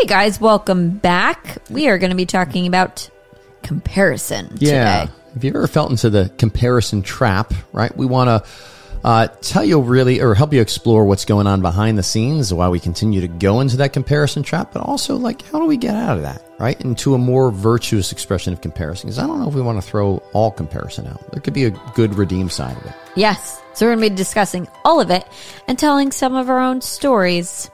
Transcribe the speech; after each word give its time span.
Hey 0.00 0.06
guys, 0.06 0.40
welcome 0.40 0.96
back. 0.96 1.58
We 1.68 1.88
are 1.88 1.98
going 1.98 2.08
to 2.08 2.16
be 2.16 2.24
talking 2.24 2.66
about 2.66 3.10
comparison 3.62 4.48
Yeah. 4.56 5.00
today. 5.02 5.12
Have 5.34 5.44
you 5.44 5.50
ever 5.50 5.66
felt 5.66 5.90
into 5.90 6.08
the 6.08 6.32
comparison 6.38 7.02
trap, 7.02 7.52
right? 7.74 7.94
We 7.94 8.06
want 8.06 8.28
to 8.28 8.50
uh, 9.04 9.26
tell 9.42 9.62
you 9.62 9.78
really, 9.78 10.22
or 10.22 10.34
help 10.34 10.54
you 10.54 10.62
explore 10.62 11.04
what's 11.04 11.26
going 11.26 11.46
on 11.46 11.60
behind 11.60 11.98
the 11.98 12.02
scenes, 12.02 12.52
why 12.52 12.70
we 12.70 12.80
continue 12.80 13.20
to 13.20 13.28
go 13.28 13.60
into 13.60 13.76
that 13.76 13.92
comparison 13.92 14.42
trap, 14.42 14.72
but 14.72 14.80
also 14.80 15.16
like, 15.16 15.42
how 15.42 15.58
do 15.58 15.66
we 15.66 15.76
get 15.76 15.94
out 15.94 16.16
of 16.16 16.22
that, 16.22 16.42
right? 16.58 16.80
Into 16.80 17.14
a 17.14 17.18
more 17.18 17.50
virtuous 17.50 18.10
expression 18.10 18.54
of 18.54 18.62
comparison. 18.62 19.08
Because 19.08 19.18
I 19.18 19.26
don't 19.26 19.38
know 19.38 19.48
if 19.48 19.54
we 19.54 19.60
want 19.60 19.82
to 19.82 19.86
throw 19.86 20.22
all 20.32 20.50
comparison 20.50 21.08
out. 21.08 21.30
There 21.30 21.42
could 21.42 21.52
be 21.52 21.64
a 21.66 21.70
good 21.94 22.14
redeem 22.14 22.48
side 22.48 22.78
of 22.78 22.86
it. 22.86 22.94
Yes. 23.16 23.60
So 23.74 23.84
we're 23.84 23.96
going 23.96 24.04
to 24.06 24.10
be 24.12 24.16
discussing 24.16 24.66
all 24.82 24.98
of 24.98 25.10
it 25.10 25.26
and 25.68 25.78
telling 25.78 26.10
some 26.10 26.34
of 26.34 26.48
our 26.48 26.58
own 26.58 26.80
stories. 26.80 27.70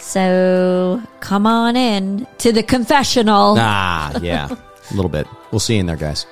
So 0.00 1.02
come 1.20 1.46
on 1.46 1.76
in 1.76 2.26
to 2.38 2.52
the 2.52 2.62
confessional. 2.62 3.56
Ah, 3.58 4.18
yeah, 4.20 4.48
a 4.48 4.94
little 4.94 5.10
bit. 5.10 5.26
We'll 5.50 5.60
see 5.60 5.74
you 5.74 5.80
in 5.80 5.86
there, 5.86 5.96
guys. 5.96 6.26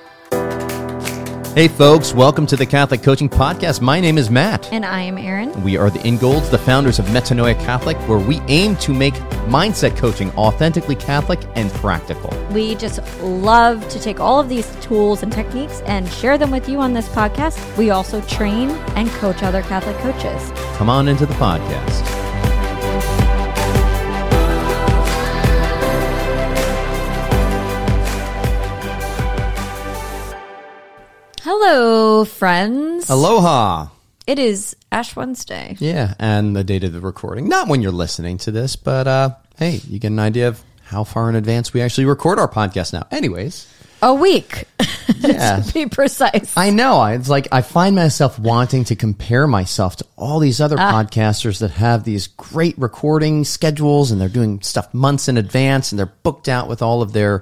Hey, 1.55 1.67
folks, 1.67 2.13
welcome 2.13 2.45
to 2.47 2.55
the 2.55 2.65
Catholic 2.65 3.03
Coaching 3.03 3.27
Podcast. 3.27 3.81
My 3.81 3.99
name 3.99 4.17
is 4.17 4.29
Matt. 4.29 4.71
And 4.71 4.85
I 4.85 5.01
am 5.01 5.17
Erin. 5.17 5.63
We 5.63 5.77
are 5.77 5.89
the 5.89 5.99
Ingolds, 6.07 6.49
the 6.49 6.57
founders 6.57 6.99
of 6.99 7.05
Metanoia 7.07 7.55
Catholic, 7.65 7.97
where 8.07 8.19
we 8.19 8.39
aim 8.47 8.75
to 8.77 8.93
make 8.93 9.15
mindset 9.49 9.97
coaching 9.97 10.31
authentically 10.31 10.95
Catholic 10.95 11.39
and 11.55 11.71
practical. 11.71 12.29
We 12.51 12.75
just 12.75 12.99
love 13.21 13.87
to 13.89 13.99
take 13.99 14.19
all 14.19 14.39
of 14.39 14.47
these 14.47 14.73
tools 14.77 15.23
and 15.23 15.31
techniques 15.33 15.81
and 15.81 16.07
share 16.09 16.37
them 16.37 16.51
with 16.51 16.69
you 16.69 16.79
on 16.79 16.93
this 16.93 17.09
podcast. 17.09 17.77
We 17.77 17.89
also 17.89 18.21
train 18.21 18.69
and 18.95 19.09
coach 19.11 19.41
other 19.43 19.61
Catholic 19.63 19.97
coaches. 19.97 20.51
Come 20.77 20.89
on 20.89 21.07
into 21.07 21.25
the 21.25 21.33
podcast. 21.35 22.18
Hello, 31.51 32.25
friends. 32.25 33.09
Aloha. 33.09 33.87
It 34.27 34.37
is 34.37 34.75
Ash 34.91 35.15
Wednesday. 35.15 35.75
Yeah, 35.79 36.13
and 36.19 36.55
the 36.55 36.63
date 36.63 36.83
of 36.83 36.93
the 36.93 36.99
recording. 37.01 37.49
Not 37.49 37.67
when 37.67 37.81
you're 37.81 37.91
listening 37.91 38.37
to 38.39 38.51
this, 38.51 38.75
but 38.75 39.07
uh, 39.07 39.29
hey, 39.57 39.81
you 39.87 39.97
get 39.97 40.11
an 40.11 40.19
idea 40.19 40.49
of 40.49 40.61
how 40.83 41.03
far 41.03 41.27
in 41.27 41.33
advance 41.35 41.73
we 41.73 41.81
actually 41.81 42.05
record 42.05 42.37
our 42.37 42.47
podcast 42.47 42.93
now. 42.93 43.07
Anyways, 43.09 43.67
A 44.03 44.13
week, 44.13 44.65
yeah. 45.17 45.61
to 45.61 45.73
be 45.73 45.87
precise. 45.87 46.53
I 46.55 46.69
know. 46.69 46.97
I- 46.99 47.13
It's 47.15 47.29
like 47.29 47.47
I 47.51 47.63
find 47.63 47.95
myself 47.95 48.37
wanting 48.37 48.83
to 48.83 48.95
compare 48.95 49.47
myself 49.47 49.95
to 49.95 50.05
all 50.17 50.37
these 50.37 50.61
other 50.61 50.77
podcasters 50.77 51.61
that 51.61 51.71
have 51.71 52.03
these 52.03 52.27
great 52.27 52.77
recording 52.77 53.43
schedules 53.43 54.11
and 54.11 54.21
they're 54.21 54.29
doing 54.29 54.61
stuff 54.61 54.93
months 54.93 55.27
in 55.27 55.35
advance 55.35 55.91
and 55.91 55.97
they're 55.97 56.13
booked 56.21 56.47
out 56.47 56.67
with 56.69 56.83
all 56.83 57.01
of 57.01 57.11
their 57.13 57.41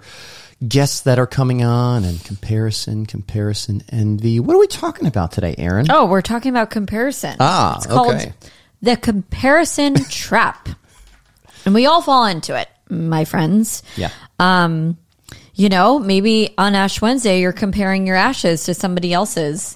guests 0.66 1.02
that 1.02 1.20
are 1.20 1.28
coming 1.28 1.64
on 1.64 2.04
and 2.04 2.24
comparison, 2.24 3.06
comparison, 3.06 3.84
envy. 3.90 4.40
What 4.40 4.56
are 4.56 4.60
we 4.60 4.68
talking 4.68 5.08
about 5.08 5.32
today, 5.32 5.56
Erin? 5.58 5.88
Oh, 5.90 6.06
we're 6.06 6.22
talking 6.22 6.50
about 6.50 6.70
comparison. 6.70 7.36
Ah, 7.40 7.78
it's 7.78 7.86
called 7.86 8.16
okay. 8.16 8.34
the 8.82 8.98
comparison 8.98 9.96
trap, 10.10 10.70
and 11.66 11.74
we 11.74 11.86
all 11.86 12.02
fall 12.02 12.26
into 12.26 12.60
it, 12.60 12.70
my 12.90 13.26
friends. 13.26 13.84
Yeah. 13.96 14.12
Um, 14.40 14.98
you 15.54 15.70
know, 15.70 16.00
maybe 16.00 16.54
on 16.58 16.76
Ash 16.76 17.02
Wednesday 17.02 17.42
you're 17.42 17.52
comparing 17.52 18.06
your 18.06 18.16
ashes 18.16 18.66
to 18.66 18.74
somebody 18.74 19.12
else's. 19.14 19.76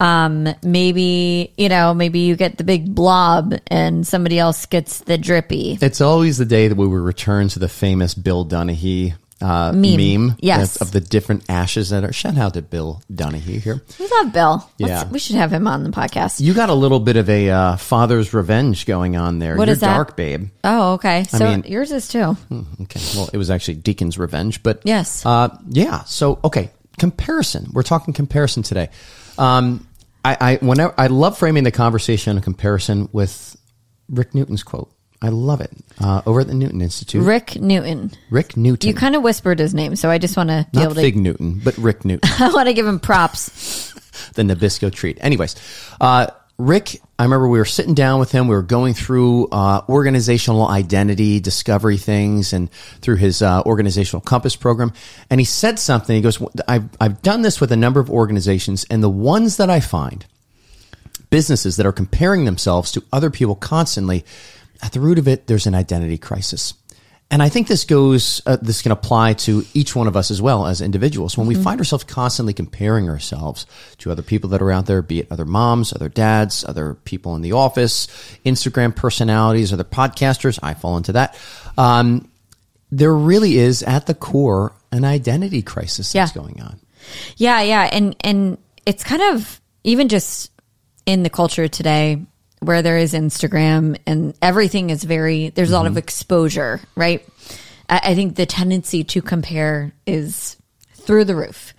Um, 0.00 0.48
maybe 0.64 1.52
you 1.56 1.68
know, 1.68 1.94
maybe 1.94 2.20
you 2.20 2.34
get 2.34 2.58
the 2.58 2.64
big 2.64 2.92
blob 2.92 3.54
and 3.68 4.04
somebody 4.04 4.36
else 4.36 4.66
gets 4.66 4.98
the 5.00 5.16
drippy. 5.16 5.78
It's 5.80 6.00
always 6.00 6.38
the 6.38 6.44
day 6.44 6.66
that 6.66 6.74
we 6.74 6.86
return 6.86 7.48
to 7.50 7.60
the 7.60 7.68
famous 7.68 8.14
Bill 8.14 8.44
Donaghy 8.44 9.14
uh, 9.42 9.72
Meme. 9.72 9.96
meme. 10.26 10.36
Yes. 10.40 10.76
Of 10.76 10.92
the 10.92 11.00
different 11.00 11.44
ashes 11.50 11.90
that 11.90 12.04
are. 12.04 12.12
Shout 12.12 12.38
out 12.38 12.54
to 12.54 12.62
Bill 12.62 13.02
Donaghy 13.12 13.60
here. 13.60 13.82
We 13.98 14.08
love 14.08 14.32
Bill. 14.32 14.70
Let's- 14.78 14.90
Yeah. 14.90 15.08
we 15.10 15.18
should 15.18 15.36
have 15.36 15.52
him 15.52 15.66
on 15.66 15.82
the 15.82 15.90
podcast. 15.90 16.40
You 16.40 16.54
got 16.54 16.70
a 16.70 16.74
little 16.74 17.00
bit 17.00 17.16
of 17.16 17.28
a 17.28 17.50
uh, 17.50 17.76
father's 17.76 18.32
revenge 18.32 18.86
going 18.86 19.16
on 19.16 19.38
there. 19.38 19.56
What 19.56 19.68
You're 19.68 19.72
is 19.74 19.80
that? 19.80 19.92
dark, 19.94 20.16
babe. 20.16 20.48
oh, 20.64 20.92
okay. 20.94 21.24
So 21.24 21.38
mean- 21.50 21.64
yours 21.66 21.90
is 21.92 22.08
too. 22.08 22.36
Okay. 22.82 23.00
Well, 23.16 23.28
it 23.32 23.36
was 23.36 23.50
actually 23.50 23.74
Deacon's 23.74 24.16
revenge, 24.18 24.62
but 24.62 24.80
Yes. 24.84 25.26
uh, 25.26 25.48
yeah. 25.68 26.04
So 26.04 26.38
okay, 26.44 26.70
comparison. 26.98 27.70
We're 27.72 27.82
talking 27.82 28.14
comparison 28.14 28.62
today. 28.62 28.90
Um, 29.38 29.86
I, 30.24 30.36
I 30.40 30.56
whenever 30.64 30.94
I 30.96 31.08
love 31.08 31.36
framing 31.38 31.64
the 31.64 31.72
conversation 31.72 32.36
in 32.36 32.42
comparison 32.42 33.08
with 33.12 33.56
Rick 34.08 34.34
Newton's 34.34 34.62
quote. 34.62 34.92
I 35.22 35.28
love 35.28 35.60
it 35.60 35.70
uh, 36.00 36.22
over 36.26 36.40
at 36.40 36.48
the 36.48 36.54
Newton 36.54 36.82
Institute. 36.82 37.22
Rick 37.24 37.56
Newton. 37.56 38.10
Rick 38.28 38.56
Newton, 38.56 38.88
You 38.88 38.94
kind 38.94 39.14
of 39.14 39.22
whispered 39.22 39.60
his 39.60 39.72
name, 39.72 39.94
so 39.94 40.10
I 40.10 40.18
just 40.18 40.36
want 40.36 40.50
to 40.50 40.66
be 40.72 40.78
not 40.78 40.84
able 40.84 40.94
to. 40.96 41.00
Fig 41.00 41.16
Newton, 41.16 41.60
but 41.62 41.78
Rick 41.78 42.04
Newton, 42.04 42.28
I 42.40 42.52
want 42.52 42.66
to 42.66 42.74
give 42.74 42.86
him 42.86 42.98
props. 42.98 43.92
the 44.34 44.42
Nabisco 44.42 44.92
treat. 44.92 45.18
Anyways, 45.20 45.54
uh, 46.00 46.26
Rick, 46.58 47.00
I 47.18 47.24
remember 47.24 47.48
we 47.48 47.58
were 47.58 47.64
sitting 47.64 47.94
down 47.94 48.20
with 48.20 48.32
him. 48.32 48.46
We 48.48 48.54
were 48.54 48.62
going 48.62 48.94
through 48.94 49.48
uh, 49.48 49.82
organizational 49.88 50.68
identity 50.68 51.40
discovery 51.40 51.96
things 51.96 52.52
and 52.52 52.70
through 53.00 53.16
his 53.16 53.42
uh, 53.42 53.62
organizational 53.62 54.20
compass 54.20 54.54
program. 54.56 54.92
And 55.30 55.40
he 55.40 55.44
said 55.44 55.78
something. 55.78 56.14
He 56.14 56.22
goes, 56.22 56.42
I've, 56.68 56.88
I've 57.00 57.22
done 57.22 57.42
this 57.42 57.60
with 57.60 57.72
a 57.72 57.76
number 57.76 58.00
of 58.00 58.10
organizations, 58.10 58.84
and 58.90 59.02
the 59.02 59.08
ones 59.08 59.56
that 59.56 59.70
I 59.70 59.80
find, 59.80 60.26
businesses 61.30 61.76
that 61.76 61.86
are 61.86 61.92
comparing 61.92 62.44
themselves 62.44 62.92
to 62.92 63.02
other 63.12 63.30
people 63.30 63.54
constantly, 63.54 64.24
at 64.82 64.92
the 64.92 65.00
root 65.00 65.18
of 65.18 65.28
it, 65.28 65.46
there's 65.46 65.66
an 65.66 65.74
identity 65.74 66.18
crisis. 66.18 66.74
And 67.30 67.42
I 67.42 67.48
think 67.48 67.66
this 67.66 67.84
goes, 67.84 68.42
uh, 68.44 68.58
this 68.60 68.82
can 68.82 68.92
apply 68.92 69.32
to 69.34 69.64
each 69.72 69.96
one 69.96 70.06
of 70.06 70.16
us 70.18 70.30
as 70.30 70.42
well 70.42 70.66
as 70.66 70.82
individuals. 70.82 71.38
When 71.38 71.46
we 71.46 71.54
find 71.54 71.80
ourselves 71.80 72.04
constantly 72.04 72.52
comparing 72.52 73.08
ourselves 73.08 73.64
to 73.98 74.10
other 74.10 74.20
people 74.20 74.50
that 74.50 74.60
are 74.60 74.70
out 74.70 74.84
there, 74.84 75.00
be 75.00 75.20
it 75.20 75.28
other 75.32 75.46
moms, 75.46 75.94
other 75.94 76.10
dads, 76.10 76.62
other 76.62 76.92
people 76.92 77.34
in 77.34 77.40
the 77.40 77.52
office, 77.52 78.06
Instagram 78.44 78.94
personalities, 78.94 79.72
other 79.72 79.82
podcasters, 79.82 80.58
I 80.62 80.74
fall 80.74 80.98
into 80.98 81.12
that. 81.12 81.38
Um, 81.78 82.28
there 82.90 83.14
really 83.14 83.56
is 83.56 83.82
at 83.82 84.04
the 84.04 84.14
core 84.14 84.74
an 84.90 85.06
identity 85.06 85.62
crisis 85.62 86.12
that's 86.12 86.36
Yeah. 86.36 86.42
going 86.42 86.60
on. 86.60 86.78
Yeah, 87.38 87.62
yeah, 87.62 87.88
and 87.90 88.14
and 88.20 88.58
it's 88.84 89.02
kind 89.02 89.22
of 89.22 89.58
even 89.84 90.08
just 90.10 90.50
in 91.06 91.22
the 91.22 91.30
culture 91.30 91.66
today 91.66 92.20
where 92.62 92.82
there 92.82 92.98
is 92.98 93.12
Instagram 93.12 93.98
and 94.06 94.34
everything 94.40 94.90
is 94.90 95.04
very 95.04 95.50
there's 95.50 95.70
a 95.70 95.76
lot 95.76 95.86
of 95.86 95.96
exposure, 95.96 96.80
right? 96.94 97.26
I, 97.88 98.00
I 98.04 98.14
think 98.14 98.36
the 98.36 98.46
tendency 98.46 99.04
to 99.04 99.22
compare 99.22 99.92
is 100.06 100.56
through 100.94 101.24
the 101.24 101.36
roof 101.36 101.74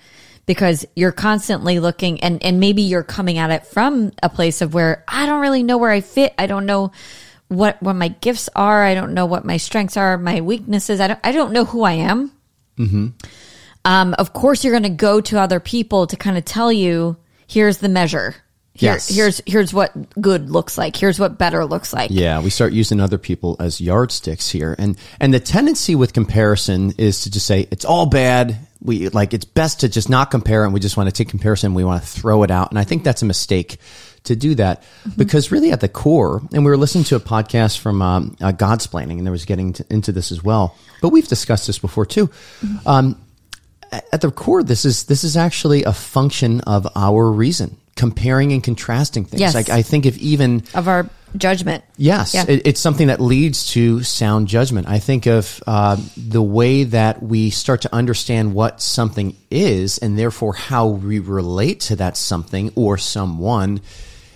because 0.46 0.86
you're 0.96 1.12
constantly 1.12 1.80
looking 1.80 2.22
and 2.22 2.44
and 2.44 2.60
maybe 2.60 2.82
you're 2.82 3.04
coming 3.04 3.38
at 3.38 3.52
it 3.52 3.66
from 3.66 4.12
a 4.22 4.30
place 4.30 4.62
of 4.62 4.74
where 4.74 5.04
I 5.08 5.26
don't 5.26 5.42
really 5.42 5.64
know 5.64 5.78
where 5.78 5.92
I 5.92 6.02
fit. 6.02 6.34
I 6.38 6.48
don't 6.48 6.66
know 6.66 6.92
what 7.48 7.82
what 7.82 7.96
my 7.96 8.10
gifts 8.10 8.50
are. 8.56 8.84
I 8.84 8.94
don't 8.94 9.14
know 9.14 9.26
what 9.26 9.46
my 9.46 9.58
strengths 9.58 9.98
are, 9.98 10.18
my 10.18 10.42
weaknesses. 10.42 11.00
I 11.00 11.08
don't 11.08 11.20
I 11.24 11.32
don't 11.32 11.54
know 11.54 11.66
who 11.66 11.84
I 11.84 11.94
am. 11.94 12.32
Um, 13.86 14.14
of 14.16 14.34
course, 14.34 14.64
you're 14.64 14.74
going 14.74 14.84
to 14.84 14.90
go 14.90 15.22
to 15.22 15.40
other 15.40 15.60
people 15.60 16.08
to 16.08 16.16
kind 16.16 16.38
of 16.38 16.46
tell 16.46 16.72
you, 16.72 17.18
here's 17.48 17.80
the 17.80 17.90
measure. 17.90 18.36
Here, 18.76 18.94
Yes. 18.94 19.08
Here's 19.08 19.42
here's 19.46 19.74
what 19.74 20.20
good 20.20 20.50
looks 20.50 20.80
like. 20.80 20.96
Here's 20.96 21.20
what 21.20 21.38
better 21.38 21.64
looks 21.64 21.94
like. 21.94 22.10
Yeah, 22.12 22.42
we 22.42 22.50
start 22.50 22.74
using 22.74 23.00
other 23.00 23.20
people 23.20 23.56
as 23.60 23.80
yardsticks 23.80 24.50
here. 24.50 24.76
And 24.80 24.98
and 25.20 25.32
the 25.32 25.40
tendency 25.40 25.94
with 25.94 26.14
comparison 26.14 26.94
is 26.98 27.22
to 27.22 27.32
just 27.32 27.46
say 27.46 27.68
it's 27.70 27.86
all 27.86 28.08
bad. 28.08 28.58
We 28.82 29.10
like 29.10 29.36
it's 29.36 29.46
best 29.46 29.82
to 29.82 29.90
just 29.90 30.10
not 30.10 30.32
compare 30.32 30.66
and 30.66 30.74
we 30.74 30.80
just 30.80 30.98
want 30.98 31.08
to 31.08 31.14
take 31.14 31.30
comparison, 31.30 31.76
we 31.76 31.84
want 31.84 32.02
to 32.02 32.08
throw 32.08 32.42
it 32.42 32.50
out. 32.50 32.72
And 32.72 32.80
I 32.80 32.84
think 32.84 33.04
that's 33.04 33.22
a 33.22 33.26
mistake 33.26 33.78
to 34.24 34.36
do 34.36 34.56
that 34.56 34.82
because 35.18 35.52
really 35.52 35.72
at 35.72 35.82
the 35.82 35.90
core, 35.90 36.42
and 36.54 36.66
we 36.66 36.72
were 36.72 36.78
listening 36.78 37.04
to 37.06 37.16
a 37.16 37.20
podcast 37.20 37.78
from 37.78 38.02
um, 38.02 38.38
uh, 38.42 38.54
Godsplaining, 38.54 39.18
and 39.18 39.26
there 39.26 39.32
was 39.32 39.46
getting 39.46 39.74
to, 39.74 39.86
into 39.90 40.12
this 40.12 40.32
as 40.32 40.44
well. 40.44 40.78
But 41.02 41.10
we've 41.10 41.28
discussed 41.28 41.68
this 41.68 41.78
before 41.78 42.06
too. 42.06 42.30
Um, 42.86 43.22
at 43.92 44.22
the 44.22 44.32
core, 44.32 44.64
this 44.64 44.86
is 44.86 45.04
this 45.06 45.24
is 45.24 45.38
actually 45.38 45.84
a 45.84 45.94
function 45.94 46.62
of 46.62 46.88
our 46.96 47.30
reason, 47.32 47.78
comparing 47.96 48.52
and 48.54 48.64
contrasting 48.64 49.26
things. 49.26 49.40
Yes. 49.42 49.56
Like 49.56 49.70
I 49.70 49.82
think 49.82 50.06
if 50.06 50.18
even 50.18 50.64
Of 50.74 50.88
our 50.88 51.10
judgment. 51.36 51.84
Yes, 51.98 52.34
Yeah. 52.34 52.46
it, 52.48 52.62
it's 52.66 52.80
something 52.80 53.08
that 53.08 53.20
leads 53.20 53.72
to 53.72 54.04
sound 54.04 54.48
judgment. 54.48 54.88
I 54.88 55.00
think 55.00 55.26
of 55.26 55.62
uh, 55.66 55.98
the 56.16 56.42
way 56.42 56.84
that 56.86 57.24
we 57.24 57.50
start 57.50 57.82
to 57.82 57.94
understand 57.96 58.54
what 58.54 58.82
something 58.82 59.36
is, 59.50 59.98
and 59.98 60.18
therefore 60.18 60.54
how 60.54 60.88
we 60.88 61.20
relate 61.20 61.80
to 61.82 61.96
that 61.98 62.18
something 62.18 62.72
or 62.76 62.98
someone, 62.98 63.82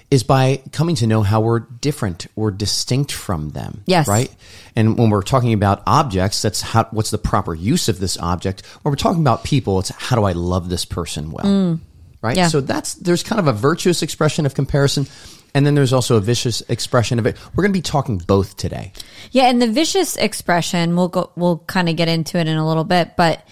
is 0.10 0.24
by 0.24 0.62
coming 0.72 0.96
to 0.96 1.06
know 1.06 1.22
how 1.22 1.42
we're 1.42 1.60
different 1.60 2.28
or 2.36 2.50
distinct 2.50 3.12
from 3.12 3.50
them. 3.50 3.84
Yes. 3.86 4.08
right. 4.08 4.34
And 4.76 4.98
when 4.98 5.10
we're 5.10 5.22
talking 5.22 5.54
about 5.54 5.84
objects, 5.86 6.42
that's 6.42 6.62
how. 6.62 6.86
What's 6.92 7.12
the 7.12 7.18
proper 7.18 7.54
use 7.54 7.90
of 7.90 8.00
this 8.00 8.18
object? 8.18 8.66
When 8.84 8.92
we're 8.92 8.96
talking 8.96 9.22
about 9.22 9.44
people, 9.44 9.80
it's 9.80 9.90
how 9.90 10.16
do 10.16 10.24
I 10.24 10.32
love 10.32 10.70
this 10.70 10.86
person 10.86 11.32
well, 11.32 11.80
right? 12.22 12.36
Yeah. 12.38 12.48
So 12.48 12.62
that's 12.62 12.96
there's 12.96 13.24
kind 13.24 13.40
of 13.40 13.48
a 13.48 13.54
virtuous 13.54 14.02
expression 14.02 14.46
of 14.46 14.54
comparison. 14.56 15.08
And 15.56 15.66
then 15.66 15.74
there's 15.76 15.94
also 15.94 16.18
a 16.18 16.22
vicious 16.22 16.62
expression 16.70 17.18
of 17.20 17.26
it. 17.26 17.36
We're 17.56 17.64
going 17.64 17.72
to 17.74 17.78
be 17.78 17.82
talking 17.82 18.18
both 18.20 18.58
today. 18.58 18.92
Yeah, 19.32 19.46
and 19.50 19.60
the 19.62 19.68
vicious 19.68 20.16
expression, 20.16 20.96
we'll 20.96 21.08
go 21.08 21.32
we'll 21.36 21.60
kind 21.60 21.90
of 21.90 21.96
get 21.96 22.08
into 22.10 22.38
it 22.38 22.48
in 22.48 22.58
a 22.58 22.68
little 22.68 22.84
bit, 22.84 23.16
but 23.18 23.48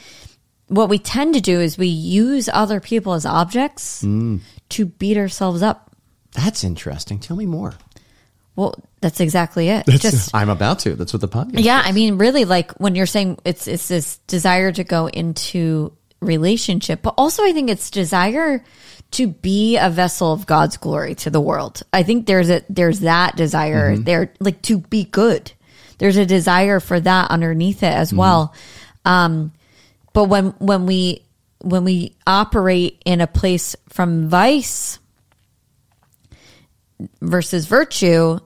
what 0.67 0.89
we 0.89 0.99
tend 0.99 1.35
to 1.35 1.41
do 1.41 1.59
is 1.61 1.77
we 1.77 1.87
use 1.87 2.49
other 2.51 2.79
people 2.79 3.13
as 3.13 3.25
objects 3.25 4.03
Mm. 4.03 4.41
to 4.69 4.85
beat 4.85 5.17
ourselves 5.17 5.61
up. 5.63 5.95
That's 6.33 6.63
interesting. 6.63 7.19
Tell 7.19 7.37
me 7.37 7.45
more. 7.45 7.73
Well, 8.55 8.75
that's 9.01 9.19
exactly 9.19 9.69
it. 9.69 9.85
Just 9.87 10.31
I'm 10.35 10.49
about 10.49 10.79
to. 10.79 10.95
That's 10.95 11.11
what 11.13 11.21
the 11.21 11.27
podcast. 11.27 11.63
yeah, 11.63 11.81
I 11.83 11.91
mean, 11.91 12.17
really, 12.17 12.45
like 12.45 12.71
when 12.73 12.95
you're 12.95 13.05
saying 13.05 13.37
it's 13.45 13.67
it's 13.67 13.87
this 13.87 14.17
desire 14.27 14.71
to 14.71 14.83
go 14.83 15.07
into 15.07 15.91
relationship, 16.25 17.01
but 17.01 17.13
also 17.17 17.43
I 17.43 17.51
think 17.53 17.69
it's 17.69 17.89
desire 17.89 18.63
to 19.11 19.27
be 19.27 19.77
a 19.77 19.89
vessel 19.89 20.33
of 20.33 20.45
God's 20.45 20.77
glory 20.77 21.15
to 21.15 21.29
the 21.29 21.39
world. 21.39 21.83
I 21.93 22.03
think 22.03 22.25
there's 22.25 22.49
a 22.49 22.63
there's 22.69 23.01
that 23.01 23.35
desire 23.35 23.95
there, 23.97 24.33
like 24.39 24.61
to 24.63 24.79
be 24.79 25.05
good. 25.05 25.51
There's 25.97 26.17
a 26.17 26.25
desire 26.25 26.79
for 26.79 26.99
that 26.99 27.31
underneath 27.31 27.83
it 27.83 27.93
as 27.93 28.13
well. 28.13 28.53
Um, 29.05 29.53
but 30.13 30.25
when 30.25 30.47
when 30.59 30.85
we 30.85 31.23
when 31.59 31.83
we 31.83 32.15
operate 32.27 33.01
in 33.05 33.21
a 33.21 33.27
place 33.27 33.75
from 33.89 34.29
vice 34.29 34.99
versus 37.21 37.65
virtue, 37.65 38.39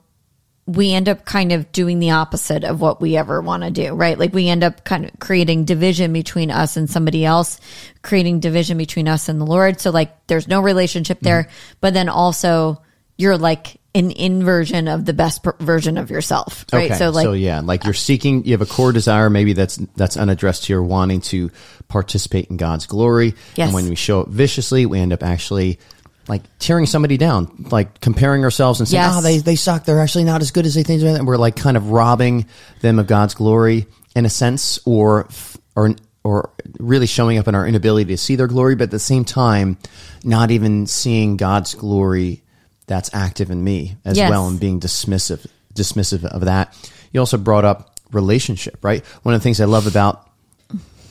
we 0.70 0.94
end 0.94 1.10
up 1.10 1.26
kind 1.26 1.52
of 1.52 1.72
doing 1.72 1.98
the 1.98 2.12
opposite 2.12 2.64
of 2.64 2.80
what 2.80 3.02
we 3.02 3.18
ever 3.18 3.42
want 3.42 3.64
to 3.64 3.72
do, 3.72 3.94
right? 3.94 4.20
Like 4.20 4.34
we 4.34 4.48
end 4.48 4.64
up 4.64 4.84
kind 4.84 5.04
of 5.04 5.12
creating 5.20 5.66
division 5.66 6.14
between 6.14 6.52
us 6.52 6.78
and 6.78 6.88
somebody 6.88 7.26
else, 7.26 7.60
creating 8.04 8.40
division 8.40 8.78
between 8.78 9.08
us 9.08 9.30
and 9.30 9.42
the 9.42 9.46
Lord. 9.46 9.82
So 9.82 9.90
like 9.90 10.28
there's 10.28 10.48
no 10.48 10.62
relationship 10.62 11.22
there, 11.22 11.44
mm-hmm. 11.44 11.74
but 11.82 11.96
then 11.96 12.08
also 12.08 12.84
you're 13.18 13.38
like 13.38 13.78
an 13.96 14.12
inversion 14.12 14.88
of 14.88 15.06
the 15.06 15.14
best 15.14 15.42
per- 15.42 15.56
version 15.60 15.98
of 15.98 16.12
yourself, 16.12 16.66
right? 16.72 16.92
Okay. 16.92 17.00
So 17.00 17.10
like 17.10 17.24
so 17.24 17.34
yeah, 17.34 17.62
like 17.62 17.84
you're 17.84 17.96
seeking, 17.96 18.46
you 18.46 18.52
have 18.52 18.62
a 18.62 18.68
core 18.68 18.92
desire, 18.92 19.32
maybe 19.32 19.54
that's 19.54 19.78
that's 19.96 20.18
unaddressed 20.18 20.68
here, 20.68 20.84
wanting 20.84 21.22
to 21.22 21.50
participate 21.88 22.52
in 22.52 22.58
God's 22.58 22.86
glory. 22.86 23.34
Yes. 23.56 23.70
And 23.70 23.74
when 23.74 23.90
we 23.90 23.96
show 23.96 24.22
up 24.22 24.28
viciously, 24.28 24.86
we 24.86 25.00
end 25.00 25.14
up 25.14 25.24
actually 25.24 25.80
like 26.30 26.44
tearing 26.60 26.86
somebody 26.86 27.18
down, 27.18 27.66
like 27.72 28.00
comparing 28.00 28.44
ourselves 28.46 28.80
and 28.80 28.88
saying, 28.88 29.04
ah, 29.04 29.08
Yes. 29.08 29.18
"Oh, 29.18 29.22
they 29.22 29.38
they 29.40 29.56
suck. 29.58 29.84
They're 29.84 30.00
actually 30.00 30.24
not 30.24 30.42
as 30.42 30.52
good 30.52 30.66
as 30.66 30.76
they 30.76 30.84
think." 30.84 31.02
And 31.04 31.28
we're 31.28 31.38
like 31.38 31.56
kind 31.58 31.76
of 31.76 31.90
robbing 31.92 32.46
them 32.82 33.00
of 33.00 33.08
God's 33.08 33.34
glory 33.34 33.88
in 34.16 34.26
a 34.26 34.30
sense, 34.30 34.80
or 34.86 35.28
or 35.76 35.96
or 36.24 36.52
really 36.80 37.08
showing 37.08 37.38
up 37.38 37.48
in 37.48 37.56
our 37.56 37.66
inability 37.66 38.06
to 38.14 38.18
see 38.18 38.36
their 38.36 38.48
glory, 38.48 38.76
but 38.76 38.84
at 38.86 38.92
the 38.92 39.00
same 39.00 39.26
time, 39.26 39.78
not 40.24 40.52
even 40.52 40.86
seeing 40.86 41.36
God's 41.38 41.74
glory 41.76 42.44
that's 42.88 43.10
active 43.14 43.50
in 43.52 43.64
me 43.64 43.96
as 44.06 44.18
Yes. 44.18 44.30
well, 44.30 44.48
and 44.48 44.60
being 44.60 44.80
dismissive 44.80 45.46
dismissive 45.76 46.26
of 46.26 46.42
that. 46.46 46.76
You 47.12 47.20
also 47.22 47.38
brought 47.38 47.66
up 47.66 48.00
relationship, 48.12 48.78
right? 48.84 49.04
One 49.24 49.34
of 49.34 49.40
the 49.42 49.44
things 49.44 49.62
I 49.62 49.66
love 49.66 49.88
about 49.88 50.28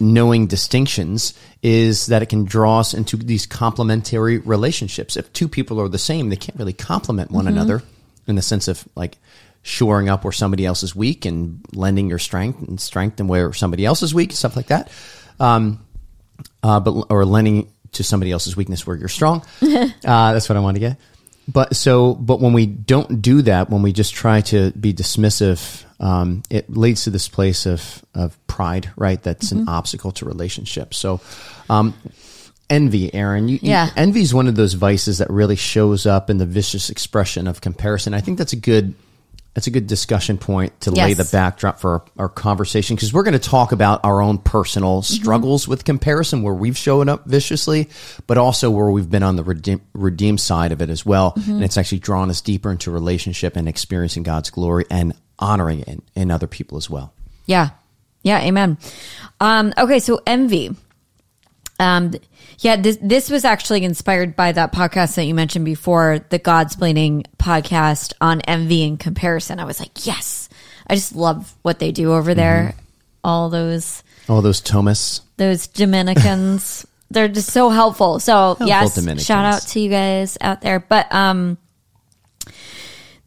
knowing 0.00 0.46
distinctions 0.46 1.34
is 1.62 2.06
that 2.06 2.22
it 2.22 2.26
can 2.26 2.44
draw 2.44 2.80
us 2.80 2.94
into 2.94 3.16
these 3.16 3.46
complementary 3.46 4.38
relationships. 4.38 5.16
If 5.16 5.32
two 5.32 5.48
people 5.48 5.80
are 5.80 5.88
the 5.88 5.98
same, 5.98 6.28
they 6.28 6.36
can't 6.36 6.58
really 6.58 6.72
complement 6.72 7.30
one 7.30 7.48
another 7.48 7.82
in 8.26 8.36
the 8.36 8.42
sense 8.42 8.68
of 8.68 8.86
like 8.94 9.18
shoring 9.62 10.08
up 10.08 10.24
where 10.24 10.32
somebody 10.32 10.64
else 10.64 10.82
is 10.82 10.94
weak 10.94 11.24
and 11.24 11.60
lending 11.72 12.08
your 12.08 12.18
strength 12.18 12.66
and 12.66 12.80
strength 12.80 13.18
and 13.18 13.28
where 13.28 13.52
somebody 13.52 13.84
else 13.84 14.02
is 14.02 14.14
weak, 14.14 14.32
stuff 14.32 14.54
like 14.54 14.68
that. 14.68 14.90
Um, 15.40 15.84
uh, 16.62 16.80
but 16.80 17.06
or 17.10 17.24
lending 17.24 17.72
to 17.92 18.04
somebody 18.04 18.30
else's 18.30 18.56
weakness 18.56 18.86
where 18.86 18.96
you're 18.96 19.08
strong. 19.08 19.44
uh, 19.62 19.88
that's 20.04 20.48
what 20.48 20.56
I 20.56 20.60
want 20.60 20.76
to 20.76 20.80
get. 20.80 20.96
But 21.48 21.74
so, 21.74 22.14
but 22.14 22.40
when 22.40 22.52
we 22.52 22.66
don't 22.66 23.22
do 23.22 23.42
that, 23.42 23.70
when 23.70 23.82
we 23.82 23.92
just 23.92 24.14
try 24.14 24.42
to 24.42 24.70
be 24.72 24.92
dismissive, 24.92 25.84
um, 26.00 26.42
it 26.50 26.70
leads 26.70 27.04
to 27.04 27.10
this 27.10 27.28
place 27.28 27.66
of 27.66 28.04
of 28.14 28.38
pride, 28.46 28.90
right? 28.96 29.22
That's 29.22 29.52
an 29.52 29.68
obstacle 29.68 30.12
to 30.12 30.24
relationships. 30.24 30.96
So, 30.98 31.20
um, 31.70 31.94
envy, 32.70 33.12
Erin. 33.14 33.48
You, 33.48 33.58
Yeah. 33.62 33.90
envy 33.96 34.20
is 34.22 34.34
one 34.34 34.46
of 34.46 34.54
those 34.54 34.74
vices 34.74 35.18
that 35.18 35.30
really 35.30 35.56
shows 35.56 36.06
up 36.06 36.30
in 36.30 36.38
the 36.38 36.46
vicious 36.46 36.90
expression 36.90 37.46
of 37.46 37.60
comparison. 37.60 38.14
I 38.14 38.20
think 38.20 38.38
that's 38.38 38.52
a 38.52 38.56
good 38.56 38.94
that's 39.54 39.66
a 39.66 39.70
good 39.72 39.88
discussion 39.88 40.38
point 40.38 40.78
to 40.82 40.92
lay 40.92 41.14
the 41.14 41.24
backdrop 41.32 41.80
for 41.80 41.90
our, 41.94 42.02
our 42.16 42.28
conversation 42.28 42.94
because 42.94 43.12
we're 43.12 43.24
going 43.24 43.32
to 43.32 43.40
talk 43.40 43.72
about 43.72 44.04
our 44.04 44.20
own 44.20 44.38
personal 44.38 45.00
Mm-hmm. 45.02 45.14
struggles 45.14 45.66
with 45.66 45.84
comparison 45.84 46.42
where 46.42 46.54
we've 46.54 46.76
shown 46.78 47.08
up 47.08 47.24
viciously, 47.26 47.88
but 48.28 48.38
also 48.38 48.70
where 48.70 48.88
we've 48.88 49.10
been 49.10 49.24
on 49.24 49.34
the 49.34 49.42
redeem, 49.42 49.80
redeem 49.94 50.38
side 50.38 50.70
of 50.70 50.80
it 50.80 50.90
as 50.90 51.04
well. 51.04 51.32
Mm-hmm. 51.32 51.50
And 51.50 51.64
it's 51.64 51.76
actually 51.76 51.98
drawn 51.98 52.30
us 52.30 52.40
deeper 52.40 52.70
into 52.70 52.92
relationship 52.92 53.56
and 53.56 53.68
experiencing 53.68 54.22
God's 54.22 54.50
glory 54.50 54.84
and 54.92 55.12
honoring 55.38 55.80
it 55.80 55.88
in, 55.88 56.02
in 56.14 56.30
other 56.30 56.46
people 56.46 56.78
as 56.78 56.88
well. 56.90 57.12
Yeah. 57.46 57.70
Yeah. 58.22 58.40
Amen. 58.40 58.78
Um, 59.40 59.72
okay. 59.78 59.98
So 60.00 60.20
envy. 60.26 60.74
Um, 61.80 62.12
yeah, 62.58 62.74
this, 62.74 62.98
this 63.00 63.30
was 63.30 63.44
actually 63.44 63.84
inspired 63.84 64.34
by 64.34 64.50
that 64.50 64.72
podcast 64.72 65.14
that 65.14 65.24
you 65.24 65.34
mentioned 65.34 65.64
before, 65.64 66.18
the 66.28 66.40
Godsplaining 66.40 67.26
podcast 67.38 68.14
on 68.20 68.40
envy 68.42 68.84
and 68.84 68.98
comparison. 68.98 69.60
I 69.60 69.64
was 69.64 69.78
like, 69.78 70.04
yes, 70.04 70.48
I 70.88 70.96
just 70.96 71.14
love 71.14 71.54
what 71.62 71.78
they 71.78 71.92
do 71.92 72.12
over 72.12 72.34
there. 72.34 72.74
All 73.22 73.48
those, 73.48 74.02
All 74.28 74.42
those 74.42 74.60
Thomas. 74.60 75.20
those 75.36 75.68
Dominicans, 75.68 76.84
they're 77.10 77.28
just 77.28 77.50
so 77.52 77.68
helpful. 77.70 78.18
So 78.18 78.56
yes, 78.60 78.96
Dominicans. 78.96 79.24
shout 79.24 79.44
out 79.44 79.62
to 79.68 79.78
you 79.80 79.88
guys 79.88 80.36
out 80.40 80.60
there. 80.60 80.80
But, 80.80 81.14
um, 81.14 81.58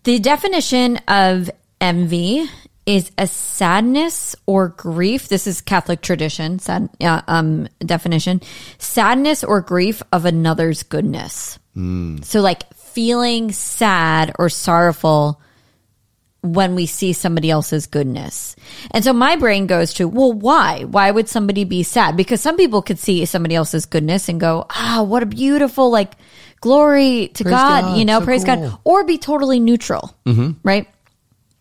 the 0.03 0.19
definition 0.19 0.97
of 1.07 1.49
envy 1.81 2.47
is 2.85 3.11
a 3.17 3.27
sadness 3.27 4.35
or 4.45 4.69
grief. 4.69 5.27
This 5.27 5.47
is 5.47 5.61
Catholic 5.61 6.01
tradition, 6.01 6.59
sad, 6.59 6.89
uh, 7.01 7.21
um, 7.27 7.67
definition. 7.79 8.41
Sadness 8.77 9.43
or 9.43 9.61
grief 9.61 10.01
of 10.11 10.25
another's 10.25 10.83
goodness. 10.83 11.59
So, 12.23 12.41
like 12.41 12.71
feeling 12.73 13.51
sad 13.51 14.33
or 14.37 14.49
sorrowful 14.49 15.41
when 16.41 16.73
we 16.73 16.87
see 16.87 17.13
somebody 17.13 17.51
else's 17.51 17.85
goodness. 17.85 18.55
And 18.89 19.03
so 19.03 19.13
my 19.13 19.35
brain 19.35 19.67
goes 19.67 19.93
to, 19.95 20.07
well, 20.07 20.33
why? 20.33 20.85
Why 20.85 21.11
would 21.11 21.29
somebody 21.29 21.65
be 21.65 21.83
sad? 21.83 22.17
Because 22.17 22.41
some 22.41 22.57
people 22.57 22.81
could 22.81 22.97
see 22.97 23.23
somebody 23.25 23.53
else's 23.53 23.85
goodness 23.85 24.27
and 24.27 24.39
go, 24.39 24.65
ah, 24.71 25.03
what 25.03 25.21
a 25.21 25.27
beautiful, 25.27 25.91
like, 25.91 26.13
glory 26.59 27.27
to 27.35 27.43
God, 27.43 27.81
God, 27.83 27.97
you 27.97 28.05
know, 28.05 28.19
so 28.19 28.25
praise 28.25 28.43
cool. 28.43 28.55
God, 28.55 28.79
or 28.83 29.03
be 29.03 29.19
totally 29.19 29.59
neutral, 29.59 30.15
right? 30.63 30.87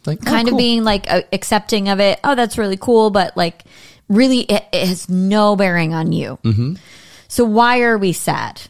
Like 0.06 0.22
kind 0.22 0.48
oh, 0.48 0.52
of 0.52 0.58
being 0.58 0.82
like 0.84 1.10
uh, 1.10 1.22
accepting 1.32 1.88
of 1.88 2.00
it. 2.00 2.20
Oh, 2.24 2.34
that's 2.34 2.56
really 2.56 2.78
cool, 2.78 3.10
but 3.10 3.36
like 3.36 3.64
really, 4.08 4.40
it, 4.40 4.64
it 4.72 4.88
has 4.88 5.08
no 5.08 5.56
bearing 5.56 5.92
on 5.92 6.12
you. 6.12 6.38
Mm-hmm. 6.42 6.74
So 7.28 7.44
why 7.44 7.80
are 7.82 7.98
we 7.98 8.12
sad? 8.12 8.62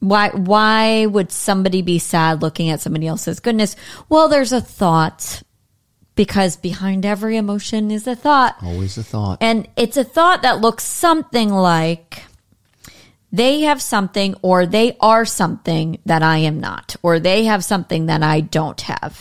Why 0.00 0.30
why 0.30 1.06
would 1.06 1.32
somebody 1.32 1.80
be 1.80 1.98
sad 1.98 2.42
looking 2.42 2.70
at 2.70 2.80
somebody 2.80 3.06
else's 3.06 3.40
goodness? 3.40 3.76
Well, 4.08 4.28
there's 4.28 4.52
a 4.52 4.60
thought 4.60 5.42
because 6.16 6.56
behind 6.56 7.06
every 7.06 7.36
emotion 7.36 7.90
is 7.90 8.06
a 8.06 8.14
thought. 8.14 8.56
always 8.62 8.98
a 8.98 9.02
thought. 9.02 9.38
And 9.40 9.68
it's 9.76 9.96
a 9.96 10.04
thought 10.04 10.42
that 10.42 10.60
looks 10.60 10.84
something 10.84 11.50
like 11.50 12.22
they 13.32 13.62
have 13.62 13.82
something 13.82 14.34
or 14.42 14.66
they 14.66 14.96
are 15.00 15.24
something 15.24 15.98
that 16.06 16.22
I 16.22 16.38
am 16.38 16.60
not, 16.60 16.94
or 17.02 17.18
they 17.18 17.44
have 17.44 17.64
something 17.64 18.06
that 18.06 18.22
I 18.22 18.40
don't 18.40 18.80
have. 18.82 19.18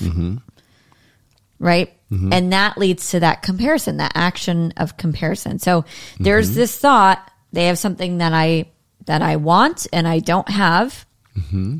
Right. 1.63 1.93
Mm-hmm. 2.12 2.34
And 2.34 2.51
that 2.51 2.77
leads 2.77 3.12
to 3.12 3.22
that 3.22 3.41
comparison, 3.41 3.98
that 3.98 4.12
action 4.15 4.74
of 4.77 4.98
comparison. 4.98 5.60
So 5.60 5.86
there's 6.20 6.50
mm-hmm. 6.50 6.60
this 6.60 6.77
thought, 6.77 7.32
they 7.53 7.67
have 7.67 7.79
something 7.79 8.17
that 8.17 8.34
I, 8.34 8.65
that 9.05 9.22
I 9.22 9.38
want 9.38 9.88
and 9.93 10.08
I 10.08 10.20
don't 10.20 10.50
have. 10.50 11.05
Mm-hmm. 11.38 11.77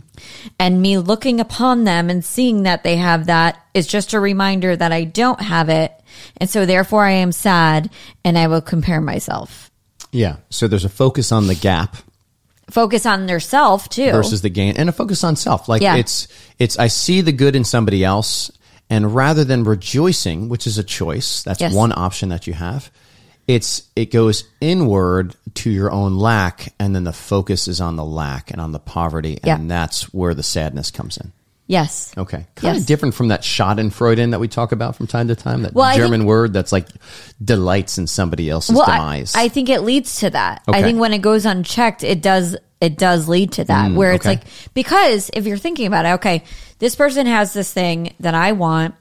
And 0.58 0.82
me 0.82 0.98
looking 0.98 1.40
upon 1.40 1.84
them 1.84 2.10
and 2.10 2.24
seeing 2.24 2.64
that 2.64 2.84
they 2.84 2.96
have 2.96 3.28
that 3.28 3.64
is 3.74 3.86
just 3.86 4.14
a 4.14 4.20
reminder 4.20 4.76
that 4.76 4.92
I 4.92 5.04
don't 5.04 5.42
have 5.42 5.70
it. 5.70 5.92
And 6.38 6.50
so 6.50 6.66
therefore 6.66 7.04
I 7.06 7.12
am 7.12 7.32
sad 7.32 7.90
and 8.24 8.38
I 8.38 8.48
will 8.48 8.62
compare 8.62 9.02
myself. 9.02 9.70
yeah. 10.12 10.38
So 10.50 10.68
there's 10.68 10.86
a 10.86 10.90
focus 10.90 11.32
on 11.32 11.48
the 11.48 11.56
gap 11.56 11.98
Focus 12.70 13.06
on 13.06 13.28
their 13.28 13.42
self 13.42 13.90
too. 13.90 14.12
versus 14.12 14.42
the 14.42 14.50
gain 14.50 14.78
and 14.78 14.88
a 14.88 14.94
focus 14.94 15.24
on 15.24 15.36
self. 15.36 15.68
Like 15.68 15.82
Yeah. 15.82 15.98
it's 15.98 16.28
it's 16.58 16.80
I 16.80 16.88
see 16.88 17.22
the 17.22 17.34
good 17.34 17.56
in 17.56 17.66
somebody 17.66 18.04
else 18.06 18.50
and 18.90 19.14
rather 19.16 19.44
than 19.44 19.64
rejoicing, 19.64 20.50
which 20.50 20.68
is 20.68 20.78
a 20.78 20.84
choice, 20.84 21.44
that's 21.44 21.62
Yes. 21.62 21.74
one 21.74 21.94
option 21.96 22.30
that 22.30 22.48
you 22.48 22.54
have. 22.54 22.92
It's 23.48 23.84
it 23.96 24.12
goes 24.12 24.46
inward 24.62 25.36
to 25.56 25.70
your 25.70 25.92
own 25.92 26.16
lack 26.18 26.74
and 26.80 26.96
then 26.96 27.04
the 27.04 27.12
focus 27.14 27.68
is 27.68 27.82
on 27.82 27.96
the 27.98 28.06
lack 28.06 28.52
and 28.52 28.62
on 28.62 28.72
the 28.72 28.80
poverty 28.80 29.38
and 29.44 29.46
Yeah. 29.46 29.58
that's 29.68 30.14
where 30.14 30.34
the 30.34 30.44
sadness 30.44 30.92
comes 30.92 31.18
in. 31.18 31.32
yes. 31.68 32.12
Okay. 32.18 32.46
Kind 32.56 32.76
Yes. 32.76 32.82
of 32.82 32.86
different 32.88 33.16
from 33.16 33.30
that 33.30 33.42
Schadenfreude 33.42 34.18
in 34.20 34.32
that 34.32 34.40
we 34.40 34.48
talk 34.48 34.72
about 34.74 34.96
from 34.96 35.08
time 35.08 35.28
to 35.30 35.36
time, 35.36 35.64
that 35.64 35.74
Well, 35.74 35.96
German 35.96 36.22
think- 36.22 36.28
word 36.28 36.54
that's 36.54 36.72
like 36.72 36.88
delights 37.44 37.98
in 37.98 38.06
somebody 38.08 38.50
else's 38.50 38.76
Well, 38.76 38.86
I, 38.88 38.98
demise. 38.98 39.34
I 39.36 39.48
think 39.50 39.70
it 39.70 39.82
leads 39.82 40.18
to 40.20 40.30
that. 40.30 40.62
I 40.68 40.82
think 40.82 41.00
when 41.00 41.14
it 41.14 41.20
goes 41.22 41.46
unchecked, 41.46 42.04
it 42.04 42.22
does 42.22 42.56
it 42.82 42.98
does 42.98 43.30
lead 43.30 43.54
to 43.54 43.64
that 43.64 43.92
mm, 43.92 43.96
where 43.96 44.12
it's 44.12 44.26
okay. 44.26 44.36
like 44.36 44.44
because 44.74 45.30
if 45.34 45.46
you're 45.48 45.58
thinking 45.58 45.88
about 45.88 46.06
it, 46.06 46.10
okay, 46.16 46.44
this 46.84 46.96
person 46.98 47.28
has 47.28 47.54
this 47.54 47.72
thing 47.72 48.14
that 48.20 48.36
I 48.36 48.52
want 48.52 48.96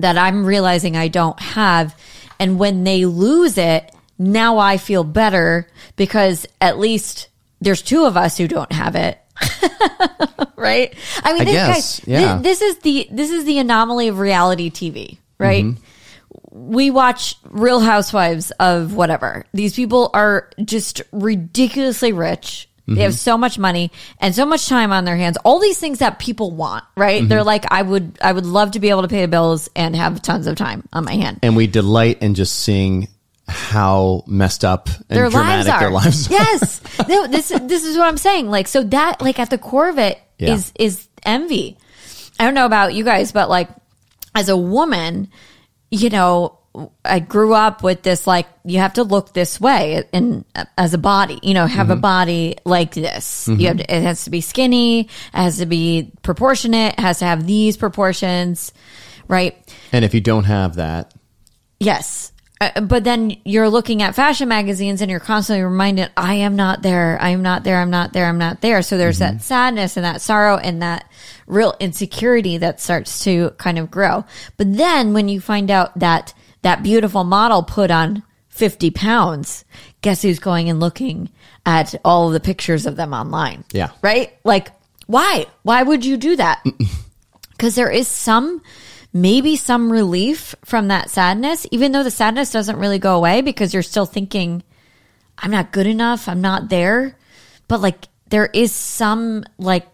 that 0.00 0.18
I'm 0.18 0.44
realizing 0.44 0.96
I 0.96 1.06
don't 1.06 1.38
have. 1.38 1.96
And 2.40 2.58
when 2.58 2.82
they 2.82 3.04
lose 3.04 3.56
it, 3.56 3.94
now 4.18 4.58
I 4.58 4.78
feel 4.78 5.04
better 5.04 5.68
because 5.94 6.44
at 6.60 6.76
least 6.76 7.28
there's 7.60 7.82
two 7.82 8.04
of 8.04 8.16
us 8.16 8.36
who 8.36 8.48
don't 8.48 8.72
have 8.72 8.96
it. 8.96 9.16
right? 10.56 10.92
I 11.22 11.34
mean, 11.34 11.42
I 11.42 11.44
this, 11.44 11.54
guess, 11.54 12.00
guys, 12.00 12.08
yeah. 12.08 12.38
this 12.42 12.62
is 12.62 12.78
the 12.78 13.06
this 13.12 13.30
is 13.30 13.44
the 13.44 13.58
anomaly 13.60 14.08
of 14.08 14.18
reality 14.18 14.68
TV, 14.68 15.18
right? 15.38 15.66
Mm-hmm. 15.66 16.72
We 16.72 16.90
watch 16.90 17.36
Real 17.44 17.78
Housewives 17.78 18.50
of 18.58 18.94
whatever. 18.96 19.44
These 19.54 19.76
people 19.76 20.10
are 20.14 20.50
just 20.64 21.02
ridiculously 21.12 22.12
rich. 22.12 22.67
They 22.88 22.94
Mm-hmm. 22.94 23.00
have 23.02 23.14
so 23.14 23.36
much 23.36 23.58
money 23.58 23.92
and 24.18 24.34
so 24.34 24.46
much 24.46 24.66
time 24.66 24.92
on 24.92 25.04
their 25.04 25.16
hands. 25.16 25.36
All 25.44 25.60
these 25.60 25.78
things 25.78 25.98
that 25.98 26.18
people 26.18 26.52
want, 26.52 26.84
right? 26.96 27.20
Mm-hmm. 27.20 27.28
They're 27.28 27.44
like, 27.44 27.70
I 27.70 27.82
would, 27.82 28.18
I 28.22 28.32
would 28.32 28.46
love 28.46 28.70
to 28.72 28.80
be 28.80 28.88
able 28.88 29.02
to 29.02 29.08
pay 29.08 29.20
the 29.20 29.28
bills 29.28 29.68
and 29.76 29.94
have 29.94 30.22
tons 30.22 30.46
of 30.46 30.56
time 30.56 30.88
on 30.92 31.04
my 31.04 31.12
hand. 31.14 31.40
and 31.42 31.54
we 31.54 31.66
delight 31.66 32.22
in 32.22 32.34
just 32.34 32.56
seeing 32.56 33.08
how 33.46 34.24
messed 34.26 34.64
up 34.64 34.88
and 34.88 35.04
their 35.08 35.24
lives 35.30 35.34
dramatic 35.66 35.72
are. 35.74 35.80
their 35.80 35.90
lives 35.90 36.28
are. 36.28 36.32
yes. 36.32 36.80
No, 37.08 37.26
this 37.26 37.48
this 37.48 37.84
is 37.84 37.96
what 37.96 38.06
I'm 38.06 38.18
saying. 38.18 38.50
Like 38.50 38.68
so 38.68 38.82
that 38.84 39.22
like 39.22 39.38
at 39.38 39.48
the 39.50 39.56
core 39.58 39.88
of 39.88 39.98
it 39.98 40.18
is 40.38 40.72
Yeah. 40.76 40.84
is 40.86 41.08
envy. 41.24 41.76
I 42.38 42.44
don't 42.44 42.54
know 42.54 42.66
about 42.66 42.92
you 42.94 43.04
guys, 43.04 43.32
but 43.32 43.48
like 43.48 43.68
as 44.34 44.48
a 44.50 44.56
woman, 44.56 45.28
you 45.90 46.10
know, 46.10 46.57
I 47.04 47.18
grew 47.18 47.54
up 47.54 47.82
with 47.82 48.02
this 48.02 48.26
like 48.26 48.46
you 48.64 48.78
have 48.78 48.94
to 48.94 49.02
look 49.02 49.32
this 49.32 49.60
way 49.60 50.04
and 50.12 50.44
as 50.76 50.94
a 50.94 50.98
body, 50.98 51.38
you 51.42 51.54
know, 51.54 51.66
have 51.66 51.86
Mm-hmm. 51.88 51.92
a 51.92 52.00
body 52.00 52.56
like 52.64 52.94
this. 52.94 53.48
You 53.48 53.66
have 53.68 53.78
to, 53.78 53.82
it 53.96 54.02
has 54.02 54.24
to 54.24 54.30
be 54.30 54.40
skinny, 54.40 55.00
it 55.02 55.08
has 55.32 55.58
to 55.58 55.66
be 55.66 56.12
proportionate, 56.22 56.94
it 56.94 57.00
has 57.00 57.18
to 57.20 57.24
have 57.24 57.46
these 57.46 57.76
proportions, 57.76 58.72
right? 59.26 59.56
And 59.92 60.04
if 60.04 60.14
you 60.14 60.20
don't 60.20 60.44
have 60.44 60.76
that, 60.76 61.14
Yes. 61.80 62.32
Uh, 62.60 62.80
but 62.80 63.04
then 63.04 63.36
you're 63.44 63.68
looking 63.68 64.02
at 64.02 64.16
fashion 64.16 64.48
magazines 64.48 65.00
and 65.00 65.08
you're 65.08 65.20
constantly 65.20 65.62
reminded, 65.62 66.10
I 66.16 66.34
am 66.34 66.56
not 66.56 66.82
there. 66.82 67.16
I 67.20 67.28
am 67.30 67.40
not 67.40 67.62
there. 67.62 67.76
I'm 67.80 67.90
not 67.90 68.12
there. 68.12 68.26
I'm 68.26 68.38
not 68.38 68.60
there. 68.62 68.82
So 68.82 68.98
there's 68.98 69.20
that 69.20 69.42
sadness 69.42 69.96
and 69.96 70.04
that 70.04 70.20
sorrow 70.20 70.56
and 70.56 70.82
that 70.82 71.08
real 71.46 71.76
insecurity 71.78 72.58
that 72.58 72.80
starts 72.80 73.22
to 73.24 73.50
kind 73.58 73.78
of 73.78 73.92
grow. 73.92 74.24
But 74.56 74.76
then 74.76 75.12
when 75.14 75.28
you 75.28 75.40
find 75.40 75.70
out 75.70 75.96
that 76.00 76.34
that 76.62 76.82
beautiful 76.82 77.24
model 77.24 77.62
put 77.62 77.90
on 77.90 78.22
50 78.48 78.90
pounds, 78.90 79.64
guess 80.00 80.22
who's 80.22 80.38
going 80.38 80.68
and 80.68 80.80
looking 80.80 81.30
at 81.64 81.94
all 82.04 82.28
of 82.28 82.32
the 82.32 82.40
pictures 82.40 82.86
of 82.86 82.96
them 82.96 83.12
online? 83.12 83.64
Yeah. 83.72 83.90
Right? 84.02 84.36
Like, 84.44 84.70
why? 85.06 85.46
Why 85.62 85.82
would 85.82 86.04
you 86.04 86.16
do 86.16 86.36
that? 86.36 86.64
because 87.58 87.74
there 87.74 87.90
is 87.90 88.08
some 88.08 88.62
maybe 89.12 89.56
some 89.56 89.90
relief 89.90 90.54
from 90.64 90.88
that 90.88 91.10
sadness 91.10 91.66
even 91.70 91.92
though 91.92 92.04
the 92.04 92.10
sadness 92.10 92.52
doesn't 92.52 92.78
really 92.78 92.98
go 92.98 93.16
away 93.16 93.40
because 93.40 93.72
you're 93.72 93.82
still 93.82 94.06
thinking 94.06 94.62
i'm 95.38 95.50
not 95.50 95.72
good 95.72 95.86
enough 95.86 96.28
i'm 96.28 96.40
not 96.42 96.68
there 96.68 97.16
but 97.68 97.80
like 97.80 98.06
there 98.28 98.46
is 98.46 98.70
some 98.70 99.44
like 99.56 99.86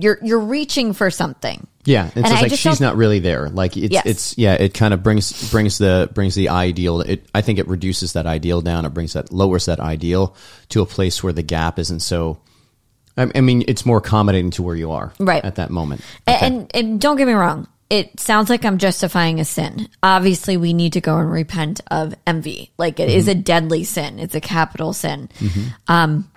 you're 0.00 0.18
you're 0.22 0.38
reaching 0.40 0.92
for 0.92 1.10
something 1.10 1.66
yeah, 1.84 2.06
it's 2.08 2.16
And 2.16 2.24
just 2.26 2.36
I 2.36 2.40
like 2.42 2.52
she's 2.52 2.78
don't- 2.80 2.96
really 2.98 3.18
there. 3.18 3.48
Like 3.48 3.74
it's 3.78 3.92
Yes. 3.94 4.04
it's 4.04 4.36
yeah, 4.38 4.52
it 4.54 4.74
kind 4.74 4.92
of 4.92 5.02
brings 5.02 5.50
brings 5.50 5.78
the 5.78 6.10
brings 6.12 6.34
the 6.34 6.50
ideal. 6.50 7.00
It 7.00 7.24
I 7.34 7.40
think 7.40 7.58
it 7.58 7.66
reduces 7.66 8.12
that 8.12 8.26
ideal 8.26 8.60
down. 8.60 8.84
It 8.84 8.90
brings 8.92 9.14
that 9.14 9.32
lowers 9.32 9.64
that 9.66 9.80
ideal 9.80 10.34
to 10.68 10.82
a 10.82 10.86
place 10.86 11.22
where 11.22 11.32
the 11.32 11.42
gap 11.42 11.78
isn't 11.78 12.00
so. 12.00 12.40
I 13.16 13.30
I 13.34 13.40
mean, 13.40 13.64
it's 13.68 13.86
more 13.86 13.96
accommodating 13.98 14.50
to 14.52 14.62
where 14.62 14.76
you 14.76 14.90
are 14.92 15.14
Right. 15.18 15.42
at 15.42 15.54
that 15.54 15.70
moment. 15.70 16.02
Okay. 16.28 16.38
And, 16.46 16.70
and 16.74 17.00
don't 17.00 17.16
get 17.16 17.26
me 17.26 17.32
wrong. 17.32 17.66
It 17.88 18.20
sounds 18.20 18.50
like 18.50 18.66
I'm 18.66 18.76
justifying 18.76 19.40
a 19.40 19.46
sin. 19.46 19.88
Obviously, 20.02 20.58
we 20.58 20.74
need 20.74 20.92
to 20.92 21.00
go 21.00 21.16
and 21.16 21.30
repent 21.32 21.80
of 21.90 22.14
envy. 22.26 22.70
Like 22.76 23.00
it 23.00 23.08
is 23.08 23.28
Mm-hmm. 23.28 23.38
a 23.38 23.42
deadly 23.42 23.84
sin. 23.84 24.18
It's 24.18 24.34
a 24.34 24.42
capital 24.42 24.92
sin. 24.92 25.30
Um, 25.86 26.30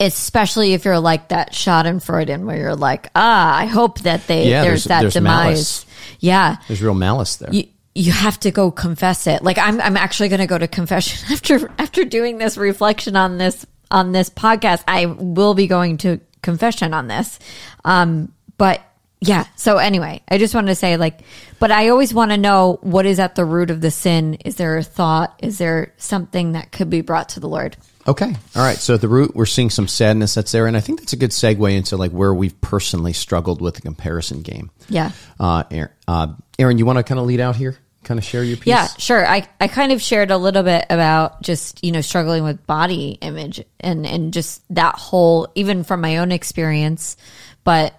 especially 0.00 0.72
if 0.74 0.84
you're 0.84 1.00
like 1.00 1.28
that 1.28 1.52
Schadenfreude, 1.52 2.44
where 2.44 2.56
you're 2.56 2.76
like, 2.76 3.10
ah, 3.14 3.56
I 3.56 3.66
hope 3.66 4.00
that 4.00 4.26
they 4.26 4.48
Yeah, 4.48 4.62
there's, 4.62 4.84
there's- 4.84 4.84
that 4.84 5.00
there's 5.02 5.14
demise. 5.14 5.44
malice. 5.44 5.86
Yeah, 6.20 6.56
There's 6.66 6.82
real 6.82 6.94
malice 6.94 7.36
there. 7.36 7.52
you 7.52 7.64
you 7.94 8.12
have 8.12 8.38
to 8.40 8.50
go 8.52 8.70
confess 8.70 9.26
it. 9.26 9.42
Like 9.42 9.58
I'm 9.58 9.80
I'm 9.80 9.96
actually 9.96 10.28
going 10.28 10.40
to 10.40 10.46
go 10.46 10.58
to 10.58 10.68
confession 10.68 11.18
after 11.32 11.70
after 11.78 12.04
doing 12.04 12.38
this 12.38 12.56
reflection 12.56 13.16
on 13.16 13.38
this 13.38 13.66
on 13.90 14.12
this 14.12 14.30
podcast. 14.30 14.84
I 14.86 15.06
will 15.06 15.54
be 15.54 15.66
going 15.66 15.96
to 15.98 16.20
confession 16.42 16.94
on 16.94 17.08
this. 17.08 17.38
Um 17.84 18.32
but 18.56 18.80
yeah, 19.20 19.46
so 19.56 19.78
anyway, 19.78 20.22
I 20.28 20.38
just 20.38 20.54
wanted 20.54 20.68
to 20.68 20.74
say 20.76 20.96
like 20.96 21.20
but 21.58 21.72
I 21.72 21.88
always 21.88 22.14
want 22.14 22.30
to 22.30 22.36
know 22.36 22.78
what 22.82 23.04
is 23.06 23.18
at 23.18 23.34
the 23.34 23.44
root 23.44 23.70
of 23.70 23.80
the 23.80 23.90
sin. 23.90 24.34
Is 24.44 24.54
there 24.56 24.76
a 24.76 24.82
thought? 24.84 25.38
Is 25.42 25.58
there 25.58 25.92
something 25.96 26.52
that 26.52 26.70
could 26.70 26.90
be 26.90 27.00
brought 27.00 27.30
to 27.30 27.40
the 27.40 27.48
Lord? 27.48 27.76
Okay. 28.08 28.34
All 28.56 28.62
right. 28.62 28.78
So 28.78 28.94
at 28.94 29.02
the 29.02 29.08
root, 29.08 29.36
we're 29.36 29.44
seeing 29.44 29.68
some 29.68 29.86
sadness 29.86 30.34
that's 30.34 30.50
there, 30.50 30.66
and 30.66 30.76
I 30.76 30.80
think 30.80 31.00
that's 31.00 31.12
a 31.12 31.16
good 31.16 31.30
segue 31.30 31.76
into 31.76 31.98
like 31.98 32.10
where 32.10 32.32
we've 32.32 32.58
personally 32.62 33.12
struggled 33.12 33.60
with 33.60 33.74
the 33.74 33.82
comparison 33.82 34.40
game. 34.40 34.70
Yeah. 34.88 35.12
Uh, 35.38 35.64
Erin, 35.70 35.90
uh, 36.08 36.28
Erin 36.58 36.78
you 36.78 36.86
want 36.86 36.96
to 36.96 37.02
kind 37.02 37.20
of 37.20 37.26
lead 37.26 37.40
out 37.40 37.54
here? 37.54 37.76
Kind 38.04 38.16
of 38.16 38.24
share 38.24 38.42
your 38.42 38.56
piece. 38.56 38.68
Yeah, 38.68 38.86
sure. 38.96 39.28
I, 39.28 39.46
I 39.60 39.68
kind 39.68 39.92
of 39.92 40.00
shared 40.00 40.30
a 40.30 40.38
little 40.38 40.62
bit 40.62 40.86
about 40.88 41.42
just, 41.42 41.84
you 41.84 41.92
know, 41.92 42.00
struggling 42.00 42.44
with 42.44 42.66
body 42.66 43.18
image 43.20 43.62
and, 43.80 44.06
and 44.06 44.32
just 44.32 44.62
that 44.74 44.94
whole, 44.94 45.52
even 45.54 45.84
from 45.84 46.00
my 46.00 46.16
own 46.16 46.32
experience. 46.32 47.18
But 47.64 47.92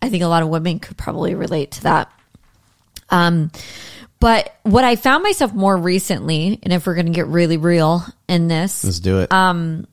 I 0.00 0.08
think 0.08 0.24
a 0.24 0.26
lot 0.26 0.42
of 0.42 0.48
women 0.48 0.80
could 0.80 0.96
probably 0.96 1.36
relate 1.36 1.72
to 1.72 1.82
that. 1.84 2.10
Um, 3.10 3.52
but 4.22 4.54
what 4.62 4.84
I 4.84 4.96
found 4.96 5.22
myself 5.22 5.52
more 5.52 5.76
recently, 5.76 6.58
and 6.62 6.72
if 6.72 6.86
we're 6.86 6.94
going 6.94 7.06
to 7.06 7.12
get 7.12 7.26
really 7.26 7.58
real 7.58 8.02
in 8.28 8.48
this, 8.48 8.82
Let's 8.84 9.00
do 9.00 9.18
it. 9.20 9.30
Um, 9.30 9.86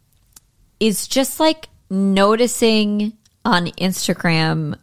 is 0.79 1.07
just 1.07 1.39
like 1.41 1.67
noticing 1.89 3.13
on 3.43 3.65
Instagram. 3.67 4.77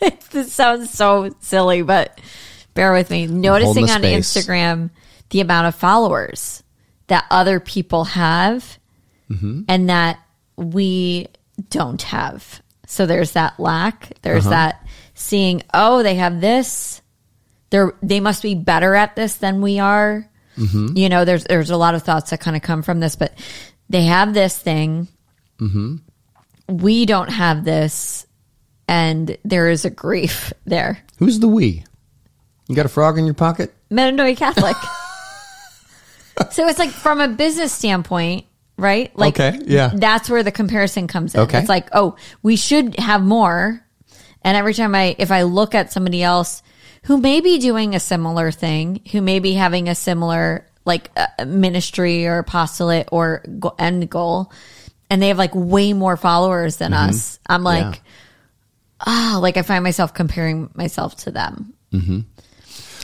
this 0.30 0.52
sounds 0.52 0.90
so 0.90 1.34
silly, 1.40 1.82
but 1.82 2.20
bear 2.74 2.92
with 2.92 3.10
me. 3.10 3.26
Noticing 3.26 3.90
on 3.90 3.98
space. 4.00 4.32
Instagram 4.36 4.90
the 5.30 5.40
amount 5.40 5.66
of 5.68 5.74
followers 5.74 6.62
that 7.06 7.24
other 7.30 7.58
people 7.60 8.04
have 8.04 8.78
Mm-hmm. 9.30 9.62
and 9.68 9.88
that 9.90 10.18
we 10.56 11.28
don't 11.70 12.02
have. 12.02 12.60
So 12.88 13.06
there's 13.06 13.32
that 13.32 13.60
lack. 13.60 14.12
There's 14.22 14.44
Uh-huh. 14.46 14.50
that 14.50 14.86
seeing, 15.14 15.62
oh, 15.72 16.02
they 16.02 16.16
have 16.16 16.40
this. 16.40 17.00
They're 17.70 17.92
they 18.02 18.20
must 18.20 18.42
be 18.42 18.54
better 18.54 18.94
at 18.94 19.16
this 19.16 19.36
than 19.36 19.60
we 19.62 19.78
are. 19.78 20.28
Mm-hmm. 20.56 20.96
You 20.96 21.08
know, 21.08 21.24
there's 21.24 21.44
there's 21.44 21.70
a 21.70 21.76
lot 21.76 21.94
of 21.94 22.02
thoughts 22.02 22.30
that 22.30 22.40
kind 22.40 22.56
of 22.56 22.62
come 22.62 22.82
from 22.82 23.00
this, 23.00 23.16
but 23.16 23.32
they 23.88 24.02
have 24.02 24.34
this 24.34 24.58
thing. 24.58 25.08
Mm-hmm. 25.58 25.96
We 26.68 27.06
don't 27.06 27.30
have 27.30 27.64
this, 27.64 28.26
and 28.88 29.36
there 29.44 29.68
is 29.68 29.84
a 29.84 29.90
grief 29.90 30.52
there. 30.64 30.98
Who's 31.18 31.38
the 31.40 31.48
we? 31.48 31.84
You 32.68 32.76
got 32.76 32.86
a 32.86 32.90
frog 32.90 33.18
in 33.18 33.24
your 33.24 33.34
pocket? 33.34 33.74
Metanoia 33.90 34.36
Catholic. 34.36 34.76
so 36.52 36.68
it's 36.68 36.78
like 36.78 36.90
from 36.90 37.20
a 37.20 37.26
business 37.26 37.72
standpoint, 37.72 38.46
right? 38.76 39.16
Like, 39.18 39.38
Okay, 39.38 39.58
yeah. 39.66 39.90
that's 39.92 40.30
where 40.30 40.44
the 40.44 40.52
comparison 40.52 41.08
comes 41.08 41.34
in. 41.34 41.40
Okay. 41.40 41.58
It's 41.58 41.68
like, 41.68 41.88
oh, 41.92 42.16
we 42.44 42.54
should 42.54 42.96
have 43.00 43.22
more. 43.22 43.84
And 44.42 44.56
every 44.56 44.72
time 44.74 44.94
I, 44.94 45.16
if 45.18 45.32
I 45.32 45.42
look 45.42 45.74
at 45.74 45.92
somebody 45.92 46.22
else 46.22 46.62
who 47.04 47.18
may 47.18 47.40
be 47.40 47.58
doing 47.58 47.94
a 47.94 48.00
similar 48.00 48.50
thing, 48.50 49.00
who 49.12 49.20
may 49.22 49.38
be 49.38 49.54
having 49.54 49.88
a 49.88 49.94
similar 49.94 50.66
like 50.84 51.10
uh, 51.16 51.44
ministry 51.44 52.26
or 52.26 52.38
apostolate 52.38 53.08
or 53.12 53.44
go- 53.58 53.74
end 53.78 54.08
goal, 54.10 54.52
and 55.10 55.20
they 55.20 55.28
have 55.28 55.38
like 55.38 55.54
way 55.54 55.92
more 55.92 56.16
followers 56.16 56.76
than 56.76 56.92
us, 56.92 57.38
I'm 57.46 57.62
like, 57.62 57.84
Mm-hmm. 57.84 57.92
Yeah. 59.06 59.34
ah, 59.34 59.38
like 59.40 59.56
I 59.56 59.62
find 59.62 59.82
myself 59.84 60.14
comparing 60.14 60.70
myself 60.74 61.16
to 61.18 61.30
them. 61.30 61.74
Mm-hmm. 61.92 62.20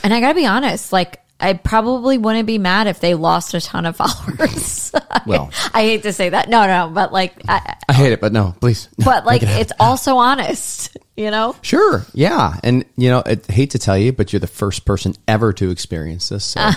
And 0.03 0.13
I 0.13 0.19
gotta 0.19 0.35
be 0.35 0.45
honest, 0.45 0.91
like 0.93 1.21
I 1.39 1.53
probably 1.53 2.17
wouldn't 2.17 2.47
be 2.47 2.57
mad 2.57 2.87
if 2.87 2.99
they 2.99 3.13
lost 3.13 3.53
a 3.53 3.61
ton 3.61 3.85
of 3.85 3.95
followers. 3.97 4.91
Well. 5.25 5.51
I, 5.73 5.81
hate 5.83 6.03
to 6.03 6.13
say 6.13 6.29
that. 6.29 6.49
No, 6.49 6.65
no, 6.65 6.91
but 6.91 7.13
like, 7.13 7.33
I, 7.47 7.75
I 7.87 7.93
hate 7.93 8.11
it, 8.11 8.21
but 8.21 8.33
no, 8.33 8.55
please. 8.59 8.89
but 9.03 9.25
like, 9.25 9.43
it 9.43 9.49
it's 9.49 9.73
also 9.79 10.17
honest, 10.17 10.97
you 11.17 11.29
know? 11.29 11.55
Sure. 11.61 12.05
Yeah. 12.13 12.57
And, 12.63 12.85
you 12.95 13.09
know, 13.09 13.21
I 13.25 13.37
hate 13.49 13.71
to 13.71 13.79
tell 13.79 13.97
you, 13.97 14.13
but 14.13 14.33
you're 14.33 14.39
the 14.39 14.47
first 14.47 14.85
person 14.85 15.15
ever 15.27 15.53
to 15.53 15.69
experience 15.69 16.29
this. 16.29 16.45
So, 16.45 16.71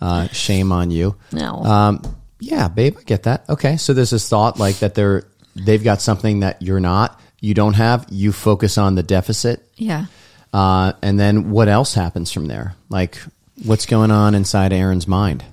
uh, 0.00 0.26
shame 0.28 0.72
on 0.72 0.90
you. 0.90 1.16
No. 1.30 1.62
Um, 1.62 2.02
yeah, 2.40 2.66
babe, 2.66 2.96
I 2.98 3.02
get 3.04 3.22
that. 3.24 3.48
Okay. 3.48 3.76
So 3.76 3.92
there's 3.92 4.10
this 4.10 4.28
thought 4.28 4.58
like 4.58 4.80
that 4.80 4.94
they're, 4.94 5.24
they've 5.54 5.82
got 5.82 6.00
something 6.00 6.40
that 6.40 6.60
you're 6.60 6.80
not, 6.80 7.20
you 7.40 7.54
don't 7.54 7.74
have, 7.74 8.06
you 8.10 8.32
focus 8.32 8.78
on 8.78 8.96
the 8.96 9.02
deficit. 9.04 9.68
Yeah. 9.76 10.06
Uh, 10.52 10.92
and 11.02 11.20
then 11.20 11.50
what 11.50 11.68
else 11.68 11.94
happens 11.94 12.32
from 12.32 12.46
there? 12.46 12.74
Like 12.88 13.18
what's 13.64 13.86
going 13.86 14.10
on 14.10 14.34
inside 14.34 14.72
Erin's 14.72 15.06
mind? 15.08 15.44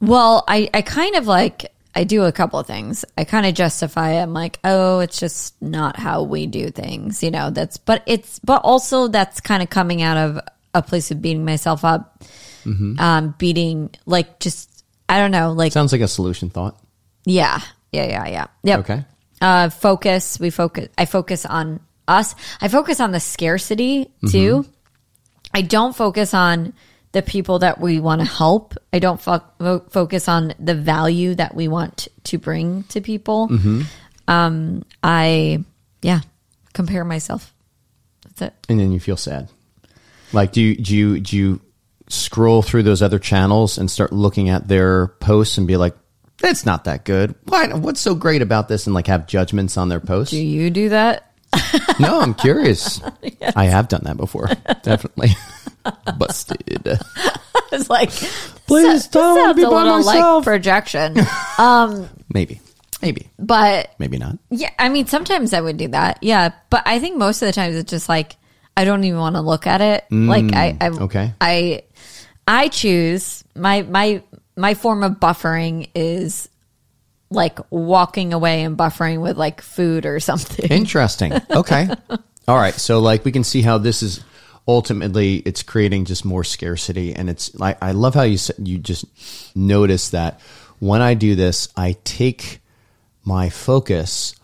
Well, 0.00 0.44
I, 0.48 0.68
I 0.74 0.82
kind 0.82 1.14
of 1.16 1.26
like, 1.26 1.72
I 1.94 2.04
do 2.04 2.24
a 2.24 2.32
couple 2.32 2.58
of 2.58 2.66
things. 2.66 3.04
I 3.16 3.24
kind 3.24 3.46
of 3.46 3.54
justify 3.54 4.12
it. 4.12 4.22
I'm 4.22 4.32
like, 4.32 4.58
oh, 4.64 5.00
it's 5.00 5.18
just 5.20 5.60
not 5.62 5.96
how 5.96 6.22
we 6.22 6.46
do 6.46 6.70
things, 6.70 7.22
you 7.22 7.30
know. 7.30 7.50
That's 7.50 7.76
but 7.76 8.02
it's 8.06 8.38
but 8.40 8.62
also 8.64 9.08
that's 9.08 9.40
kind 9.40 9.62
of 9.62 9.68
coming 9.70 10.00
out 10.02 10.16
of 10.16 10.40
a 10.74 10.82
place 10.82 11.10
of 11.10 11.20
beating 11.20 11.44
myself 11.44 11.84
up, 11.84 12.24
um, 12.98 13.34
beating 13.38 13.90
like 14.06 14.40
just 14.40 14.84
I 15.08 15.18
don't 15.18 15.30
know, 15.32 15.52
like 15.52 15.72
Sounds 15.72 15.92
like 15.92 16.00
a 16.00 16.08
solution 16.08 16.48
thought. 16.48 16.80
yeah, 17.26 17.60
yeah, 17.92 18.06
yeah, 18.06 18.26
yeah. 18.26 18.46
Yep. 18.62 18.80
Okay. 18.80 19.04
Uh, 19.42 19.68
focus. 19.68 20.40
We 20.40 20.48
focus. 20.50 20.88
I 20.96 21.04
focus 21.04 21.44
on 21.44 21.80
us. 22.08 22.34
I 22.60 22.68
focus 22.68 23.00
on 23.00 23.12
the 23.12 23.20
scarcity 23.20 24.10
too. 24.30 24.64
I 25.52 25.60
don't 25.60 25.94
focus 25.94 26.32
on 26.32 26.72
the 27.12 27.22
people 27.22 27.60
that 27.60 27.80
we 27.80 28.00
want 28.00 28.20
to 28.20 28.26
help. 28.26 28.74
I 28.92 28.98
don't 28.98 29.20
fo- 29.20 29.42
fo- 29.58 29.86
focus 29.90 30.28
on 30.28 30.54
the 30.58 30.74
value 30.74 31.34
that 31.34 31.54
we 31.54 31.68
want 31.68 32.08
to 32.24 32.38
bring 32.38 32.84
to 32.84 33.00
people. 33.00 33.48
Um, 34.28 34.84
I 35.02 35.64
yeah, 36.02 36.20
compare 36.72 37.04
myself. 37.04 37.54
That's 38.24 38.42
it. 38.42 38.54
And 38.68 38.80
then 38.80 38.92
you 38.92 39.00
feel 39.00 39.16
sad. 39.16 39.48
Like, 40.32 40.52
do 40.52 40.60
you, 40.60 40.76
do 40.76 40.96
you, 40.96 41.20
do 41.20 41.36
you 41.36 41.60
scroll 42.08 42.62
through 42.62 42.82
those 42.82 43.02
other 43.02 43.18
channels 43.18 43.78
and 43.78 43.90
start 43.90 44.12
looking 44.12 44.48
at 44.48 44.68
their 44.68 45.08
posts 45.08 45.58
and 45.58 45.66
be 45.66 45.76
like, 45.76 45.94
it's 46.42 46.66
not 46.66 46.84
that 46.84 47.04
good. 47.04 47.34
Why? 47.44 47.72
What's 47.72 48.00
so 48.00 48.14
great 48.14 48.42
about 48.42 48.68
this? 48.68 48.86
And 48.86 48.94
like 48.94 49.06
have 49.06 49.26
judgments 49.26 49.76
on 49.76 49.88
their 49.88 50.00
posts? 50.00 50.32
Do 50.32 50.42
you 50.42 50.70
do 50.70 50.88
that? 50.88 51.31
No, 52.00 52.20
I'm 52.20 52.34
curious. 52.34 53.00
I 53.56 53.66
have 53.66 53.88
done 53.88 54.02
that 54.04 54.16
before. 54.16 54.48
Definitely. 54.82 55.30
Busted. 56.18 56.98
It's 57.74 57.88
like 57.88 58.10
Please 58.66 59.04
this 59.04 59.06
don't 59.08 59.56
be 59.56 59.62
a 59.62 59.66
by 59.70 59.76
little 59.76 59.96
myself. 60.04 60.44
like 60.44 60.44
projection. 60.44 61.16
Um, 61.56 62.06
maybe. 62.32 62.60
Maybe. 63.00 63.30
but 63.38 63.94
Maybe 63.98 64.18
not. 64.18 64.36
Yeah, 64.50 64.68
I 64.78 64.90
mean, 64.90 65.06
sometimes 65.06 65.54
I 65.54 65.60
would 65.62 65.78
do 65.78 65.88
that. 65.88 66.18
Yeah, 66.20 66.50
but 66.68 66.82
I 66.84 66.98
think 66.98 67.16
most 67.16 67.40
of 67.40 67.46
the 67.46 67.52
times 67.52 67.74
it's 67.76 67.90
just 67.90 68.10
like 68.10 68.36
I 68.76 68.84
don't 68.84 69.02
even 69.04 69.18
want 69.18 69.36
to 69.36 69.40
look 69.40 69.66
at 69.66 69.80
it. 69.80 70.04
like 70.10 70.52
I, 70.54 70.76
I, 70.82 70.88
okay. 70.90 71.32
I, 71.40 71.82
I 72.46 72.68
choose 72.68 73.42
my 73.54 73.82
my 73.82 74.22
my 74.54 74.74
form 74.74 75.02
of 75.02 75.12
buffering 75.12 75.88
is 75.94 76.50
like 77.32 77.58
walking 77.70 78.32
away 78.32 78.62
and 78.62 78.76
buffering 78.76 79.20
with 79.20 79.36
like 79.36 79.60
food 79.60 80.06
or 80.06 80.20
something. 80.20 80.66
Interesting. 80.70 81.32
Okay. 81.50 81.88
All 82.48 82.56
right. 82.56 82.74
So 82.74 83.00
like 83.00 83.24
we 83.24 83.32
can 83.32 83.44
see 83.44 83.62
how 83.62 83.78
this 83.78 84.02
is 84.02 84.22
ultimately 84.68 85.36
it's 85.38 85.62
creating 85.62 86.04
just 86.04 86.24
more 86.24 86.44
scarcity 86.44 87.14
and 87.14 87.28
it's 87.28 87.54
like 87.58 87.78
I 87.82 87.92
love 87.92 88.14
how 88.14 88.22
you 88.22 88.38
said 88.38 88.56
you 88.68 88.78
just 88.78 89.04
notice 89.56 90.10
that 90.10 90.40
when 90.78 91.02
I 91.02 91.14
do 91.14 91.34
this 91.34 91.68
I 91.76 91.96
take 92.04 92.60
my 93.24 93.48
focus 93.50 94.34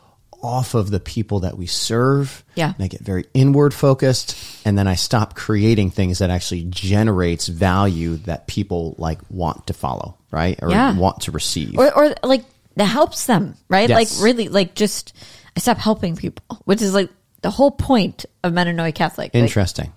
off 0.40 0.74
of 0.74 0.90
the 0.90 1.00
people 1.00 1.40
that 1.40 1.58
we 1.58 1.66
serve. 1.66 2.44
Yeah. 2.54 2.72
And 2.74 2.84
I 2.84 2.86
get 2.86 3.00
very 3.00 3.24
inward 3.34 3.74
focused 3.74 4.36
and 4.64 4.78
then 4.78 4.86
I 4.86 4.94
stop 4.94 5.34
creating 5.34 5.90
things 5.90 6.18
that 6.18 6.30
actually 6.30 6.62
generates 6.64 7.48
value 7.48 8.16
that 8.18 8.46
people 8.46 8.94
like 8.98 9.18
want 9.30 9.66
to 9.66 9.72
follow, 9.72 10.16
right? 10.30 10.56
Or 10.62 10.70
Yeah. 10.70 10.96
want 10.96 11.22
to 11.22 11.32
receive. 11.32 11.76
or 11.78 11.92
or 11.92 12.14
like 12.22 12.44
that 12.78 12.84
helps 12.86 13.26
them, 13.26 13.54
right? 13.68 13.88
Yes. 13.88 14.18
Like 14.20 14.24
really, 14.24 14.48
like 14.48 14.74
just 14.74 15.12
I 15.56 15.60
stop 15.60 15.76
helping 15.78 16.16
people, 16.16 16.60
which 16.64 16.80
is 16.80 16.94
like 16.94 17.10
the 17.42 17.50
whole 17.50 17.70
point 17.70 18.24
of 18.42 18.52
Metanoia 18.52 18.94
Catholic. 18.94 19.34
Like, 19.34 19.42
Interesting. 19.42 19.92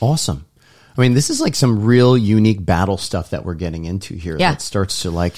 Awesome. 0.00 0.44
I 0.96 1.00
mean, 1.00 1.14
this 1.14 1.30
is 1.30 1.40
like 1.40 1.54
some 1.54 1.84
real 1.84 2.16
unique 2.16 2.64
battle 2.64 2.98
stuff 2.98 3.30
that 3.30 3.44
we're 3.44 3.54
getting 3.54 3.84
into 3.84 4.14
here. 4.14 4.36
Yeah. 4.38 4.52
That 4.52 4.62
starts 4.62 5.02
to 5.02 5.10
like 5.10 5.34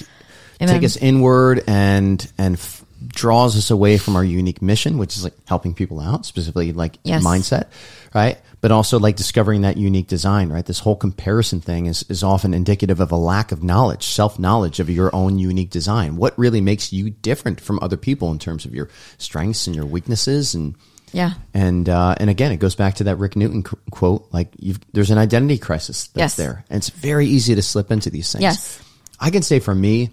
Amen. 0.61 0.75
take 0.75 0.83
us 0.83 0.97
inward 0.97 1.63
and 1.67 2.31
and 2.37 2.55
f- 2.55 2.83
draws 3.07 3.55
us 3.57 3.71
away 3.71 3.97
from 3.97 4.15
our 4.15 4.23
unique 4.23 4.61
mission, 4.61 4.97
which 4.97 5.15
is 5.17 5.23
like 5.23 5.33
helping 5.47 5.73
people 5.73 5.99
out, 5.99 6.25
specifically 6.25 6.73
like 6.73 6.97
Yes. 7.03 7.23
mindset, 7.23 7.67
right? 8.13 8.37
But 8.59 8.71
also 8.71 8.97
like 8.97 9.15
discovering 9.15 9.61
that 9.61 9.77
unique 9.77 10.07
design, 10.07 10.49
right? 10.49 10.65
This 10.65 10.79
whole 10.79 10.95
comparison 10.95 11.61
thing 11.61 11.85
is 11.85 12.03
is 12.09 12.23
often 12.23 12.53
indicative 12.55 12.99
of 12.99 13.11
a 13.11 13.15
lack 13.15 13.51
of 13.51 13.63
knowledge, 13.63 14.07
self 14.07 14.39
knowledge 14.39 14.79
of 14.79 14.89
your 14.89 15.15
own 15.15 15.37
unique 15.37 15.69
design. 15.69 16.15
What 16.17 16.37
really 16.39 16.59
makes 16.59 16.91
you 16.91 17.11
different 17.11 17.61
from 17.61 17.77
other 17.81 17.97
people 17.97 18.31
in 18.31 18.39
terms 18.39 18.65
of 18.65 18.73
your 18.73 18.89
strengths 19.19 19.67
and 19.67 19.75
your 19.75 19.85
weaknesses 19.85 20.55
and 20.55 20.75
yeah, 21.13 21.33
and 21.53 21.87
uh, 21.87 22.15
and 22.19 22.29
again, 22.29 22.51
it 22.51 22.57
goes 22.57 22.75
back 22.75 22.95
to 22.95 23.05
that 23.05 23.15
Rick 23.17 23.35
Newton 23.37 23.63
qu- 23.63 23.77
quote: 23.91 24.27
like 24.33 24.49
you've, 24.59 24.79
there's 24.91 25.09
an 25.11 25.17
identity 25.17 25.57
crisis 25.57 26.07
that's 26.07 26.17
Yes. 26.17 26.35
there, 26.35 26.65
and 26.69 26.77
it's 26.79 26.89
very 26.89 27.27
easy 27.27 27.55
to 27.55 27.61
slip 27.61 27.91
into 27.91 28.09
these 28.09 28.29
things. 28.31 28.41
Yes. 28.41 28.81
I 29.19 29.29
can 29.29 29.41
say 29.41 29.59
for 29.59 29.73
me, 29.73 30.09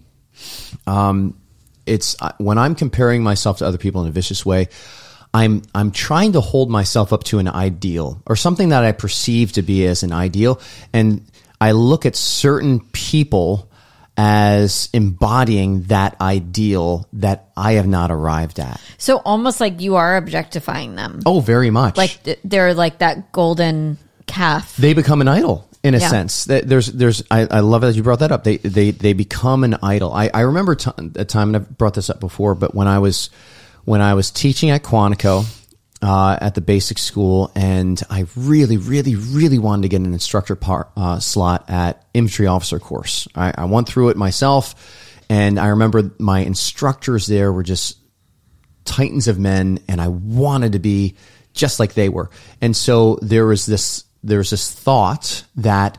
um, 0.87 1.37
it's 1.85 2.15
uh, 2.21 2.33
when 2.39 2.59
I'm 2.59 2.75
comparing 2.77 3.23
myself 3.25 3.59
to 3.59 3.67
other 3.67 3.79
people 3.79 4.03
in 4.03 4.09
a 4.09 4.13
vicious 4.13 4.47
way. 4.47 4.69
I'm 5.35 5.63
I'm 5.75 5.91
trying 5.91 6.33
to 6.33 6.41
hold 6.41 6.71
myself 6.71 7.13
up 7.13 7.25
to 7.25 7.39
an 7.41 7.49
ideal 7.49 8.23
or 8.25 8.37
something 8.37 8.69
that 8.71 8.85
I 8.85 8.93
perceive 8.93 9.53
to 9.53 9.63
be 9.63 9.85
as 9.87 10.03
an 10.05 10.13
ideal, 10.13 10.61
and 10.93 11.27
I 11.61 11.73
look 11.73 12.07
at 12.07 12.15
certain 12.17 12.81
people 12.93 13.69
as 14.17 14.89
embodying 14.93 15.83
that 15.85 16.15
ideal 16.21 17.09
that 17.15 17.49
I 17.57 17.73
have 17.73 17.87
not 17.89 18.13
arrived 18.13 18.61
at. 18.61 18.81
so 18.97 19.17
almost 19.25 19.61
like 19.61 19.81
you 19.81 19.97
are 19.97 20.17
objectifying 20.17 20.95
them. 20.95 21.21
Oh, 21.27 21.41
very 21.41 21.71
much. 21.71 21.97
like 21.97 22.21
they're 22.45 22.75
like 22.75 22.99
that 22.99 23.33
golden 23.33 23.99
calf. 24.27 24.77
they 24.77 24.95
become 24.95 25.21
an 25.21 25.27
idol 25.27 25.69
in 25.83 25.95
a 25.95 25.99
Yeah. 25.99 26.09
sense. 26.09 26.45
There's, 26.45 26.87
there's, 26.87 27.25
I, 27.29 27.41
I 27.51 27.61
love 27.61 27.83
that 27.83 27.97
you 27.97 28.05
brought 28.05 28.21
that 28.21 28.31
up. 28.31 28.45
They, 28.45 28.59
they, 28.59 28.93
they 28.93 29.13
become 29.15 29.65
an 29.65 29.75
idol. 29.83 30.13
I, 30.13 30.31
I 30.33 30.41
remember 30.43 30.77
t- 30.77 30.91
a 31.17 31.25
time, 31.25 31.49
and 31.49 31.57
I've 31.57 31.77
brought 31.77 31.95
this 31.95 32.09
up 32.09 32.21
before, 32.21 32.55
but 32.55 32.73
when 32.75 32.87
I 32.87 33.01
was, 33.01 33.31
when 33.85 34.01
I 34.01 34.15
was 34.15 34.31
teaching 34.31 34.71
at 34.71 34.83
Quantico, 34.83 35.45
uh, 36.03 36.37
at 36.41 36.55
the 36.55 36.61
basic 36.61 36.99
school, 36.99 37.51
and 37.55 38.01
I 38.11 38.27
really, 38.37 38.77
really, 38.77 39.15
really 39.15 39.59
wanted 39.59 39.83
to 39.83 39.89
get 39.89 40.01
an 40.01 40.13
instructor 40.13 40.55
par, 40.55 40.89
uh, 40.97 41.19
slot 41.19 41.65
at 41.69 42.05
infantry 42.13 42.47
officer 42.47 42.79
course. 42.79 43.27
I, 43.35 43.55
I 43.57 43.65
went 43.65 43.89
through 43.89 44.11
it 44.11 44.17
myself, 44.17 45.23
and 45.29 45.59
I 45.59 45.69
remember 45.69 46.11
my 46.19 46.41
instructors 46.41 47.27
there 47.27 47.53
were 47.53 47.63
just 47.63 47.99
titans 48.85 49.29
of 49.29 49.39
men 49.39 49.79
and 49.89 50.01
I 50.01 50.09
wanted 50.09 50.73
to 50.73 50.79
be 50.79 51.17
just 51.53 51.81
like 51.81 51.95
they 51.95 52.09
were. 52.09 52.31
And 52.61 52.77
so 52.77 53.19
there 53.23 53.47
was 53.47 53.67
this 53.67 54.05
there's 54.23 54.51
this 54.51 54.71
thought 54.71 55.45
that 55.57 55.99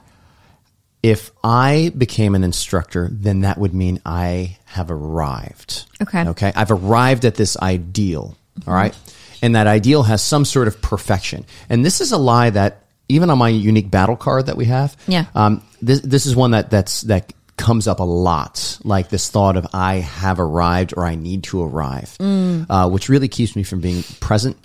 if 1.05 1.29
I 1.43 1.91
became 1.95 2.33
an 2.33 2.43
instructor, 2.43 3.07
then 3.11 3.41
that 3.41 3.59
would 3.59 3.75
mean 3.75 4.01
I 4.07 4.57
have 4.65 4.89
arrived. 4.89 5.85
Okay. 6.01 6.27
Okay. 6.29 6.51
I've 6.55 6.71
arrived 6.71 7.25
at 7.25 7.35
this 7.35 7.55
ideal. 7.57 8.35
All 8.65 8.73
right. 8.73 8.97
And 9.43 9.53
that 9.55 9.67
ideal 9.67 10.01
has 10.01 10.23
some 10.23 10.45
sort 10.45 10.67
of 10.67 10.81
perfection. 10.81 11.45
And 11.69 11.85
this 11.85 12.01
is 12.01 12.11
a 12.11 12.17
lie 12.17 12.49
that 12.49 12.85
even 13.07 13.29
on 13.29 13.37
my 13.37 13.49
unique 13.49 13.91
battle 13.91 14.15
card 14.15 14.47
that 14.47 14.57
we 14.57 14.65
have, 14.65 14.97
Yeah. 15.07 15.25
um, 15.35 15.61
this 15.79 15.99
this 15.99 16.25
is 16.25 16.35
one 16.35 16.51
that 16.51 16.71
that's 16.71 17.01
that 17.01 17.31
comes 17.55 17.87
up 17.87 17.99
a 17.99 18.03
lot, 18.03 18.79
like 18.83 19.09
this 19.09 19.29
thought 19.29 19.57
of 19.57 19.67
I 19.73 19.95
have 19.97 20.39
arrived 20.39 20.95
or 20.97 21.05
I 21.05 21.13
need 21.13 21.43
to 21.43 21.61
arrive, 21.61 22.17
uh, 22.19 22.89
which 22.89 23.09
really 23.09 23.27
keeps 23.27 23.55
me 23.55 23.61
from 23.61 23.79
being 23.79 24.01
present. 24.19 24.57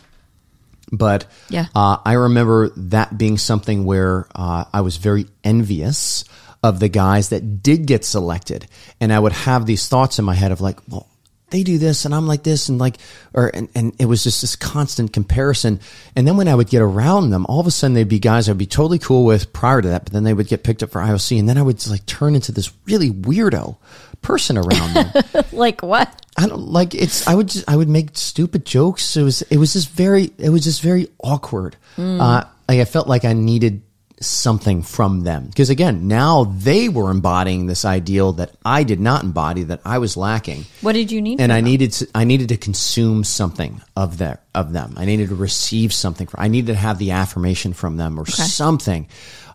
But 0.93 1.27
Yeah. 1.49 1.67
uh, 1.75 1.99
I 2.05 2.15
remember 2.15 2.71
that 2.77 3.17
being 3.17 3.39
something 3.39 3.85
where 3.85 4.27
uh, 4.35 4.65
I 4.73 4.81
was 4.81 4.97
very 4.97 5.27
envious 5.45 6.25
of 6.63 6.79
the 6.81 6.89
guys 6.89 7.31
that 7.31 7.63
did 7.63 7.87
get 7.87 8.05
selected, 8.05 8.67
and 9.01 9.13
I 9.13 9.19
would 9.19 9.33
have 9.33 9.67
these 9.67 9.89
thoughts 9.89 10.19
in 10.19 10.25
my 10.25 10.35
head 10.35 10.53
of 10.53 10.61
like, 10.61 10.79
well, 10.89 11.07
they 11.51 11.63
do 11.63 11.79
this 11.79 12.05
and 12.05 12.15
I'm 12.15 12.27
like 12.27 12.43
this 12.43 12.69
and 12.69 12.79
like 12.79 12.97
or 13.35 13.49
and, 13.53 13.69
and 13.75 13.95
it 13.99 14.07
was 14.07 14.25
just 14.25 14.41
this 14.41 14.57
constant 14.57 15.13
comparison. 15.13 15.81
And 16.17 16.27
then 16.27 16.37
when 16.37 16.49
I 16.49 16.55
would 16.55 16.69
get 16.69 16.83
around 16.83 17.31
them, 17.31 17.47
all 17.49 17.61
of 17.61 17.67
a 17.67 17.71
sudden 17.71 17.95
they'd 17.95 18.09
be 18.09 18.19
guys 18.19 18.49
I'd 18.49 18.59
be 18.59 18.67
totally 18.67 18.99
cool 18.99 19.25
with 19.25 19.53
prior 19.53 19.83
to 19.83 19.89
that, 19.89 20.05
but 20.05 20.13
then 20.13 20.25
they 20.25 20.35
would 20.35 20.49
get 20.49 20.65
picked 20.65 20.83
up 20.83 20.91
for 20.91 21.01
IOC 21.01 21.39
and 21.39 21.49
then 21.49 21.59
I 21.59 21.63
would 21.63 21.77
just 21.77 21.91
like 21.91 22.07
turn 22.07 22.35
into 22.35 22.53
this 22.53 22.73
really 22.87 23.11
weirdo 23.11 23.77
person 24.23 24.57
around 24.59 24.95
them. 24.95 25.45
like 25.53 25.83
what? 25.83 26.25
I 26.37 26.47
don't 26.47 26.69
like 26.69 26.95
it's 26.95 27.27
I 27.27 27.35
would 27.35 27.49
just 27.49 27.69
I 27.69 27.77
would 27.77 27.89
make 27.89 28.11
stupid 28.15 28.65
jokes. 28.65 29.17
It 29.17 29.23
was 29.23 29.43
it 29.43 29.59
was 29.59 29.73
just 29.73 29.91
very 29.91 30.33
it 30.39 30.51
was 30.51 30.65
just 30.65 30.83
very 30.83 31.09
awkward. 31.23 31.77
Uh 32.21 32.45
like 32.69 32.81
I 32.81 32.85
felt 32.85 33.09
like 33.09 33.25
I 33.25 33.33
needed 33.33 33.83
something 34.23 34.83
from 34.83 35.21
them. 35.23 35.47
Because 35.47 35.71
again, 35.71 36.07
now 36.07 36.45
they 36.45 36.89
were 36.91 37.11
embodying 37.11 37.67
this 37.67 37.85
ideal 37.87 38.33
that 38.35 38.51
I 38.65 38.85
did 38.85 39.01
not 39.01 39.25
embody, 39.25 39.63
that 39.65 39.81
I 39.85 39.97
was 39.99 40.15
lacking 40.17 40.67
What 40.83 40.93
did 40.93 41.11
you 41.11 41.23
need? 41.23 41.41
and 41.41 41.51
I 41.51 41.57
them? 41.57 41.65
needed 41.65 41.93
to, 41.93 42.09
I 42.15 42.25
needed 42.25 42.49
to 42.51 42.59
consume 42.59 43.25
something 43.25 43.81
of 43.97 44.19
their 44.19 44.41
of 44.55 44.73
them. 44.73 44.95
I 44.99 45.07
needed 45.07 45.31
to 45.31 45.35
receive 45.35 45.93
something. 45.93 46.27
From, 46.27 46.41
I 46.43 46.49
needed 46.49 46.69
to 46.73 46.75
have 46.79 46.99
the 46.99 47.13
affirmation 47.13 47.73
from 47.73 47.97
them 47.97 48.19
or 48.21 48.27
something. 48.27 49.09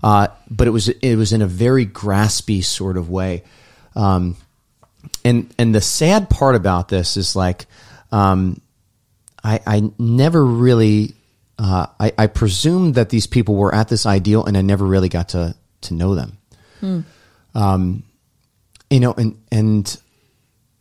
Uh, 0.04 0.28
but 0.50 0.68
it 0.68 0.72
was 0.72 0.90
it 0.90 1.16
was 1.16 1.32
in 1.32 1.42
a 1.42 1.48
very 1.48 1.86
graspy 1.86 2.64
sort 2.64 2.98
of 2.98 3.10
way. 3.10 3.44
Um, 3.96 4.36
and 5.24 5.54
and 5.60 5.76
the 5.76 5.82
sad 5.82 6.30
part 6.30 6.56
about 6.56 6.90
this 6.90 7.18
is 7.18 7.36
like, 7.36 7.66
um, 8.12 8.60
I 9.44 9.60
I 9.66 9.92
never 10.00 10.44
really. 10.44 11.14
Uh, 11.58 11.88
I, 12.00 12.14
I 12.18 12.28
presumed 12.28 12.96
that 12.96 13.10
these 13.10 13.28
people 13.28 13.56
were 13.56 13.74
at 13.74 13.88
this 13.88 14.06
ideal, 14.06 14.46
and 14.46 14.58
I 14.58 14.62
never 14.62 14.86
really 14.86 15.10
got 15.10 15.30
to 15.30 15.56
to 15.82 15.94
know 15.94 16.16
them. 16.16 16.38
Um, 17.54 18.04
you 18.90 19.00
know, 19.00 19.14
and 19.14 19.42
and 19.52 20.02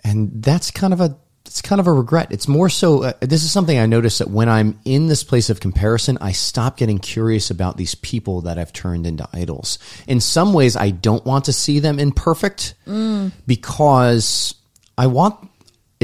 and 0.03 0.43
that's 0.43 0.71
kind 0.71 0.93
of 0.93 1.01
a 1.01 1.17
it's 1.47 1.63
kind 1.63 1.81
of 1.81 1.87
a 1.87 1.93
regret. 1.93 2.33
It's 2.33 2.49
more 2.49 2.69
so. 2.69 3.05
Uh, 3.05 3.13
this 3.21 3.45
is 3.45 3.53
something 3.53 3.79
I 3.79 3.87
noticed 3.87 4.19
that 4.19 4.29
when 4.29 4.49
I'm 4.49 4.79
in 4.85 5.07
this 5.07 5.23
place 5.23 5.51
of 5.51 5.61
comparison, 5.61 6.19
I 6.21 6.33
stop 6.33 6.77
getting 6.77 6.99
curious 6.99 7.51
about 7.51 7.77
these 7.77 7.95
people 7.95 8.41
that 8.43 8.59
I've 8.59 8.73
turned 8.73 9.07
into 9.07 9.29
idols. 9.33 9.79
In 10.09 10.21
some 10.21 10.53
ways, 10.53 10.75
I 10.75 10.91
don't 10.91 11.25
want 11.25 11.45
to 11.45 11.53
see 11.53 11.79
them 11.79 12.01
imperfect 12.01 12.75
mm. 12.87 13.31
because 13.47 14.55
I 14.99 15.07
want 15.07 15.49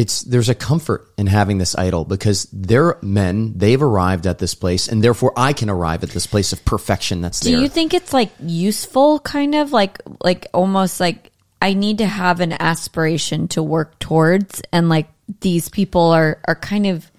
it's 0.00 0.22
there's 0.22 0.48
a 0.48 0.54
comfort 0.54 1.12
in 1.18 1.26
having 1.26 1.58
this 1.58 1.76
idol 1.76 2.06
because 2.06 2.48
they're 2.54 2.96
men 3.02 3.52
they've 3.54 3.82
arrived 3.82 4.26
at 4.26 4.38
this 4.38 4.54
place 4.54 4.88
and 4.88 5.04
therefore 5.04 5.30
i 5.36 5.52
can 5.52 5.68
arrive 5.68 6.02
at 6.02 6.08
this 6.08 6.26
place 6.26 6.54
of 6.54 6.64
perfection 6.64 7.20
that's 7.20 7.40
do 7.40 7.50
there. 7.50 7.60
you 7.60 7.68
think 7.68 7.92
it's 7.92 8.14
like 8.14 8.30
useful 8.40 9.20
kind 9.20 9.54
of? 9.54 9.72
Like 9.72 10.00
like 10.22 10.46
almost 10.54 11.00
like 11.00 11.30
i 11.60 11.74
need 11.74 11.98
to 11.98 12.06
have 12.06 12.40
an 12.40 12.52
aspiration 12.52 13.46
to 13.48 13.62
work 13.62 13.98
towards 13.98 14.62
and 14.72 14.88
like 14.88 15.08
these 15.40 15.68
people 15.68 16.10
are 16.10 16.40
are 16.48 16.54
kind 16.54 16.86
of 16.86 17.10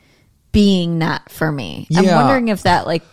being 0.51 0.99
that 0.99 1.29
for 1.31 1.49
me. 1.49 1.87
I'm 1.95 2.05
wondering 2.07 2.49
if 2.49 2.63
that 2.63 2.85
like 2.87 3.03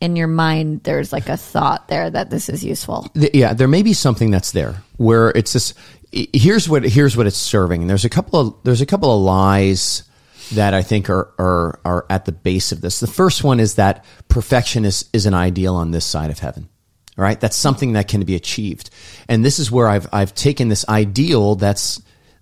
in 0.00 0.14
your 0.14 0.28
mind 0.28 0.84
there's 0.84 1.12
like 1.12 1.28
a 1.28 1.36
thought 1.36 1.88
there 1.88 2.08
that 2.08 2.30
this 2.30 2.48
is 2.48 2.64
useful. 2.64 3.10
Yeah 3.14 3.52
there 3.52 3.68
may 3.68 3.82
be 3.82 3.92
something 3.92 4.30
that's 4.30 4.52
there 4.52 4.82
where 4.96 5.30
it's 5.30 5.52
this 5.52 5.74
here's 6.12 6.68
what 6.68 6.84
here's 6.84 7.16
what 7.16 7.26
it's 7.26 7.36
serving. 7.36 7.82
And 7.82 7.90
there's 7.90 8.04
a 8.04 8.10
couple 8.10 8.40
of 8.40 8.54
there's 8.64 8.80
a 8.80 8.86
couple 8.86 9.14
of 9.14 9.20
lies 9.20 10.04
that 10.52 10.74
I 10.74 10.82
think 10.82 11.10
are 11.10 11.32
are 11.38 11.80
are 11.84 12.06
at 12.08 12.24
the 12.24 12.32
base 12.32 12.72
of 12.72 12.80
this. 12.80 13.00
The 13.00 13.06
first 13.06 13.44
one 13.44 13.60
is 13.60 13.74
that 13.74 14.04
perfection 14.28 14.84
is 14.84 15.08
is 15.12 15.26
an 15.26 15.34
ideal 15.34 15.74
on 15.74 15.90
this 15.90 16.04
side 16.04 16.30
of 16.30 16.38
heaven. 16.38 16.68
All 17.16 17.24
right, 17.24 17.40
that's 17.40 17.56
something 17.56 17.94
that 17.94 18.06
can 18.06 18.24
be 18.24 18.36
achieved. 18.36 18.90
And 19.28 19.44
this 19.44 19.58
is 19.58 19.70
where 19.70 19.88
I've 19.88 20.08
I've 20.12 20.34
taken 20.34 20.68
this 20.68 20.88
ideal 20.88 21.56
that's 21.56 22.00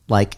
like 0.08 0.36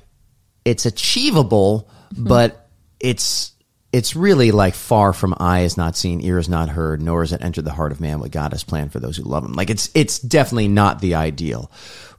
it's 0.64 0.86
achievable, 0.86 1.90
mm-hmm. 2.14 2.28
but 2.28 2.68
it's 3.00 3.52
it's 3.92 4.14
really 4.14 4.51
like 4.51 4.74
far 4.74 5.12
from 5.12 5.35
eye 5.38 5.61
is 5.61 5.77
not 5.77 5.96
seen, 5.96 6.20
ear 6.20 6.38
is 6.38 6.48
not 6.48 6.68
heard, 6.68 7.01
nor 7.01 7.22
has 7.22 7.33
it 7.33 7.42
entered 7.42 7.64
the 7.64 7.72
heart 7.72 7.92
of 7.92 8.01
man 8.01 8.20
what 8.20 8.31
God 8.31 8.53
has 8.53 8.62
planned 8.62 8.92
for 8.92 9.01
those 9.01 9.16
who 9.16 9.22
love 9.22 9.44
him. 9.44 9.55
Like 9.55 9.70
it's 9.70 9.90
it's 9.94 10.18
definitely 10.18 10.68
not 10.68 11.01
the 11.01 11.14
ideal. 11.14 11.70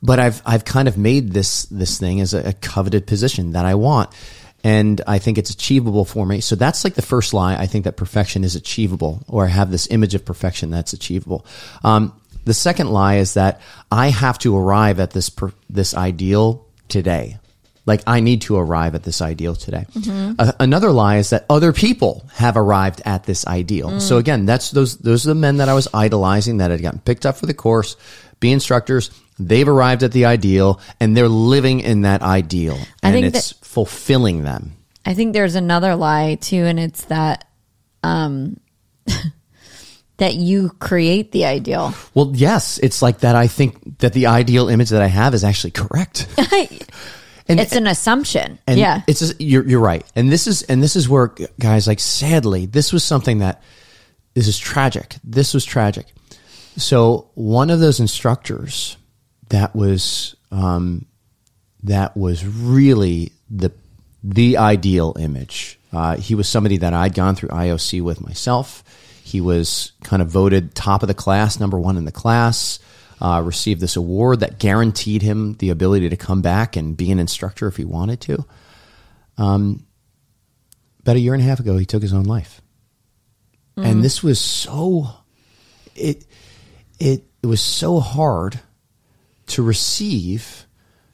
But 0.01 0.19
I've 0.19 0.41
I've 0.45 0.65
kind 0.65 0.87
of 0.87 0.97
made 0.97 1.31
this 1.31 1.65
this 1.65 1.99
thing 1.99 2.21
as 2.21 2.33
a, 2.33 2.49
a 2.49 2.53
coveted 2.53 3.05
position 3.05 3.51
that 3.51 3.65
I 3.65 3.75
want. 3.75 4.09
And 4.61 4.99
I 5.07 5.19
think 5.19 5.37
it's 5.37 5.51
achievable 5.51 6.03
for 6.03 6.25
me. 6.25 6.41
So 6.41 6.55
that's 6.55 6.83
like 6.83 6.95
the 6.95 7.01
first 7.01 7.33
lie. 7.33 7.55
I 7.55 7.65
think 7.65 7.85
that 7.85 7.95
perfection 7.95 8.43
is 8.43 8.55
achievable, 8.55 9.23
or 9.27 9.45
I 9.45 9.49
have 9.49 9.71
this 9.71 9.87
image 9.89 10.15
of 10.15 10.25
perfection 10.25 10.69
that's 10.69 10.91
achievable. 10.91 11.45
Um, 11.81 12.19
the 12.43 12.53
second 12.53 12.89
lie 12.89 13.17
is 13.17 13.35
that 13.35 13.61
I 13.89 14.09
have 14.09 14.37
to 14.39 14.57
arrive 14.57 14.99
at 14.99 15.11
this 15.11 15.29
per, 15.29 15.53
this 15.69 15.93
ideal 15.93 16.65
today. 16.89 17.37
Like 17.85 18.03
I 18.05 18.19
need 18.19 18.41
to 18.43 18.57
arrive 18.57 18.95
at 18.95 19.03
this 19.03 19.21
ideal 19.21 19.55
today. 19.55 19.85
Mm-hmm. 19.93 20.33
Uh, 20.37 20.51
another 20.59 20.91
lie 20.91 21.17
is 21.17 21.31
that 21.31 21.45
other 21.49 21.73
people 21.73 22.25
have 22.33 22.57
arrived 22.57 23.01
at 23.05 23.23
this 23.23 23.47
ideal. 23.47 23.89
Mm. 23.89 24.01
So 24.01 24.17
again, 24.17 24.45
that's 24.45 24.71
those 24.71 24.97
those 24.97 25.25
are 25.25 25.29
the 25.29 25.35
men 25.35 25.57
that 25.57 25.69
I 25.69 25.73
was 25.73 25.87
idolizing 25.93 26.57
that 26.57 26.71
had 26.71 26.81
gotten 26.81 26.99
picked 26.99 27.25
up 27.25 27.37
for 27.37 27.45
the 27.45 27.53
course, 27.53 27.95
be 28.39 28.51
instructors. 28.51 29.11
They've 29.39 29.67
arrived 29.67 30.03
at 30.03 30.11
the 30.11 30.25
ideal 30.25 30.81
and 30.99 31.15
they're 31.15 31.29
living 31.29 31.79
in 31.79 32.01
that 32.01 32.21
ideal, 32.21 32.77
and 33.01 33.15
it's 33.15 33.53
that, 33.53 33.65
fulfilling 33.65 34.43
them. 34.43 34.73
I 35.05 35.13
think 35.13 35.33
there's 35.33 35.55
another 35.55 35.95
lie 35.95 36.35
too, 36.35 36.65
and 36.65 36.79
it's 36.79 37.05
that 37.05 37.45
um, 38.03 38.59
that 40.17 40.35
you 40.35 40.69
create 40.79 41.31
the 41.31 41.45
ideal. 41.45 41.93
Well, 42.13 42.31
yes, 42.35 42.77
it's 42.77 43.01
like 43.01 43.19
that. 43.19 43.35
I 43.35 43.47
think 43.47 43.99
that 43.99 44.13
the 44.13 44.27
ideal 44.27 44.69
image 44.69 44.89
that 44.89 45.01
I 45.01 45.07
have 45.07 45.33
is 45.33 45.43
actually 45.43 45.71
correct. 45.71 46.27
And, 47.49 47.59
it's 47.59 47.75
an 47.75 47.87
assumption. 47.87 48.59
And 48.67 48.79
yeah, 48.79 49.01
it's 49.07 49.19
just, 49.19 49.41
you're 49.41 49.67
you're 49.67 49.79
right. 49.79 50.05
And 50.15 50.31
this 50.31 50.45
is 50.45 50.61
and 50.63 50.83
this 50.83 50.95
is 50.95 51.09
where 51.09 51.33
guys 51.59 51.87
like 51.87 51.99
sadly 51.99 52.67
this 52.67 52.93
was 52.93 53.03
something 53.03 53.39
that 53.39 53.63
this 54.35 54.47
is 54.47 54.57
tragic. 54.57 55.15
This 55.23 55.53
was 55.53 55.65
tragic. 55.65 56.05
So 56.77 57.29
one 57.33 57.71
of 57.71 57.79
those 57.79 57.99
instructors 57.99 58.97
that 59.49 59.75
was 59.75 60.35
um, 60.51 61.05
that 61.83 62.15
was 62.15 62.45
really 62.45 63.31
the 63.49 63.71
the 64.23 64.57
ideal 64.57 65.15
image. 65.19 65.79
Uh, 65.91 66.17
he 66.17 66.35
was 66.35 66.47
somebody 66.47 66.77
that 66.77 66.93
I'd 66.93 67.15
gone 67.15 67.35
through 67.35 67.49
IOC 67.49 68.03
with 68.03 68.21
myself. 68.21 68.83
He 69.23 69.41
was 69.41 69.91
kind 70.03 70.21
of 70.21 70.27
voted 70.29 70.75
top 70.75 71.01
of 71.01 71.07
the 71.07 71.15
class, 71.15 71.59
number 71.59 71.79
one 71.79 71.97
in 71.97 72.05
the 72.05 72.11
class 72.11 72.79
uh, 73.21 73.41
received 73.43 73.81
this 73.81 73.95
award 73.95 74.39
that 74.39 74.59
guaranteed 74.59 75.21
him 75.21 75.55
the 75.55 75.69
ability 75.69 76.09
to 76.09 76.17
come 76.17 76.41
back 76.41 76.75
and 76.75 76.95
be 76.95 77.11
an 77.11 77.19
instructor 77.19 77.67
if 77.67 77.75
he 77.75 77.85
wanted 77.85 78.21
to. 78.21 78.45
Um, 79.37 79.85
about 81.01 81.17
a 81.17 81.19
year 81.19 81.33
and 81.33 81.43
a 81.43 81.45
half 81.45 81.59
ago, 81.59 81.77
he 81.77 81.85
took 81.85 82.01
his 82.01 82.13
own 82.13 82.23
life, 82.23 82.61
mm. 83.77 83.85
and 83.85 84.03
this 84.03 84.21
was 84.21 84.39
so 84.39 85.07
it 85.95 86.25
it 86.99 87.23
it 87.41 87.47
was 87.47 87.61
so 87.61 87.99
hard 87.99 88.59
to 89.47 89.63
receive 89.63 90.65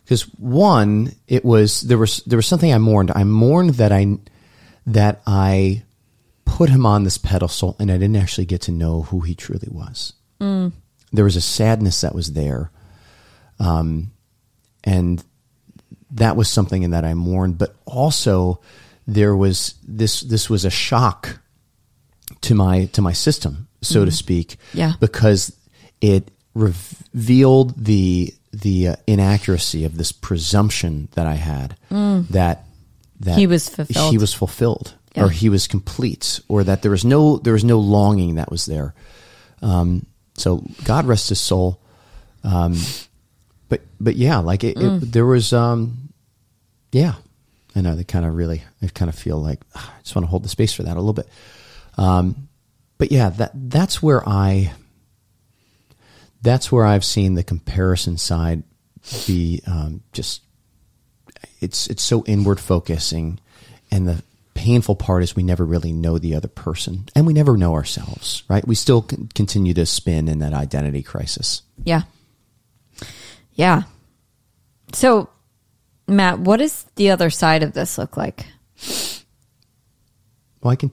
because 0.03 0.23
one, 0.37 1.11
it 1.27 1.45
was 1.45 1.81
there 1.81 1.97
was 1.97 2.17
there 2.25 2.37
was 2.37 2.47
something 2.47 2.73
I 2.73 2.77
mourned. 2.79 3.11
I 3.11 3.23
mourned 3.23 3.75
that 3.75 3.91
I 3.91 4.17
that 4.87 5.21
I 5.25 5.83
put 6.45 6.69
him 6.69 6.85
on 6.85 7.03
this 7.03 7.17
pedestal 7.17 7.75
and 7.79 7.91
I 7.91 7.97
didn't 7.97 8.17
actually 8.17 8.45
get 8.45 8.61
to 8.63 8.71
know 8.71 9.03
who 9.03 9.21
he 9.21 9.33
truly 9.35 9.69
was. 9.71 10.13
Mm 10.39 10.73
there 11.15 11.25
was 11.25 11.35
a 11.35 11.41
sadness 11.41 12.01
that 12.01 12.15
was 12.15 12.33
there. 12.33 12.71
Um, 13.59 14.11
and 14.83 15.23
that 16.11 16.35
was 16.35 16.49
something 16.49 16.89
that 16.91 17.05
I 17.05 17.13
mourned, 17.13 17.57
but 17.57 17.75
also 17.85 18.61
there 19.07 19.35
was 19.35 19.75
this, 19.87 20.21
this 20.21 20.49
was 20.49 20.65
a 20.65 20.69
shock 20.69 21.39
to 22.41 22.55
my, 22.55 22.85
to 22.93 23.01
my 23.01 23.13
system, 23.13 23.67
so 23.81 23.99
mm-hmm. 23.99 24.05
to 24.05 24.11
speak. 24.11 24.57
Yeah. 24.73 24.93
Because 24.99 25.55
it 26.01 26.31
revealed 26.53 27.83
the, 27.83 28.33
the 28.51 28.89
uh, 28.89 28.95
inaccuracy 29.07 29.85
of 29.85 29.97
this 29.97 30.11
presumption 30.11 31.09
that 31.13 31.27
I 31.27 31.35
had 31.35 31.75
mm. 31.91 32.27
that, 32.29 32.65
that 33.21 33.37
he 33.37 33.47
was 33.47 33.69
fulfilled. 33.69 34.11
He 34.11 34.17
was 34.17 34.33
fulfilled. 34.33 34.93
Yeah. 35.15 35.23
Or 35.23 35.29
he 35.29 35.47
was 35.47 35.67
complete, 35.67 36.41
or 36.49 36.65
that 36.65 36.81
there 36.81 36.91
was 36.91 37.05
no 37.05 37.37
there 37.37 37.53
was 37.53 37.63
no 37.63 37.79
longing 37.79 38.35
that 38.35 38.51
was 38.51 38.65
there. 38.65 38.93
Um, 39.61 40.05
so 40.37 40.63
God 40.83 41.05
rest 41.05 41.29
his 41.29 41.39
soul. 41.39 41.81
Um, 42.43 42.75
but 43.69 43.81
but 43.99 44.15
yeah, 44.15 44.39
like 44.39 44.63
it, 44.63 44.77
mm. 44.77 45.01
it, 45.01 45.11
there 45.11 45.25
was 45.25 45.53
um, 45.53 46.09
yeah, 46.91 47.15
I 47.75 47.81
know 47.81 47.95
they 47.95 48.03
kind 48.03 48.25
of 48.25 48.35
really 48.35 48.63
I 48.81 48.87
kind 48.87 49.09
of 49.09 49.15
feel 49.15 49.37
like 49.37 49.61
ah, 49.75 49.95
I 49.97 50.01
just 50.01 50.15
want 50.15 50.25
to 50.25 50.29
hold 50.29 50.43
the 50.43 50.49
space 50.49 50.73
for 50.73 50.83
that 50.83 50.97
a 50.97 50.99
little 50.99 51.13
bit. 51.13 51.27
Um, 51.97 52.47
but 52.97 53.11
yeah, 53.11 53.29
that 53.29 53.51
that's 53.53 54.01
where 54.01 54.27
I 54.27 54.73
that's 56.41 56.71
where 56.71 56.85
I've 56.85 57.05
seen 57.05 57.33
the 57.33 57.43
comparison 57.43 58.17
side 58.17 58.63
be 59.27 59.61
um, 59.67 60.03
just 60.13 60.41
it's 61.59 61.87
it's 61.87 62.03
so 62.03 62.23
inward 62.25 62.59
focusing, 62.59 63.39
and 63.91 64.07
the 64.07 64.23
painful 64.55 64.95
part 64.95 65.21
is 65.21 65.35
we 65.35 65.43
never 65.43 65.63
really 65.63 65.91
know 65.91 66.17
the 66.17 66.33
other 66.33 66.47
person 66.47 67.05
and 67.13 67.27
we 67.27 67.33
never 67.33 67.55
know 67.55 67.75
ourselves, 67.75 68.43
right? 68.49 68.65
We 68.67 68.73
still 68.73 69.03
continue 69.03 69.75
to 69.75 69.85
spin 69.85 70.27
in 70.27 70.39
that 70.39 70.53
identity 70.53 71.03
crisis. 71.03 71.61
Yeah. 71.83 72.03
Yeah. 73.53 73.83
So, 74.93 75.29
Matt, 76.07 76.39
what 76.39 76.57
does 76.57 76.85
the 76.95 77.11
other 77.11 77.29
side 77.29 77.61
of 77.61 77.73
this 77.73 77.97
look 77.97 78.17
like? 78.17 78.47
Well, 80.61 80.71
I 80.71 80.75
can. 80.75 80.91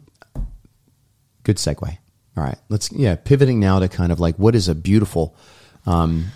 Good 1.44 1.56
segue. 1.56 1.98
All 2.36 2.44
right. 2.44 2.58
Let's, 2.68 2.92
yeah, 2.92 3.16
pivoting 3.16 3.60
now 3.60 3.78
to 3.78 3.88
kind 3.88 4.12
of 4.12 4.20
like 4.20 4.36
what 4.36 4.54
is 4.54 4.68
a 4.68 4.74
beautiful, 4.74 5.36
um, 5.86 6.26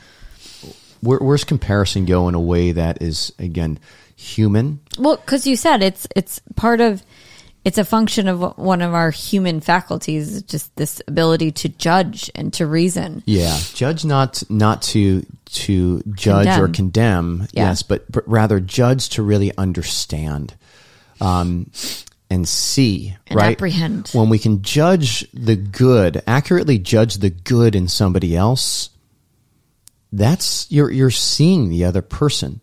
where, 1.01 1.19
where's 1.19 1.45
comparison 1.45 2.05
go 2.05 2.29
in 2.29 2.35
a 2.35 2.41
way 2.41 2.73
that 2.73 3.03
is, 3.03 3.33
again, 3.39 3.79
human? 4.17 4.81
Well, 4.99 5.17
because 5.17 5.47
you 5.47 5.57
said 5.57 5.83
it's 5.83 6.07
it's 6.17 6.41
part 6.57 6.81
of 6.81 7.03
it's 7.65 7.79
a 7.79 7.85
function 7.85 8.29
of 8.29 8.57
one 8.57 8.81
of 8.81 8.95
our 8.95 9.11
human 9.11 9.61
faculties, 9.61 10.43
just 10.43 10.75
this 10.77 11.03
ability 11.09 11.51
to 11.51 11.69
judge 11.69 12.31
and 12.35 12.53
to 12.55 12.67
reason. 12.67 13.23
Yeah, 13.27 13.59
judge 13.75 14.05
not 14.05 14.43
not 14.49 14.83
to 14.83 15.27
to 15.47 16.03
judge 16.15 16.47
condemn. 16.47 16.61
or 16.63 16.69
condemn. 16.69 17.49
Yeah. 17.53 17.65
Yes, 17.65 17.83
but, 17.83 18.11
but 18.11 18.29
rather 18.29 18.61
judge 18.61 19.11
to 19.11 19.23
really 19.23 19.57
understand. 19.57 20.55
Um, 21.21 21.71
and 22.29 22.47
see, 22.47 23.17
and 23.29 23.37
right? 23.37 23.57
Apprehend. 23.57 24.11
When 24.13 24.29
we 24.29 24.39
can 24.39 24.63
judge 24.63 25.31
the 25.33 25.57
good, 25.57 26.23
accurately 26.27 26.79
judge 26.79 27.17
the 27.17 27.31
good 27.31 27.75
in 27.75 27.89
somebody 27.89 28.37
else, 28.37 28.91
that's 30.13 30.71
you're 30.71 30.91
you're 30.91 31.11
seeing 31.11 31.69
the 31.69 31.85
other 31.85 32.03
person. 32.03 32.61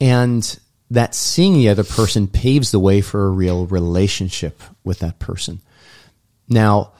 And 0.00 0.58
that 0.90 1.14
seeing 1.14 1.54
the 1.54 1.68
other 1.68 1.84
person 1.84 2.26
paves 2.26 2.70
the 2.70 2.78
way 2.78 3.00
for 3.00 3.26
a 3.26 3.30
real 3.30 3.66
relationship 3.66 4.60
with 4.84 4.98
that 4.98 5.18
person. 5.18 5.60
Now, 6.48 6.92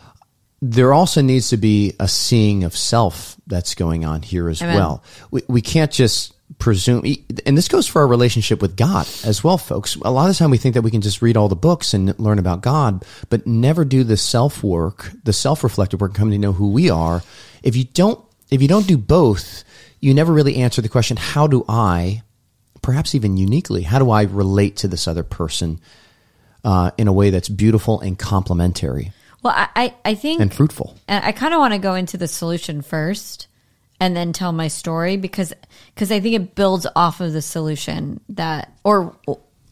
there 0.62 0.94
also 0.94 1.20
needs 1.20 1.50
to 1.50 1.56
be 1.56 1.94
a 2.00 2.08
seeing 2.08 2.64
of 2.64 2.76
self 2.76 3.36
that's 3.46 3.74
going 3.74 4.04
on 4.04 4.22
here 4.22 4.48
as 4.48 4.62
Amen. 4.62 4.76
well. 4.76 5.04
We, 5.30 5.42
we 5.48 5.60
can't 5.60 5.90
just 5.90 6.32
presume, 6.58 7.04
and 7.44 7.58
this 7.58 7.68
goes 7.68 7.86
for 7.88 8.00
our 8.02 8.06
relationship 8.06 8.62
with 8.62 8.76
God 8.76 9.06
as 9.24 9.42
well, 9.42 9.58
folks. 9.58 9.96
A 9.96 10.10
lot 10.10 10.30
of 10.30 10.36
the 10.36 10.38
time 10.38 10.50
we 10.50 10.58
think 10.58 10.74
that 10.74 10.82
we 10.82 10.90
can 10.90 11.00
just 11.00 11.20
read 11.20 11.36
all 11.36 11.48
the 11.48 11.56
books 11.56 11.92
and 11.92 12.18
learn 12.18 12.38
about 12.38 12.62
God, 12.62 13.04
but 13.28 13.46
never 13.46 13.84
do 13.84 14.04
the 14.04 14.16
self 14.16 14.62
work, 14.62 15.10
the 15.24 15.32
self 15.32 15.64
reflective 15.64 16.00
work, 16.00 16.14
coming 16.14 16.32
to 16.32 16.38
know 16.38 16.52
who 16.52 16.70
we 16.70 16.88
are. 16.88 17.22
If 17.62 17.76
you 17.76 17.84
don't, 17.84 18.24
if 18.52 18.60
you 18.60 18.68
don't 18.68 18.86
do 18.86 18.98
both, 18.98 19.64
you 20.00 20.12
never 20.14 20.32
really 20.32 20.56
answer 20.56 20.82
the 20.82 20.88
question, 20.88 21.16
how 21.16 21.46
do 21.46 21.64
I, 21.68 22.22
perhaps 22.82 23.14
even 23.14 23.36
uniquely, 23.36 23.82
how 23.82 23.98
do 23.98 24.10
I 24.10 24.22
relate 24.22 24.76
to 24.78 24.88
this 24.88 25.08
other 25.08 25.22
person 25.22 25.80
uh, 26.64 26.90
in 26.98 27.08
a 27.08 27.12
way 27.12 27.30
that's 27.30 27.48
beautiful 27.48 28.00
and 28.00 28.18
complementary 28.18 29.12
Well, 29.42 29.54
I, 29.56 29.68
I, 29.74 29.94
I 30.04 30.14
think 30.14 30.40
and 30.40 30.52
fruitful? 30.52 30.96
And 31.08 31.24
I 31.24 31.32
kind 31.32 31.54
of 31.54 31.60
want 31.60 31.72
to 31.72 31.78
go 31.78 31.94
into 31.94 32.16
the 32.16 32.28
solution 32.28 32.82
first 32.82 33.48
and 33.98 34.16
then 34.16 34.32
tell 34.32 34.52
my 34.52 34.68
story 34.68 35.16
because 35.16 35.52
because 35.94 36.12
I 36.12 36.20
think 36.20 36.34
it 36.34 36.54
builds 36.54 36.86
off 36.94 37.20
of 37.20 37.32
the 37.32 37.42
solution 37.42 38.20
that 38.30 38.72
or 38.84 39.16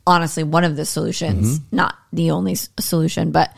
honestly 0.07 0.43
one 0.43 0.65
of 0.65 0.77
the 0.77 0.85
solutions, 0.85 1.61
not 1.71 1.97
the 2.13 2.31
only 2.31 2.55
solution, 2.55 3.31
but 3.31 3.55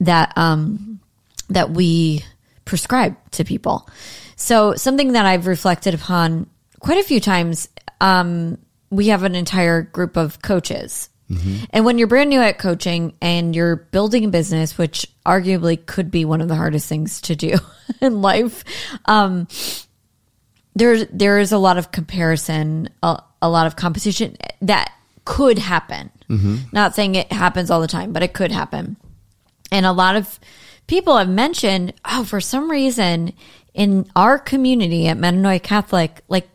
that 0.00 0.32
um 0.36 1.00
that 1.48 1.70
we 1.70 2.24
prescribe 2.64 3.16
to 3.32 3.44
people. 3.44 3.88
So 4.36 4.74
something 4.74 5.12
that 5.12 5.26
I've 5.26 5.46
reflected 5.46 5.94
upon 5.94 6.48
quite 6.80 6.98
a 6.98 7.04
few 7.04 7.20
times 7.20 7.68
um 8.00 8.58
we 8.90 9.08
have 9.08 9.22
an 9.22 9.34
entire 9.34 9.82
group 9.82 10.16
of 10.16 10.42
coaches 10.42 11.08
and 11.70 11.84
when 11.84 11.98
you're 11.98 12.06
brand 12.06 12.30
new 12.30 12.40
at 12.40 12.58
coaching 12.58 13.14
and 13.20 13.56
you're 13.56 13.76
building 13.76 14.26
a 14.26 14.28
business, 14.28 14.76
which 14.76 15.06
arguably 15.24 15.84
could 15.84 16.10
be 16.10 16.24
one 16.24 16.40
of 16.40 16.48
the 16.48 16.54
hardest 16.54 16.88
things 16.88 17.20
to 17.22 17.34
do 17.34 17.56
in 18.00 18.20
life, 18.20 18.64
um, 19.06 19.48
there 20.74 21.04
there 21.06 21.38
is 21.38 21.52
a 21.52 21.58
lot 21.58 21.78
of 21.78 21.92
comparison, 21.92 22.90
a, 23.02 23.22
a 23.40 23.48
lot 23.48 23.66
of 23.66 23.76
competition 23.76 24.36
that 24.60 24.92
could 25.24 25.58
happen. 25.58 26.10
Not 26.72 26.94
saying 26.94 27.14
it 27.14 27.32
happens 27.32 27.70
all 27.70 27.80
the 27.80 27.86
time, 27.86 28.12
but 28.12 28.22
it 28.22 28.34
could 28.34 28.52
happen. 28.52 28.96
And 29.72 29.86
a 29.86 29.92
lot 29.92 30.16
of 30.16 30.38
people 30.86 31.16
have 31.16 31.28
mentioned, 31.28 31.94
oh, 32.04 32.24
for 32.24 32.40
some 32.40 32.70
reason 32.70 33.32
in 33.72 34.06
our 34.14 34.38
community 34.38 35.08
at 35.08 35.18
Metanoia 35.18 35.62
Catholic, 35.62 36.22
like 36.28 36.53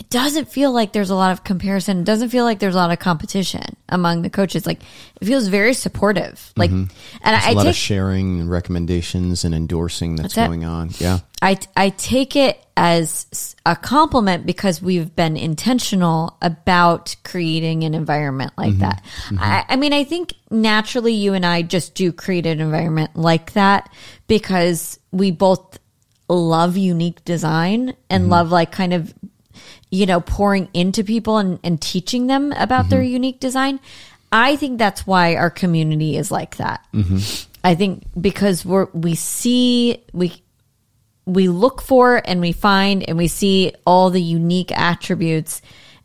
it 0.00 0.08
doesn't 0.08 0.48
feel 0.48 0.72
like 0.72 0.94
there's 0.94 1.10
a 1.10 1.14
lot 1.14 1.30
of 1.30 1.44
comparison. 1.44 2.00
It 2.00 2.04
doesn't 2.04 2.30
feel 2.30 2.44
like 2.44 2.58
there's 2.58 2.74
a 2.74 2.78
lot 2.78 2.90
of 2.90 2.98
competition 2.98 3.76
among 3.86 4.22
the 4.22 4.30
coaches. 4.30 4.66
Like 4.66 4.80
it 5.20 5.26
feels 5.26 5.46
very 5.48 5.74
supportive. 5.74 6.52
Like, 6.56 6.70
mm-hmm. 6.70 6.90
and 7.22 7.30
Mm-hmm. 7.30 7.30
There's 7.30 7.44
I, 7.44 7.50
a 7.50 7.54
lot 7.54 7.62
take 7.64 7.70
of 7.70 7.76
sharing 7.76 8.40
and 8.40 8.50
recommendations 8.50 9.44
and 9.44 9.54
endorsing 9.54 10.16
that's, 10.16 10.34
That's 10.34 10.46
it. 10.46 10.48
going 10.48 10.64
on. 10.64 10.90
Yeah. 10.98 11.18
I, 11.42 11.58
I 11.76 11.90
take 11.90 12.34
it 12.34 12.64
as 12.78 13.54
a 13.66 13.76
compliment 13.76 14.46
because 14.46 14.80
we've 14.80 15.14
been 15.14 15.36
intentional 15.36 16.38
about 16.40 17.14
creating 17.22 17.84
an 17.84 17.92
environment 17.92 18.52
like 18.56 18.70
mm-hmm. 18.70 18.80
that. 18.80 19.04
Mm-hmm. 19.26 19.38
I, 19.38 19.66
I 19.68 19.76
mean, 19.76 19.92
I 19.92 20.04
think 20.04 20.32
naturally 20.50 21.12
you 21.12 21.34
and 21.34 21.44
I 21.44 21.60
just 21.60 21.94
do 21.94 22.10
create 22.10 22.46
an 22.46 22.60
environment 22.60 23.16
like 23.16 23.52
that 23.52 23.92
because 24.28 24.98
we 25.12 25.30
both 25.30 25.78
love 26.28 26.76
unique 26.76 27.24
design 27.24 27.94
and 28.08 28.30
love 28.30 28.50
like 28.50 28.70
kind 28.72 28.94
of, 28.94 29.12
you 29.90 30.06
know, 30.06 30.20
pouring 30.20 30.68
into 30.72 31.04
people 31.04 31.38
and, 31.38 31.58
and 31.64 31.80
teaching 31.80 32.26
them 32.26 32.52
about 32.52 32.88
their 32.88 33.00
mm-hmm. 33.00 33.12
unique 33.12 33.40
design. 33.40 33.80
I 34.32 34.56
think 34.56 34.78
that's 34.78 35.06
why 35.06 35.34
our 35.36 35.50
community 35.50 36.16
is 36.16 36.30
like 36.30 36.56
that. 36.56 36.86
Mm-hmm. 36.94 37.50
I 37.64 37.74
think 37.74 38.04
because 38.18 38.64
we're, 38.64 38.86
we 38.92 39.14
see, 39.16 40.02
we, 40.12 40.42
we 41.26 41.48
look 41.48 41.82
for 41.82 42.22
and 42.24 42.40
we 42.40 42.52
find 42.52 43.06
and 43.08 43.18
we 43.18 43.28
see 43.28 43.72
all 43.84 44.10
the 44.10 44.22
unique 44.22 44.72
attributes 44.72 45.60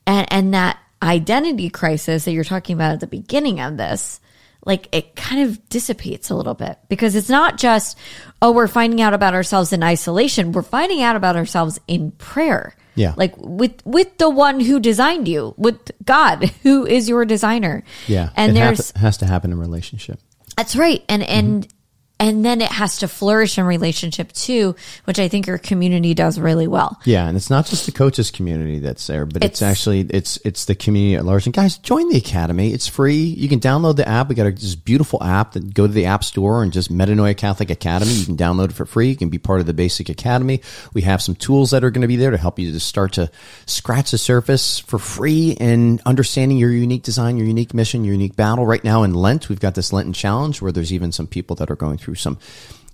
and, 0.08 0.32
and 0.32 0.54
that 0.54 0.78
identity 1.02 1.70
crisis 1.70 2.26
that 2.26 2.32
you're 2.32 2.44
talking 2.44 2.74
about 2.74 2.94
at 2.94 3.00
the 3.00 3.08
beginning 3.08 3.60
of 3.60 3.78
this 3.78 4.20
like 4.66 4.90
it 4.92 5.16
kind 5.16 5.48
of 5.48 5.70
dissipates 5.70 6.30
a 6.30 6.36
little 6.36 6.56
bit 6.56 6.80
because 6.90 7.16
it's 7.16 7.30
not 7.30 7.58
just 7.58 7.98
oh 8.42 8.52
we're 8.52 8.68
finding 8.68 9.02
out 9.02 9.14
about 9.14 9.34
ourselves 9.34 9.72
in 9.72 9.84
isolation 9.84 10.52
we're 10.52 10.64
finding 10.64 11.02
out 11.02 11.16
about 11.16 11.36
ourselves 11.36 11.80
in 11.88 12.12
prayer 12.12 12.76
Yeah. 12.96 13.14
like 13.18 13.34
with 13.38 13.86
with 13.86 14.18
the 14.18 14.30
one 14.30 14.60
who 14.62 14.80
designed 14.80 15.28
you 15.28 15.54
with 15.58 15.78
god 16.06 16.46
who 16.64 16.86
is 16.86 17.10
your 17.10 17.26
designer 17.26 17.84
Yeah. 18.08 18.30
and 18.36 18.52
it 18.52 18.56
there's 18.56 18.92
hap- 18.92 19.02
has 19.02 19.18
to 19.18 19.26
happen 19.26 19.52
in 19.52 19.60
relationship. 19.60 20.20
that's 20.58 20.76
right. 20.76 21.04
And 21.10 21.22
and 21.24 21.68
mm-hmm. 21.68 21.75
And 22.20 22.46
then 22.46 22.62
it 22.62 22.72
has 22.72 22.98
to 23.00 23.08
flourish 23.08 23.58
in 23.58 23.66
relationship 23.66 24.32
too, 24.32 24.76
which 25.04 25.20
I 25.20 25.28
think 25.28 25.48
your 25.48 25.58
community 25.58 26.14
does 26.14 26.40
really 26.40 26.68
well. 26.68 27.00
Yeah, 27.06 27.28
and 27.28 27.36
it's 27.36 27.50
not 27.50 27.66
just 27.66 27.86
the 27.86 27.92
coaches 27.92 28.32
community 28.32 28.80
that's 28.80 29.06
there, 29.08 29.26
but 29.26 29.44
it's, 29.44 29.62
It's- 29.62 29.72
actually 29.72 30.02
it's 30.10 30.38
it's 30.46 30.66
the 30.66 30.76
community 30.76 31.16
at 31.16 31.26
large. 31.26 31.46
And 31.46 31.54
guys, 31.54 31.78
join 31.78 32.08
the 32.10 32.18
academy. 32.18 32.72
It's 32.74 32.88
free. 32.88 33.16
You 33.18 33.50
can 33.50 33.60
download 33.60 33.96
the 33.98 34.08
app. 34.08 34.30
We 34.30 34.36
got 34.36 34.48
a, 34.48 34.52
this 34.52 34.76
beautiful 34.76 35.22
app 35.24 35.54
that 35.54 35.74
go 35.74 35.88
to 35.88 35.94
the 35.94 36.06
app 36.06 36.24
store 36.24 36.64
and 36.64 36.72
just 36.72 36.92
Metanoia 36.92 37.36
Catholic 37.36 37.70
Academy. 37.70 38.12
You 38.14 38.26
can 38.26 38.38
download 38.38 38.70
it 38.70 38.74
for 38.74 38.86
free. 38.86 39.10
You 39.10 39.16
can 39.18 39.30
be 39.30 39.38
part 39.38 39.60
of 39.60 39.66
the 39.66 39.74
basic 39.74 40.10
academy. 40.10 40.62
We 40.94 41.02
have 41.02 41.22
some 41.22 41.36
tools 41.36 41.72
that 41.72 41.84
are 41.84 41.92
going 41.92 42.02
to 42.04 42.08
be 42.08 42.16
there 42.16 42.32
to 42.32 42.38
help 42.38 42.60
you 42.60 42.72
to 42.72 42.80
start 42.80 43.14
to 43.14 43.30
scratch 43.66 44.12
the 44.12 44.18
surface 44.18 44.80
for 44.80 45.00
free 45.00 45.58
and 45.60 46.02
understanding 46.06 46.58
your 46.58 46.72
unique 46.72 47.04
design, 47.04 47.38
your 47.38 47.48
unique 47.48 47.74
mission, 47.74 48.04
your 48.06 48.14
unique 48.14 48.36
battle. 48.36 48.66
Right 48.66 48.84
now 48.84 49.04
in 49.04 49.14
Lent, 49.14 49.50
we've 49.50 49.60
got 49.60 49.76
this 49.76 49.92
Lenten 49.92 50.14
challenge 50.14 50.62
where 50.62 50.72
there's 50.72 50.94
even 50.94 51.12
some 51.12 51.28
people 51.28 51.56
that 51.58 51.70
are 51.70 51.76
going 51.76 51.98
through 52.06 52.16
some 52.16 52.38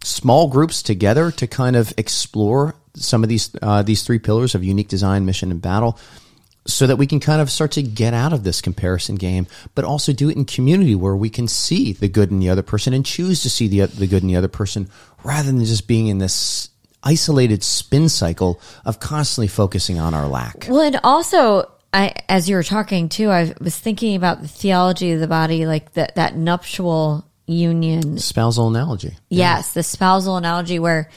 small 0.04 0.48
groups 0.48 0.82
together 0.82 1.32
to 1.32 1.48
kind 1.48 1.76
of 1.76 1.94
explore 1.98 2.76
some 2.96 3.24
of 3.24 3.30
these 3.30 3.56
uh, 3.62 3.84
these 3.84 4.04
three 4.04 4.20
pillars 4.20 4.56
of 4.56 4.64
unique 4.64 4.88
design, 4.88 5.26
mission, 5.26 5.52
and 5.52 5.62
battle, 5.62 6.00
so 6.66 6.88
that 6.88 6.96
we 6.96 7.08
can 7.08 7.20
kind 7.20 7.42
of 7.42 7.50
start 7.50 7.72
to 7.72 7.84
get 7.84 8.14
out 8.14 8.34
of 8.34 8.44
this 8.44 8.62
comparison 8.62 9.16
game, 9.16 9.48
but 9.76 9.86
also 9.86 10.14
do 10.14 10.30
it 10.30 10.38
in 10.38 10.46
community 10.46 10.96
where 10.96 11.16
we 11.16 11.30
can 11.30 11.48
see 11.48 11.94
the 11.94 12.08
good 12.08 12.32
in 12.32 12.40
the 12.40 12.50
other 12.50 12.64
person 12.64 12.94
and 12.94 13.06
choose 13.06 13.44
to 13.44 13.50
see 13.50 13.68
the 13.68 13.86
the 13.86 14.08
good 14.08 14.24
in 14.24 14.30
the 14.30 14.36
other 14.36 14.48
person, 14.48 14.90
rather 15.24 15.52
than 15.52 15.64
just 15.64 15.88
being 15.88 16.08
in 16.08 16.18
this 16.18 16.70
isolated 17.04 17.64
spin 17.64 18.10
cycle 18.10 18.60
of 18.86 19.00
constantly 19.00 19.48
focusing 19.48 20.00
on 20.00 20.14
our 20.14 20.28
lack. 20.28 20.68
Well, 20.70 20.82
and 20.82 21.00
also, 21.04 21.72
I 21.94 22.14
as 22.28 22.50
you 22.50 22.56
were 22.56 22.64
talking 22.64 23.10
too, 23.10 23.30
I 23.30 23.54
was 23.62 23.78
thinking 23.78 24.16
about 24.16 24.42
the 24.42 24.48
theology 24.48 25.12
of 25.12 25.20
the 25.20 25.28
body, 25.28 25.66
like 25.66 25.94
that 25.94 26.16
that 26.16 26.36
nuptial 26.36 27.26
union. 27.48 28.18
Spousal 28.18 28.68
analogy. 28.68 29.16
Yes, 29.30 29.74
the 29.74 29.84
spousal 29.84 30.38
analogy 30.38 30.80
where 30.80 31.10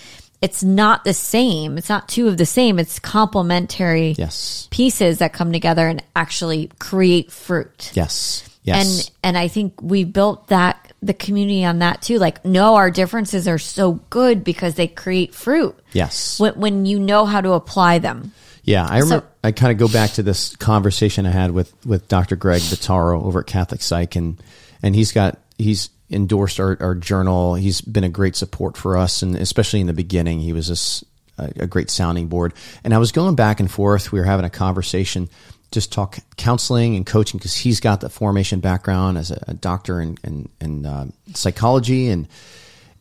it's 0.42 0.62
not 0.62 1.04
the 1.04 1.14
same. 1.14 1.78
It's 1.78 1.88
not 1.88 2.08
two 2.08 2.28
of 2.28 2.36
the 2.36 2.46
same. 2.46 2.78
It's 2.78 2.98
complementary 2.98 4.14
Yes. 4.18 4.68
pieces 4.70 5.18
that 5.18 5.32
come 5.32 5.52
together 5.52 5.88
and 5.88 6.02
actually 6.14 6.70
create 6.78 7.30
fruit. 7.32 7.90
Yes. 7.94 8.48
Yes. 8.62 8.84
And 8.86 9.10
and 9.22 9.38
I 9.38 9.48
think 9.48 9.80
we 9.82 10.04
built 10.04 10.48
that 10.48 10.92
the 11.02 11.12
community 11.14 11.64
on 11.64 11.80
that 11.80 12.00
too. 12.00 12.18
Like, 12.18 12.44
no, 12.46 12.76
our 12.76 12.90
differences 12.90 13.46
are 13.46 13.58
so 13.58 13.92
good 14.08 14.42
because 14.42 14.74
they 14.74 14.88
create 14.88 15.34
fruit. 15.34 15.76
yes. 15.92 16.40
When, 16.40 16.54
when 16.54 16.86
you 16.86 16.98
know 16.98 17.26
how 17.26 17.42
to 17.42 17.52
apply 17.52 17.98
them. 17.98 18.32
Yeah, 18.64 18.86
I 18.88 19.00
remember. 19.00 19.26
So- 19.26 19.30
I 19.44 19.52
kind 19.52 19.70
of 19.72 19.76
go 19.76 19.92
back 19.92 20.12
to 20.12 20.22
this 20.22 20.56
conversation 20.56 21.26
I 21.26 21.30
had 21.30 21.50
with 21.50 21.74
with 21.84 22.08
Dr. 22.08 22.36
Greg 22.36 22.62
Bottaro 22.62 23.22
over 23.22 23.40
at 23.40 23.46
Catholic 23.46 23.82
Psych, 23.82 24.16
and 24.16 24.42
and 24.82 24.94
he's 24.94 25.12
got 25.12 25.38
he's 25.58 25.90
endorsed 26.10 26.60
our, 26.60 26.76
our 26.80 26.94
journal. 26.94 27.54
He's 27.54 27.80
been 27.80 28.04
a 28.04 28.08
great 28.08 28.36
support 28.36 28.76
for 28.76 28.96
us, 28.96 29.22
and 29.22 29.36
especially 29.36 29.80
in 29.80 29.86
the 29.86 29.92
beginning, 29.92 30.40
he 30.40 30.52
was 30.52 31.04
a, 31.38 31.52
a 31.56 31.66
great 31.66 31.90
sounding 31.90 32.28
board. 32.28 32.54
And 32.82 32.94
I 32.94 32.98
was 32.98 33.12
going 33.12 33.34
back 33.34 33.60
and 33.60 33.70
forth. 33.70 34.12
We 34.12 34.18
were 34.18 34.24
having 34.24 34.44
a 34.44 34.50
conversation, 34.50 35.28
just 35.72 35.92
talk 35.92 36.18
counseling 36.36 36.96
and 36.96 37.06
coaching 37.06 37.38
because 37.38 37.56
he's 37.56 37.80
got 37.80 38.00
the 38.00 38.08
formation 38.08 38.60
background 38.60 39.18
as 39.18 39.30
a, 39.30 39.42
a 39.48 39.54
doctor 39.54 40.00
in 40.00 40.16
in, 40.24 40.48
in 40.60 40.86
uh, 40.86 41.06
psychology 41.34 42.08
and 42.08 42.28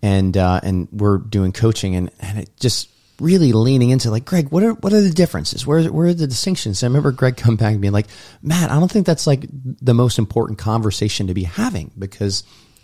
and 0.01 0.37
uh, 0.37 0.59
and 0.63 0.87
we're 0.91 1.17
doing 1.17 1.51
coaching 1.51 1.95
and 1.95 2.11
and 2.19 2.39
it 2.39 2.49
just 2.59 2.89
really 3.19 3.53
leaning 3.53 3.89
into 3.89 4.09
like 4.09 4.25
Greg, 4.25 4.49
what 4.49 4.63
are 4.63 4.73
what 4.73 4.93
are 4.93 5.01
the 5.01 5.11
differences? 5.11 5.65
Where 5.65 5.83
where 5.85 6.07
are 6.07 6.13
the 6.13 6.27
distinctions? 6.27 6.83
I 6.83 6.87
remember 6.87 7.11
Greg 7.11 7.37
come 7.37 7.55
back 7.55 7.73
and 7.73 7.81
being 7.81 7.93
like, 7.93 8.07
Matt, 8.41 8.71
I 8.71 8.75
don't 8.75 8.91
think 8.91 9.05
that's 9.05 9.27
like 9.27 9.45
the 9.51 9.93
most 9.93 10.19
important 10.19 10.59
conversation 10.59 11.27
to 11.27 11.33
be 11.33 11.43
having 11.43 11.91
because 11.97 12.43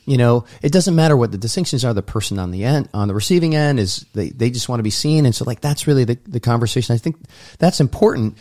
you 0.09 0.17
know 0.17 0.45
it 0.61 0.71
doesn't 0.71 0.95
matter 0.95 1.15
what 1.15 1.31
the 1.31 1.37
distinctions 1.37 1.85
are. 1.85 1.93
The 1.93 2.01
person 2.01 2.39
on 2.39 2.51
the 2.51 2.63
end 2.63 2.89
on 2.93 3.07
the 3.07 3.13
receiving 3.13 3.55
end 3.55 3.79
is 3.79 4.05
they 4.13 4.29
they 4.29 4.49
just 4.49 4.67
want 4.67 4.79
to 4.79 4.83
be 4.83 4.89
seen, 4.89 5.25
and 5.25 5.35
so 5.35 5.45
like 5.45 5.61
that's 5.61 5.85
really 5.85 6.03
the 6.03 6.17
the 6.27 6.39
conversation. 6.39 6.95
I 6.95 6.97
think 6.97 7.17
that's 7.59 7.79
important, 7.79 8.37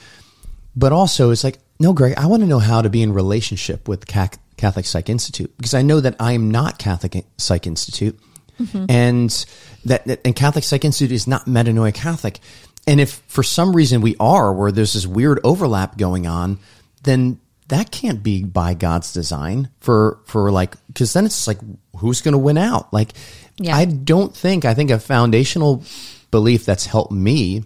but 0.75 0.93
also 0.93 1.31
it's 1.31 1.45
like 1.45 1.59
no, 1.79 1.93
Greg, 1.93 2.15
I 2.17 2.27
want 2.27 2.43
to 2.43 2.49
know 2.49 2.59
how 2.59 2.83
to 2.83 2.89
be 2.89 3.03
in 3.03 3.13
relationship 3.13 3.87
with 3.87 4.07
Catholic 4.07 4.87
Psych 4.87 5.09
Institute 5.09 5.55
because 5.57 5.75
I 5.75 5.83
know 5.83 6.01
that 6.01 6.17
I 6.19 6.33
am 6.33 6.51
not 6.51 6.79
Catholic 6.79 7.25
Psych 7.37 7.67
Institute 7.67 8.19
mm-hmm. 8.59 8.87
and 8.89 9.47
that, 9.85 10.05
that 10.07 10.21
and 10.25 10.35
Catholic 10.35 10.65
Psych 10.65 10.85
Institute 10.85 11.13
is 11.13 11.27
not 11.27 11.45
metanoia 11.45 11.95
Catholic. 11.95 12.41
And 12.87 13.01
if 13.01 13.23
for 13.29 13.43
some 13.43 13.77
reason 13.77 14.01
we 14.01 14.17
are, 14.19 14.53
where 14.53 14.73
there's 14.73 14.95
this 14.95 15.07
weird 15.07 15.41
overlap 15.45 15.99
going 15.99 16.27
on, 16.27 16.59
then 17.03 17.39
that 17.69 17.91
can't 17.91 18.23
be 18.23 18.43
by 18.45 18.75
God's 18.75 19.13
design 19.13 19.69
for 19.81 20.19
for 20.27 20.51
like 20.51 20.75
because 20.89 21.13
then 21.13 21.27
it's 21.27 21.47
like 21.47 21.59
who's 21.97 22.21
going 22.23 22.33
to 22.33 22.39
win 22.39 22.59
out? 22.59 22.93
Like 22.93 23.13
Yeah. 23.59 23.77
I 23.77 23.85
don't 23.85 24.35
think 24.35 24.65
I 24.65 24.75
think 24.75 24.91
a 24.91 24.99
foundational 24.99 25.85
belief 26.31 26.65
that's 26.65 26.87
helped 26.87 27.13
me 27.13 27.65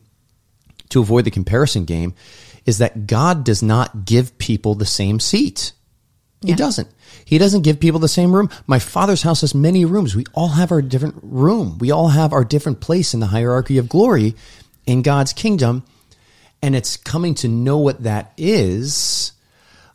to 0.90 1.00
avoid 1.00 1.24
the 1.24 1.30
comparison 1.30 1.84
game 1.84 2.14
is 2.66 2.78
that 2.78 3.06
God 3.06 3.44
does 3.44 3.62
not 3.62 4.04
give 4.04 4.36
people 4.38 4.74
the 4.74 4.86
same 4.86 5.18
seat. 5.20 5.72
He 6.42 6.48
Yeah. 6.50 6.56
doesn't. 6.56 6.88
He 7.24 7.38
doesn't 7.38 7.62
give 7.62 7.78
people 7.80 8.00
the 8.00 8.08
same 8.08 8.34
room. 8.34 8.50
My 8.66 8.78
father's 8.78 9.22
house 9.22 9.40
has 9.42 9.54
many 9.54 9.84
rooms. 9.84 10.14
We 10.14 10.24
all 10.34 10.48
have 10.48 10.72
our 10.72 10.82
different 10.82 11.16
room. 11.22 11.78
We 11.78 11.90
all 11.90 12.08
have 12.08 12.32
our 12.32 12.44
different 12.44 12.80
place 12.80 13.14
in 13.14 13.20
the 13.20 13.26
hierarchy 13.28 13.78
of 13.78 13.88
glory 13.88 14.34
in 14.86 15.02
God's 15.02 15.32
kingdom. 15.32 15.84
And 16.60 16.74
it's 16.76 16.96
coming 16.96 17.34
to 17.36 17.48
know 17.48 17.78
what 17.78 18.02
that 18.02 18.32
is. 18.36 19.32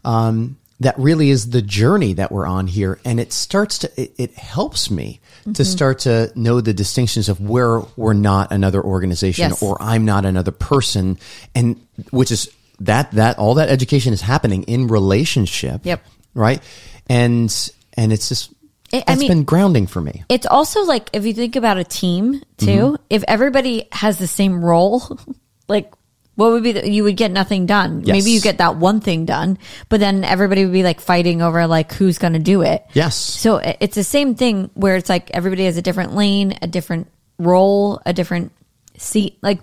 Um, 0.08 0.58
that 0.80 0.98
really 1.00 1.32
is 1.32 1.50
the 1.50 1.62
journey 1.63 2.13
that 2.13 2.32
we're 2.32 2.46
on 2.46 2.67
here. 2.67 3.00
And 3.04 3.20
it 3.20 3.34
starts 3.34 3.80
to, 3.80 3.91
it, 4.02 4.13
it 4.20 4.34
helps 4.36 4.91
me 4.91 5.20
to 5.56 5.65
start 5.65 6.00
to 6.00 6.32
know 6.36 6.62
the 6.62 6.74
distinctions 6.74 7.30
of 7.30 7.39
where 7.41 7.80
we're 7.96 8.13
not 8.13 8.52
another 8.52 8.84
organization 8.84 9.50
Yes. 9.50 9.63
or 9.63 9.76
I'm 9.82 10.06
not 10.06 10.24
another 10.24 10.52
person. 10.52 11.17
And 11.56 11.82
which 12.12 12.32
is 12.32 12.52
that, 12.82 13.12
that 13.13 13.39
all 13.39 13.56
that 13.56 13.70
education 13.70 14.13
is 14.13 14.22
happening 14.22 14.63
in 14.63 14.88
relationship 14.88 15.82
Yep. 15.84 16.06
right? 16.36 16.62
And 17.10 17.50
and 17.96 18.13
it's 18.13 18.30
just 18.30 18.54
I- 18.93 19.04
I 19.08 19.15
mean- 19.15 19.30
been 19.30 19.43
grounding 19.46 19.88
for 19.88 20.00
me. 20.00 20.24
It's 20.30 20.46
also 20.46 20.84
like 20.86 21.10
if 21.12 21.26
you 21.26 21.34
think 21.34 21.56
about 21.56 21.78
a 21.78 21.84
team 21.84 22.41
too, 22.58 22.65
Mm-hmm. 22.67 22.96
if 23.10 23.24
everybody 23.28 23.88
has 23.91 24.20
the 24.20 24.28
same 24.28 24.63
role, 24.63 25.17
like 25.67 25.91
what 26.38 26.52
would 26.52 26.62
be 26.62 26.71
the, 26.71 26.88
you 26.88 27.04
would 27.04 27.17
get 27.17 27.32
nothing 27.32 27.65
done. 27.65 28.04
Yes. 28.06 28.13
Maybe 28.13 28.30
you 28.30 28.39
get 28.39 28.60
that 28.60 28.78
one 28.78 29.02
thing 29.02 29.26
done, 29.26 29.58
but 29.89 30.00
then 30.00 30.23
everybody 30.23 30.63
would 30.63 30.71
be 30.71 30.84
like 30.84 31.02
fighting 31.02 31.41
over 31.41 31.65
like 31.65 31.91
who's 31.93 32.19
going 32.19 32.34
to 32.34 32.39
do 32.39 32.62
it. 32.62 32.86
Yes. 32.93 33.15
So 33.15 33.58
it's 33.58 33.95
the 33.95 34.04
same 34.04 34.36
thing 34.36 34.69
where 34.76 34.95
it's 34.95 35.10
like 35.10 35.32
everybody 35.32 35.65
has 35.65 35.78
a 35.78 35.82
different 35.82 36.13
lane, 36.13 36.54
a 36.62 36.67
different 36.67 37.08
role, 37.39 38.00
a 38.06 38.13
different 38.13 38.52
seat. 38.97 39.39
Like 39.41 39.62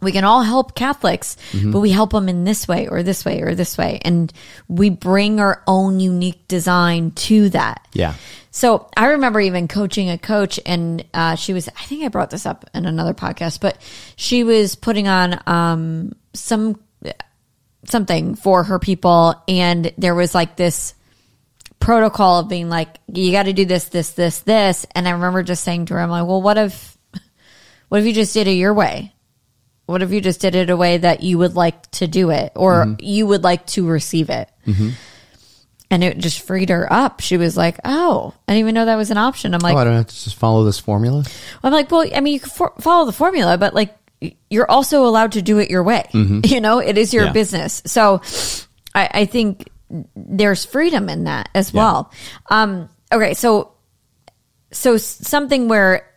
we 0.00 0.12
can 0.12 0.24
all 0.24 0.42
help 0.42 0.74
Catholics, 0.74 1.36
Mm-hmm. 1.52 1.72
but 1.72 1.80
we 1.80 1.90
help 1.90 2.10
them 2.10 2.28
in 2.28 2.44
this 2.44 2.68
way 2.68 2.88
or 2.88 3.02
this 3.02 3.24
way 3.24 3.40
or 3.40 3.54
this 3.54 3.78
way. 3.78 3.98
And 4.02 4.32
we 4.68 4.90
bring 4.90 5.40
our 5.40 5.62
own 5.66 6.00
unique 6.00 6.46
design 6.48 7.12
to 7.12 7.48
that. 7.50 7.86
Yeah. 7.92 8.14
So 8.50 8.88
I 8.96 9.06
remember 9.08 9.40
even 9.40 9.68
coaching 9.68 10.08
a 10.10 10.16
coach, 10.18 10.58
and 10.64 11.04
uh, 11.12 11.34
she 11.36 11.52
was, 11.52 11.68
I 11.68 11.82
think 11.84 12.04
I 12.04 12.08
brought 12.08 12.30
this 12.30 12.46
up 12.46 12.64
in 12.72 12.86
another 12.86 13.12
podcast, 13.14 13.60
but 13.60 13.76
she 14.16 14.44
was 14.44 14.76
putting 14.76 15.08
on 15.08 15.40
um, 15.46 16.12
some 16.32 16.80
something 17.84 18.34
for 18.34 18.64
her 18.64 18.78
people, 18.78 19.34
and 19.46 19.92
there 19.96 20.14
was 20.14 20.34
like 20.34 20.56
this 20.56 20.94
protocol 21.78 22.40
of 22.40 22.48
being 22.48 22.68
like, 22.68 22.98
you 23.06 23.30
got 23.30 23.44
to 23.44 23.52
do 23.52 23.64
this, 23.64 23.84
this, 23.90 24.10
this, 24.12 24.40
this. 24.40 24.86
And 24.94 25.06
I 25.06 25.12
remember 25.12 25.42
just 25.42 25.62
saying 25.62 25.86
to 25.86 25.94
her, 25.94 26.00
I'm 26.00 26.10
like, 26.10 26.26
well, 26.26 26.42
what 26.42 26.58
if, 26.58 26.96
what 27.88 28.00
if 28.00 28.06
you 28.06 28.12
just 28.12 28.34
did 28.34 28.48
it 28.48 28.52
your 28.52 28.74
way? 28.74 29.12
What 29.86 30.02
if 30.02 30.10
you 30.10 30.20
just 30.20 30.40
did 30.40 30.54
it 30.54 30.68
a 30.68 30.76
way 30.76 30.98
that 30.98 31.22
you 31.22 31.38
would 31.38 31.54
like 31.54 31.90
to 31.92 32.08
do 32.08 32.30
it 32.30 32.52
or 32.56 32.84
mm-hmm. 32.84 32.94
you 32.98 33.26
would 33.26 33.44
like 33.44 33.66
to 33.68 33.86
receive 33.86 34.30
it? 34.30 34.50
Mm-hmm. 34.66 34.90
And 35.88 36.02
it 36.02 36.18
just 36.18 36.40
freed 36.40 36.70
her 36.70 36.92
up. 36.92 37.20
She 37.20 37.36
was 37.36 37.56
like, 37.56 37.78
"Oh, 37.84 38.34
I 38.48 38.52
didn't 38.52 38.60
even 38.60 38.74
know 38.74 38.86
that 38.86 38.96
was 38.96 39.12
an 39.12 39.18
option." 39.18 39.54
I'm 39.54 39.60
like, 39.60 39.76
oh, 39.76 39.78
I 39.78 39.84
don't 39.84 39.94
have 39.94 40.08
to 40.08 40.24
just 40.24 40.34
follow 40.34 40.64
this 40.64 40.80
formula. 40.80 41.24
I'm 41.62 41.72
like, 41.72 41.88
well, 41.92 42.04
I 42.12 42.20
mean, 42.20 42.34
you 42.34 42.40
can 42.40 42.50
for- 42.50 42.74
follow 42.80 43.06
the 43.06 43.12
formula, 43.12 43.56
but 43.56 43.72
like, 43.72 43.96
you're 44.50 44.68
also 44.68 45.06
allowed 45.06 45.32
to 45.32 45.42
do 45.42 45.58
it 45.58 45.70
your 45.70 45.84
way. 45.84 46.04
Mm-hmm. 46.12 46.40
You 46.44 46.60
know, 46.60 46.80
it 46.80 46.98
is 46.98 47.14
your 47.14 47.26
Yeah. 47.26 47.32
business. 47.32 47.82
So, 47.86 48.20
I, 48.96 49.10
I 49.12 49.24
think 49.26 49.68
there's 50.16 50.64
freedom 50.64 51.08
in 51.08 51.24
that 51.24 51.50
as 51.54 51.72
well. 51.72 52.10
Um, 52.50 52.88
okay, 53.12 53.34
so, 53.34 53.72
so 54.72 54.96
something 54.96 55.68
where 55.68 56.10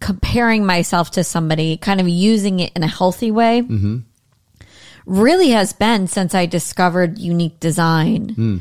comparing 0.00 0.64
myself 0.66 1.12
to 1.12 1.24
somebody, 1.24 1.76
kind 1.76 2.00
of 2.00 2.08
using 2.08 2.60
it 2.60 2.72
in 2.74 2.82
a 2.82 2.88
healthy 2.88 3.30
way, 3.30 3.62
mm-hmm. 3.62 3.98
really 5.06 5.50
has 5.50 5.72
been 5.72 6.06
since 6.06 6.34
I 6.34 6.46
discovered 6.46 7.18
unique 7.18 7.60
design. 7.60 8.34
Mm. 8.34 8.60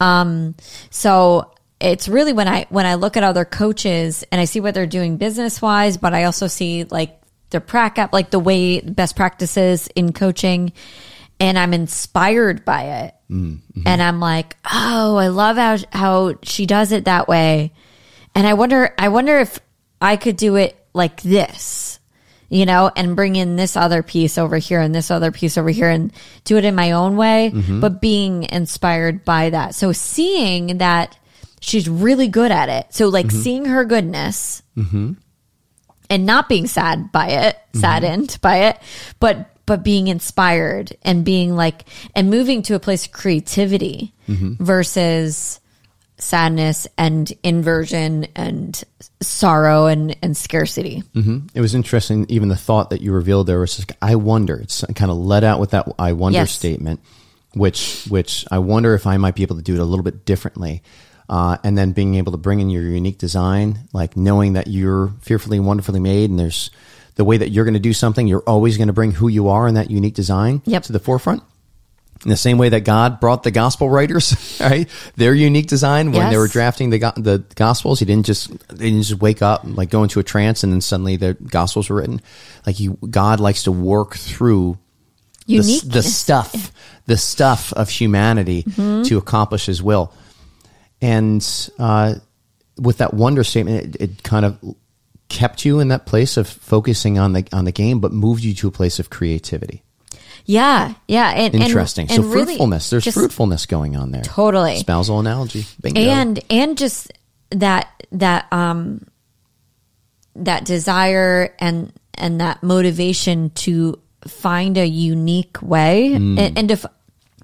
Um, 0.00 0.54
so 0.90 1.54
it's 1.80 2.08
really 2.08 2.32
when 2.32 2.48
I 2.48 2.66
when 2.70 2.86
I 2.86 2.94
look 2.94 3.16
at 3.16 3.22
other 3.22 3.44
coaches 3.44 4.24
and 4.30 4.40
I 4.40 4.44
see 4.44 4.60
what 4.60 4.74
they're 4.74 4.86
doing 4.86 5.16
business 5.16 5.60
wise, 5.60 5.96
but 5.96 6.14
I 6.14 6.24
also 6.24 6.46
see 6.46 6.84
like 6.84 7.20
their 7.50 7.60
prac 7.60 8.12
like 8.12 8.30
the 8.30 8.38
way 8.38 8.80
best 8.80 9.16
practices 9.16 9.88
in 9.94 10.12
coaching, 10.12 10.72
and 11.38 11.58
I'm 11.58 11.74
inspired 11.74 12.64
by 12.64 12.82
it. 12.82 13.14
Mm, 13.30 13.56
mm-hmm. 13.56 13.82
And 13.86 14.02
I'm 14.02 14.20
like, 14.20 14.56
oh, 14.70 15.16
I 15.16 15.28
love 15.28 15.56
how 15.56 15.76
how 15.92 16.34
she 16.42 16.66
does 16.66 16.92
it 16.92 17.04
that 17.04 17.28
way, 17.28 17.72
and 18.34 18.46
I 18.46 18.54
wonder 18.54 18.94
I 18.98 19.08
wonder 19.08 19.38
if 19.38 19.60
I 20.00 20.16
could 20.16 20.36
do 20.36 20.56
it 20.56 20.76
like 20.92 21.22
this 21.22 21.98
you 22.54 22.66
know, 22.66 22.88
and 22.94 23.16
bring 23.16 23.34
in 23.34 23.56
this 23.56 23.76
other 23.76 24.02
piece 24.04 24.38
over 24.38 24.58
here 24.58 24.80
and 24.80 24.94
this 24.94 25.10
other 25.10 25.32
piece 25.32 25.58
over 25.58 25.70
here 25.70 25.88
and 25.88 26.12
do 26.44 26.56
it 26.56 26.64
in 26.64 26.76
my 26.76 26.92
own 26.92 27.16
way, 27.16 27.50
mm-hmm. 27.52 27.80
but 27.80 28.00
being 28.00 28.44
inspired 28.44 29.24
by 29.24 29.50
that. 29.50 29.74
So 29.74 29.90
seeing 29.90 30.78
that 30.78 31.18
she's 31.60 31.88
really 31.88 32.28
good 32.28 32.52
at 32.52 32.68
it. 32.68 32.94
So 32.94 33.08
like 33.08 33.26
mm-hmm. 33.26 33.38
seeing 33.38 33.64
her 33.64 33.84
goodness 33.84 34.62
mm-hmm. 34.76 35.14
and 36.08 36.26
not 36.26 36.48
being 36.48 36.68
sad 36.68 37.10
by 37.10 37.28
it, 37.28 37.58
saddened 37.72 38.38
by 38.40 38.68
it, 38.68 38.78
but 39.18 39.50
but 39.66 39.82
being 39.82 40.08
inspired 40.08 40.94
and 41.02 41.24
being 41.24 41.56
like 41.56 41.86
and 42.14 42.30
moving 42.30 42.62
to 42.62 42.74
a 42.74 42.78
place 42.78 43.06
of 43.06 43.12
creativity 43.12 44.14
versus 44.28 45.58
sadness 46.18 46.86
and 46.96 47.32
inversion 47.42 48.26
and 48.36 48.82
sorrow 49.20 49.86
and, 49.86 50.16
and 50.22 50.36
scarcity. 50.36 51.02
It 51.54 51.60
was 51.60 51.74
interesting, 51.74 52.26
even 52.28 52.48
the 52.48 52.56
thought 52.56 52.90
that 52.90 53.00
you 53.00 53.12
revealed 53.12 53.46
there 53.46 53.58
was, 53.60 53.76
just, 53.76 53.92
I 54.00 54.14
wonder. 54.16 54.56
It's 54.56 54.84
kind 54.94 55.10
of 55.10 55.16
let 55.16 55.44
out 55.44 55.58
with 55.60 55.70
that 55.70 55.88
I 55.98 56.12
wonder 56.12 56.38
Yes. 56.38 56.52
statement, 56.52 57.00
which 57.54 58.04
which 58.08 58.44
I 58.50 58.58
wonder 58.58 58.94
if 58.94 59.06
I 59.06 59.16
might 59.16 59.34
be 59.34 59.42
able 59.42 59.56
to 59.56 59.62
do 59.62 59.74
it 59.74 59.80
a 59.80 59.84
little 59.84 60.04
bit 60.04 60.24
differently. 60.24 60.82
Uh, 61.28 61.56
and 61.64 61.76
then 61.76 61.92
being 61.92 62.16
able 62.16 62.32
to 62.32 62.38
bring 62.38 62.60
in 62.60 62.68
your 62.68 62.82
unique 62.82 63.16
design, 63.18 63.78
like 63.94 64.14
knowing 64.16 64.52
that 64.52 64.66
you're 64.66 65.08
fearfully 65.22 65.56
and 65.56 65.66
wonderfully 65.66 65.98
made, 66.00 66.28
and 66.28 66.38
there's 66.38 66.70
the 67.14 67.24
way 67.24 67.38
that 67.38 67.48
you're 67.50 67.64
going 67.64 67.72
to 67.74 67.80
do 67.80 67.94
something, 67.94 68.26
you're 68.26 68.42
always 68.46 68.76
going 68.76 68.88
to 68.88 68.92
bring 68.92 69.10
who 69.12 69.28
you 69.28 69.48
are 69.48 69.66
in 69.66 69.74
that 69.74 69.90
unique 69.90 70.14
design 70.14 70.60
Yep. 70.66 70.82
to 70.84 70.92
the 70.92 70.98
forefront. 70.98 71.42
In 72.22 72.30
the 72.30 72.36
same 72.38 72.56
way 72.56 72.70
that 72.70 72.80
God 72.84 73.20
brought 73.20 73.42
the 73.42 73.50
gospel 73.50 73.90
writers, 73.90 74.56
right? 74.60 74.88
Their 75.16 75.34
unique 75.34 75.66
design 75.66 76.12
when 76.12 76.30
they 76.30 76.38
were 76.38 76.48
drafting 76.48 76.88
the 76.90 76.98
the 77.16 77.44
gospels, 77.54 77.98
he 77.98 78.06
didn't 78.06 78.24
just 78.24 78.48
they 78.68 78.86
didn't 78.90 79.02
just 79.02 79.20
wake 79.20 79.42
up 79.42 79.60
like 79.64 79.90
go 79.90 80.02
into 80.02 80.20
a 80.20 80.22
trance 80.22 80.64
and 80.64 80.72
then 80.72 80.80
suddenly 80.80 81.16
the 81.16 81.34
gospels 81.34 81.90
were 81.90 81.96
written. 81.96 82.22
Like 82.66 82.80
you, 82.80 82.96
God 83.10 83.40
likes 83.40 83.64
to 83.64 83.72
work 83.72 84.14
through 84.16 84.78
the, 85.46 85.88
the 85.92 86.02
stuff, 86.02 86.72
the 87.04 87.18
stuff 87.18 87.72
of 87.74 87.90
humanity 87.90 88.62
Mm-hmm. 88.62 89.02
to 89.02 89.18
accomplish 89.18 89.66
His 89.66 89.82
will. 89.82 90.10
And 91.02 91.46
uh, 91.78 92.14
with 92.78 92.98
that 92.98 93.12
wonder 93.12 93.44
statement, 93.44 93.96
it, 93.96 94.00
it 94.00 94.22
kind 94.22 94.46
of 94.46 94.58
kept 95.28 95.64
you 95.66 95.80
in 95.80 95.88
that 95.88 96.06
place 96.06 96.38
of 96.38 96.48
focusing 96.48 97.18
on 97.18 97.34
the 97.34 97.46
on 97.52 97.66
the 97.66 97.72
game, 97.72 98.00
but 98.00 98.12
moved 98.12 98.42
you 98.42 98.54
to 98.54 98.68
a 98.68 98.70
place 98.70 98.98
of 98.98 99.10
creativity. 99.10 99.82
Yeah, 100.46 100.94
yeah, 101.08 101.30
and 101.30 101.54
and- 101.54 101.62
Interesting. 101.64 102.06
And, 102.10 102.16
so 102.22 102.28
really 102.28 102.44
fruitfulness. 102.46 102.90
There's 102.90 103.04
just- 103.04 103.16
fruitfulness 103.16 103.66
going 103.66 103.96
on 103.96 104.10
there. 104.10 104.22
Totally. 104.22 104.76
Spousal 104.76 105.18
analogy. 105.20 105.66
Bingo. 105.80 106.00
and 106.00 106.38
and 106.50 106.76
just 106.78 107.10
that 107.50 107.88
that 108.12 108.46
um 108.52 109.06
that 110.36 110.64
desire 110.64 111.54
and 111.58 111.92
and 112.14 112.40
that 112.40 112.62
motivation 112.62 113.50
to 113.50 113.98
find 114.26 114.76
a 114.78 114.86
unique 114.86 115.60
way 115.62 116.10
Mm. 116.14 116.38
and, 116.38 116.58
and 116.58 116.68
to 116.68 116.74
f- 116.74 116.86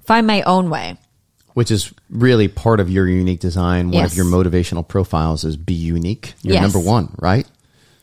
find 0.03 0.25
my 0.27 0.41
own 0.43 0.69
way. 0.69 0.97
which 1.53 1.69
is 1.69 1.91
really 2.09 2.47
part 2.47 2.79
of 2.79 2.89
your 2.89 3.05
unique 3.09 3.41
design. 3.41 3.87
One 3.87 4.03
Yes. 4.03 4.11
of 4.11 4.17
your 4.17 4.25
motivational 4.25 4.87
profiles 4.87 5.43
is 5.43 5.57
be 5.57 5.73
unique. 5.73 6.33
You're 6.43 6.53
Yes. 6.53 6.61
number 6.61 6.79
one, 6.79 7.09
right? 7.19 7.45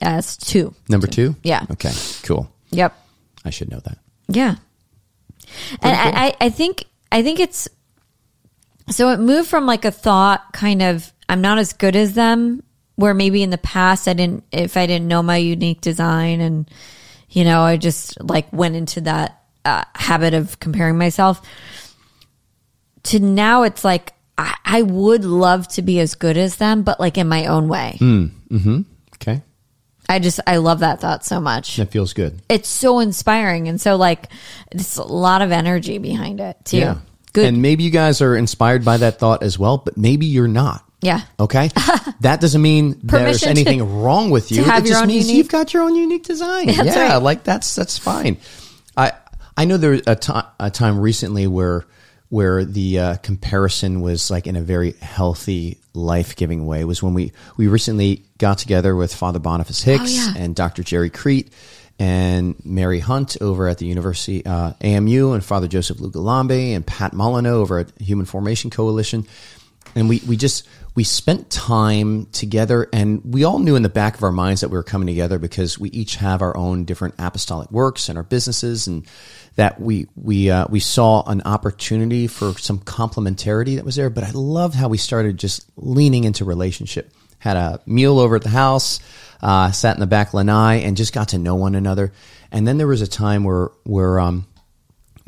As 0.03 0.37
two. 0.37 0.75
Number 0.89 1.07
two? 1.07 1.35
Yeah. 1.43 1.65
Okay, 1.71 1.93
cool. 2.25 2.51
Yep. 2.73 2.93
I 3.47 3.51
should 3.51 3.71
know 3.71 3.81
that. 3.81 3.97
Yeah. 4.29 4.57
And 5.83 5.97
I, 5.97 6.27
I, 6.27 6.37
I 6.41 6.51
think 6.51 6.85
I 7.11 7.23
think 7.23 7.41
it's 7.41 7.69
so 8.91 9.11
it 9.11 9.21
moved 9.21 9.49
from 9.49 9.67
like 9.67 9.85
a 9.85 9.91
thought 9.91 10.53
kind 10.53 10.83
of 10.83 11.13
I'm 11.29 11.41
not 11.41 11.59
as 11.59 11.73
good 11.73 11.97
as 11.97 12.15
them 12.15 12.63
where 12.97 13.15
maybe 13.15 13.43
in 13.43 13.51
the 13.51 13.59
past 13.59 14.09
I 14.09 14.13
didn't 14.15 14.45
if 14.53 14.77
I 14.77 14.87
didn't 14.87 15.09
know 15.09 15.23
my 15.23 15.37
unique 15.37 15.81
design 15.81 16.41
and 16.41 16.71
you 17.31 17.45
know 17.45 17.63
I 17.63 17.77
just 17.77 18.21
like 18.23 18.53
went 18.53 18.77
into 18.77 19.01
that 19.03 19.43
uh, 19.65 19.85
habit 19.95 20.35
of 20.35 20.59
comparing 20.61 20.97
myself 20.99 21.41
to 23.05 23.21
now 23.21 23.63
it's 23.63 23.85
like 23.85 24.15
I, 24.37 24.55
I 24.65 24.83
would 24.83 25.25
love 25.25 25.69
to 25.69 25.83
be 25.83 26.01
as 26.01 26.15
good 26.15 26.37
as 26.37 26.57
them 26.57 26.83
but 26.83 26.99
like 27.01 27.19
in 27.19 27.29
my 27.29 27.47
own 27.47 27.69
way. 27.69 27.99
Okay, 28.01 28.89
I 30.09 30.19
just 30.21 30.41
I 30.47 30.57
love 30.57 30.81
that 30.81 31.01
thought 31.01 31.25
so 31.25 31.41
much 31.41 31.79
It 31.79 31.91
feels 31.91 32.13
good. 32.15 32.41
it's 32.49 32.69
so 32.69 32.99
inspiring 33.01 33.69
and 33.69 33.81
so 33.81 33.97
like 33.97 34.29
it's 34.73 34.97
a 34.97 35.05
lot 35.05 35.43
of 35.43 35.53
energy 35.53 35.99
behind 35.99 36.41
it 36.41 36.57
too. 36.65 36.79
Yeah. 36.79 36.97
Good. 37.35 37.47
And 37.47 37.61
maybe 37.63 37.85
you 37.85 37.91
guys 37.91 38.23
are 38.23 38.35
inspired 38.35 38.85
by 38.85 38.97
that 38.97 39.19
thought 39.19 39.43
as 39.43 39.59
well, 39.59 39.77
but 39.79 39.97
maybe 39.99 40.25
you're 40.27 40.49
not. 40.49 40.83
yeah. 41.03 41.21
Okay, 41.39 41.69
that 42.21 42.41
doesn't 42.41 42.63
mean 42.63 42.99
there's 43.03 43.23
Permission 43.43 43.55
to- 43.55 43.61
anything 43.61 44.01
wrong 44.01 44.31
with 44.31 44.51
you. 44.51 44.63
it 44.63 44.85
just 44.87 45.07
means 45.07 45.27
unique- 45.27 45.37
you've 45.37 45.49
got 45.49 45.73
your 45.75 45.83
own 45.85 45.95
unique 45.95 46.25
design. 46.25 46.67
That's 46.67 46.79
yeah, 46.97 47.13
right. 47.13 47.17
like 47.23 47.45
that's 47.45 47.75
that's 47.75 47.99
fine. 47.99 48.39
I 48.97 49.13
I 49.57 49.67
know 49.67 49.77
there 49.77 49.91
was 49.91 50.03
a 50.07 50.71
time 50.71 50.99
recently 50.99 51.47
where 51.47 51.85
where 52.31 52.65
the 52.65 52.99
uh, 52.99 53.17
comparison 53.17 54.01
was 54.01 54.31
like 54.31 54.47
in 54.47 54.57
a 54.57 54.61
very 54.63 54.93
healthy, 55.01 55.79
life 55.95 56.37
giving 56.37 56.67
way. 56.67 56.85
Was 56.85 57.03
when 57.03 57.15
we 57.15 57.33
we 57.57 57.69
recently 57.69 58.25
got 58.39 58.59
together 58.59 58.95
with 58.95 59.15
Father 59.15 59.39
Boniface 59.39 59.83
Hicks 59.83 60.17
yeah. 60.17 60.35
and 60.37 60.55
Dr. 60.55 60.83
Gerry 60.83 61.11
Crete 61.11 61.53
and 61.99 62.55
Mary 62.65 63.01
Hunt 63.01 63.37
over 63.41 63.67
at 63.67 63.79
the 63.79 63.87
University 63.87 64.45
uh, 64.47 64.73
AMU 64.81 65.33
and 65.33 65.45
Father 65.45 65.67
Joseph 65.67 65.99
Lugalambe 65.99 66.75
and 66.75 66.87
Pat 66.87 67.13
Molyneux 67.13 67.57
over 67.57 67.79
at 67.79 67.91
Human 68.01 68.27
Formation 68.27 68.71
Coalition. 68.71 69.27
And 69.95 70.09
we, 70.09 70.23
we 70.27 70.37
just, 70.37 70.69
we 70.95 71.05
spent 71.05 71.49
time 71.51 72.27
together 72.27 72.89
and 72.93 73.23
we 73.25 73.45
all 73.45 73.59
knew 73.59 73.77
in 73.77 73.83
the 73.83 73.89
back 73.89 74.17
of 74.17 74.23
our 74.23 74.33
minds 74.33 74.63
that 74.63 74.69
we 74.69 74.77
were 74.77 74.83
coming 74.83 75.07
together 75.07 75.39
because 75.39 75.79
we 75.79 75.91
each 75.91 76.17
have 76.17 76.43
our 76.43 76.57
own 76.57 76.85
different 76.85 77.15
apostolic 77.19 77.71
works 77.71 78.09
and 78.09 78.19
our 78.19 78.25
businesses 78.25 78.87
and 78.87 79.07
that 79.57 79.81
we, 79.81 80.07
we, 80.17 80.51
uh, 80.51 80.67
we 80.69 80.81
saw 80.81 81.23
an 81.29 81.43
opportunity 81.43 82.27
for 82.27 82.53
some 82.59 82.79
complementarity 82.79 83.77
that 83.77 83.85
was 83.85 83.97
there. 83.97 84.11
But 84.11 84.25
I 84.25 84.31
loved 84.31 84.75
how 84.75 84.89
we 84.89 84.99
started 84.99 85.39
just 85.39 85.71
leaning 85.77 86.25
into 86.25 86.45
relationship. 86.45 87.13
Had 87.39 87.57
a 87.57 87.81
meal 87.87 88.19
over 88.19 88.37
at 88.37 88.43
the 88.43 88.49
house, 88.49 88.99
uh, 89.41 89.71
sat 89.71 89.95
in 89.95 90.01
the 90.01 90.07
back 90.07 90.35
lanai 90.35 90.83
and 90.83 90.97
just 90.97 91.13
got 91.13 91.29
to 91.29 91.39
know 91.39 91.55
one 91.55 91.75
another. 91.75 92.13
And 92.51 92.67
then 92.67 92.79
there 92.79 92.87
was 92.87 93.03
a 93.03 93.07
time 93.07 93.45
where, 93.45 93.71
where, 93.85 94.19
um, 94.19 94.47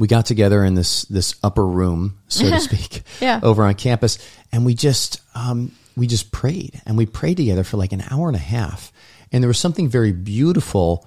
we 0.01 0.07
got 0.09 0.27
together 0.27 0.65
in 0.65 0.75
this 0.75 1.03
this 1.05 1.35
upper 1.43 1.65
room, 1.67 2.19
so 2.29 2.49
to 2.51 2.59
speak, 2.69 3.03
Yeah. 3.21 3.39
over 3.43 3.63
on 3.65 3.75
campus, 3.75 4.19
and 4.51 4.65
we 4.65 4.75
just 4.75 5.21
um, 5.35 5.73
we 5.97 6.07
just 6.07 6.33
prayed, 6.33 6.81
and 6.87 6.97
we 6.97 7.07
prayed 7.07 7.37
together 7.37 7.63
for 7.65 7.77
like 7.77 7.93
an 7.93 8.03
hour 8.11 8.27
and 8.29 8.37
a 8.37 8.41
half, 8.41 8.93
and 9.31 9.43
there 9.43 9.49
was 9.49 9.59
something 9.59 9.89
very 9.89 10.13
beautiful 10.13 11.07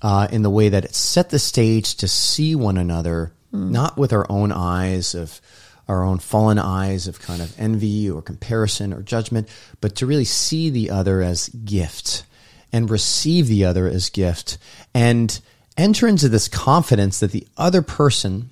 uh, 0.00 0.26
in 0.32 0.42
the 0.42 0.50
way 0.50 0.68
that 0.70 0.84
it 0.84 0.94
set 0.94 1.30
the 1.30 1.38
stage 1.38 1.94
to 1.96 2.08
see 2.08 2.54
one 2.54 2.76
another, 2.78 3.32
not 3.52 3.96
with 3.98 4.12
our 4.12 4.26
own 4.30 4.50
eyes 4.50 5.14
of 5.14 5.40
our 5.88 6.02
own 6.04 6.18
fallen 6.18 6.58
eyes 6.58 7.06
of 7.08 7.20
kind 7.20 7.42
of 7.42 7.54
envy 7.60 8.08
or 8.10 8.22
comparison 8.22 8.94
or 8.94 9.02
judgment, 9.02 9.46
but 9.80 9.96
to 9.96 10.06
really 10.06 10.24
see 10.24 10.70
the 10.70 10.88
other 10.90 11.20
as 11.20 11.48
gift 11.50 12.24
and 12.72 12.88
receive 12.88 13.46
the 13.48 13.64
other 13.66 13.86
as 13.88 14.08
gift. 14.08 14.56
And 14.94 15.38
enter 15.76 16.06
into 16.06 16.28
this 16.28 16.48
confidence 16.48 17.20
that 17.20 17.32
the 17.32 17.46
other 17.56 17.82
person, 17.82 18.50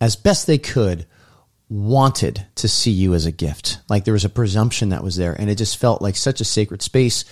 as 0.00 0.16
best 0.16 0.46
they 0.46 0.58
could, 0.58 1.06
wanted 1.68 2.46
to 2.56 2.68
see 2.68 2.90
you 2.90 3.14
as 3.14 3.26
a 3.26 3.32
gift. 3.32 3.78
Like 3.88 4.04
there 4.04 4.12
was 4.14 4.24
a 4.24 4.28
presumption 4.30 4.90
that 4.90 5.02
was 5.02 5.16
there, 5.16 5.32
and 5.32 5.48
it 5.50 5.56
just 5.56 5.76
felt 5.78 6.02
like 6.02 6.16
such 6.16 6.40
a 6.40 6.44
sacred 6.44 6.82
space. 6.82 7.24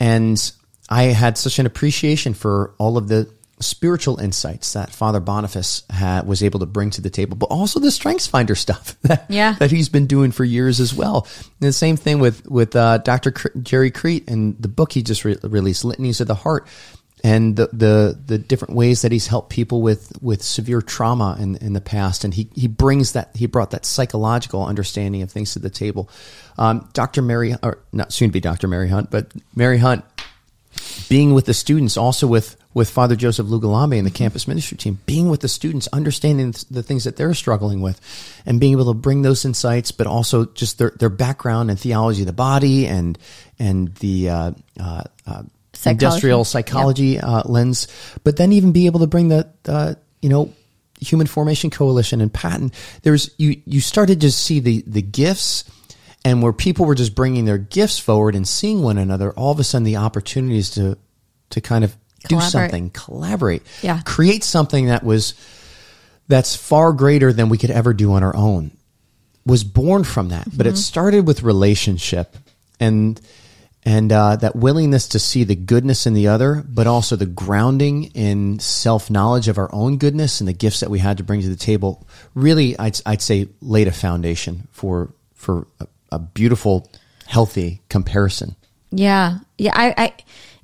And 0.00 0.40
I 0.88 1.04
had 1.04 1.38
such 1.38 1.58
an 1.58 1.66
appreciation 1.66 2.34
for 2.34 2.74
all 2.78 2.96
of 2.96 3.08
the 3.08 3.30
spiritual 3.60 4.20
insights 4.20 4.74
that 4.74 4.90
Father 4.92 5.18
Boniface 5.18 5.82
had, 5.90 6.26
was 6.28 6.44
able 6.44 6.60
to 6.60 6.66
bring 6.66 6.90
to 6.90 7.00
the 7.00 7.10
table, 7.10 7.36
but 7.36 7.46
also 7.46 7.80
the 7.80 7.90
Strengths 7.90 8.26
Finder 8.28 8.54
stuff 8.54 8.96
that, 9.02 9.26
Yeah. 9.28 9.54
that 9.58 9.72
he's 9.72 9.88
been 9.88 10.06
doing 10.06 10.30
for 10.30 10.44
years 10.44 10.78
as 10.78 10.94
well. 10.94 11.26
And 11.60 11.68
the 11.68 11.72
same 11.72 11.96
thing 11.96 12.20
with 12.20 12.46
with 12.48 12.76
uh, 12.76 12.98
Dr. 12.98 13.32
Cr- 13.32 13.48
Gerry 13.60 13.90
Crete 13.90 14.28
and 14.30 14.56
the 14.60 14.68
book 14.68 14.92
he 14.92 15.02
just 15.02 15.24
re- 15.24 15.36
released, 15.42 15.84
Litanies 15.84 16.20
of 16.20 16.28
the 16.28 16.36
Heart, 16.36 16.68
and 17.24 17.56
the, 17.56 17.68
the 17.72 18.18
the 18.26 18.38
different 18.38 18.74
ways 18.74 19.02
that 19.02 19.12
he's 19.12 19.26
helped 19.26 19.50
people 19.50 19.82
with 19.82 20.12
with 20.22 20.42
severe 20.42 20.80
trauma 20.80 21.36
in 21.38 21.56
in 21.56 21.72
the 21.72 21.80
past, 21.80 22.24
and 22.24 22.34
he 22.34 22.48
he 22.54 22.68
brings 22.68 23.12
that 23.12 23.34
he 23.34 23.46
brought 23.46 23.70
that 23.72 23.84
psychological 23.84 24.64
understanding 24.64 25.22
of 25.22 25.30
things 25.30 25.52
to 25.52 25.58
the 25.58 25.70
table. 25.70 26.08
Um, 26.56 26.88
Dr. 26.92 27.22
Mary, 27.22 27.54
or 27.62 27.78
not 27.92 28.12
soon 28.12 28.28
to 28.28 28.32
be 28.32 28.40
Dr. 28.40 28.68
Mary 28.68 28.88
Hunt, 28.88 29.10
but 29.10 29.32
Mary 29.54 29.78
Hunt 29.78 30.04
being 31.08 31.34
with 31.34 31.46
the 31.46 31.54
students, 31.54 31.96
also 31.96 32.26
with 32.26 32.56
with 32.74 32.90
Father 32.90 33.16
Joseph 33.16 33.46
Lugalambe 33.46 33.96
and 33.96 34.06
the 34.06 34.10
campus 34.10 34.46
ministry 34.46 34.76
team, 34.76 34.98
being 35.06 35.28
with 35.28 35.40
the 35.40 35.48
students, 35.48 35.88
understanding 35.88 36.54
the 36.70 36.82
things 36.82 37.04
that 37.04 37.16
they're 37.16 37.34
struggling 37.34 37.80
with, 37.80 38.00
and 38.46 38.60
being 38.60 38.72
able 38.72 38.84
to 38.86 38.94
bring 38.94 39.22
those 39.22 39.44
insights, 39.44 39.90
but 39.90 40.06
also 40.06 40.44
just 40.46 40.78
their 40.78 40.90
their 40.90 41.08
background 41.08 41.70
and 41.70 41.80
theology 41.80 42.22
of 42.22 42.26
the 42.26 42.32
body 42.32 42.86
and 42.86 43.18
and 43.58 43.94
the 43.96 44.28
uh, 44.28 44.52
uh, 44.78 45.04
uh, 45.26 45.42
Psychology. 45.78 46.04
industrial 46.06 46.44
psychology 46.44 47.18
uh, 47.20 47.42
lens, 47.44 47.86
but 48.24 48.36
then 48.36 48.52
even 48.52 48.72
be 48.72 48.86
able 48.86 49.00
to 49.00 49.06
bring 49.06 49.28
the 49.28 49.48
uh, 49.66 49.94
you 50.20 50.28
know 50.28 50.52
Human 51.00 51.26
Formation 51.26 51.70
Coalition 51.70 52.20
and 52.20 52.32
patent. 52.32 52.74
There's 53.02 53.30
you 53.38 53.60
you 53.64 53.80
started 53.80 54.20
to 54.22 54.32
see 54.32 54.60
the 54.60 54.82
the 54.86 55.02
gifts 55.02 55.64
and 56.24 56.42
where 56.42 56.52
people 56.52 56.84
were 56.84 56.96
just 56.96 57.14
bringing 57.14 57.44
their 57.44 57.58
gifts 57.58 57.98
forward 57.98 58.34
and 58.34 58.46
seeing 58.46 58.82
one 58.82 58.98
another, 58.98 59.32
all 59.32 59.52
of 59.52 59.60
a 59.60 59.64
sudden 59.64 59.84
the 59.84 59.96
opportunities 59.96 60.70
to 60.70 60.98
to 61.50 61.60
kind 61.60 61.84
of 61.84 61.96
do 62.28 62.40
something, 62.40 62.90
collaborate, 62.90 63.62
Yeah. 63.80 64.00
create 64.04 64.42
something 64.42 64.86
that 64.86 65.04
was 65.04 65.34
that's 66.26 66.56
far 66.56 66.92
greater 66.92 67.32
than 67.32 67.48
we 67.48 67.56
could 67.56 67.70
ever 67.70 67.94
do 67.94 68.12
on 68.12 68.22
our 68.24 68.34
own 68.36 68.72
was 69.46 69.62
born 69.64 70.04
from 70.04 70.28
that. 70.30 70.46
But 70.54 70.66
it 70.66 70.76
started 70.76 71.26
with 71.26 71.42
relationship 71.42 72.36
and 72.80 73.18
and 73.84 74.12
uh, 74.12 74.36
that 74.36 74.56
willingness 74.56 75.08
to 75.08 75.18
see 75.18 75.44
the 75.44 75.54
goodness 75.54 76.06
in 76.06 76.14
the 76.14 76.28
other, 76.28 76.64
but 76.68 76.86
also 76.86 77.16
the 77.16 77.26
grounding 77.26 78.04
in 78.14 78.58
self 78.58 79.10
knowledge 79.10 79.48
of 79.48 79.58
our 79.58 79.72
own 79.72 79.98
goodness 79.98 80.40
and 80.40 80.48
the 80.48 80.52
gifts 80.52 80.80
that 80.80 80.90
we 80.90 80.98
had 80.98 81.18
to 81.18 81.24
bring 81.24 81.40
to 81.42 81.48
the 81.48 81.56
table. 81.56 82.06
Really, 82.34 82.78
I'd, 82.78 83.00
I'd 83.06 83.22
say 83.22 83.48
laid 83.60 83.88
a 83.88 83.92
foundation 83.92 84.68
for 84.72 85.12
for 85.34 85.66
a, 85.80 85.86
a 86.12 86.18
beautiful, 86.18 86.90
healthy 87.26 87.80
comparison. 87.88 88.56
Yeah. 88.90 89.38
Yeah. 89.56 89.72
I, 89.74 89.94
I, 89.96 90.14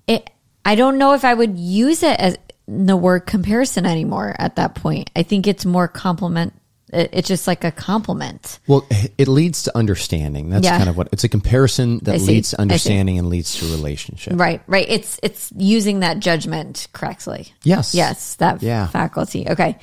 it, 0.06 0.30
I 0.64 0.74
don't 0.74 0.98
know 0.98 1.14
if 1.14 1.24
I 1.24 1.34
would 1.34 1.58
use 1.58 2.02
it 2.02 2.18
as 2.18 2.36
the 2.66 2.96
word 2.96 3.20
comparison 3.20 3.86
anymore 3.86 4.34
at 4.38 4.56
that 4.56 4.74
point. 4.74 5.10
I 5.14 5.22
think 5.22 5.46
it's 5.46 5.64
more 5.64 5.88
compliment. 5.88 6.54
It- 6.94 7.10
It's 7.12 7.28
just 7.28 7.46
like 7.46 7.64
a 7.64 7.70
compliment. 7.72 8.58
Well, 8.66 8.86
it 9.18 9.28
leads 9.28 9.64
to 9.64 9.76
understanding. 9.76 10.50
That's 10.50 10.64
Yeah. 10.64 10.76
kind 10.78 10.88
of 10.88 10.96
what 10.96 11.08
it's 11.12 11.24
a 11.24 11.28
comparison 11.28 11.98
that 12.04 12.20
leads 12.20 12.50
to 12.50 12.60
understanding 12.60 13.18
and 13.18 13.28
leads 13.28 13.56
to 13.58 13.66
relationship. 13.66 14.34
Right. 14.38 14.62
Right. 14.66 14.86
It's, 14.88 15.18
it's 15.22 15.52
using 15.56 16.00
that 16.00 16.20
judgment 16.20 16.88
correctly. 16.92 17.52
Yes. 17.62 17.94
Yes. 17.94 18.36
That 18.36 18.62
Yeah. 18.62 18.86
faculty. 18.88 19.46
Okay. 19.48 19.78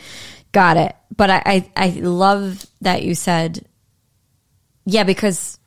Got 0.51 0.77
it. 0.77 0.95
But 1.15 1.29
I, 1.29 1.41
I, 1.45 1.71
I 1.77 1.89
love 2.01 2.65
that 2.81 3.03
you 3.03 3.15
said, 3.15 3.65
yeah, 4.85 5.03
because 5.03 5.57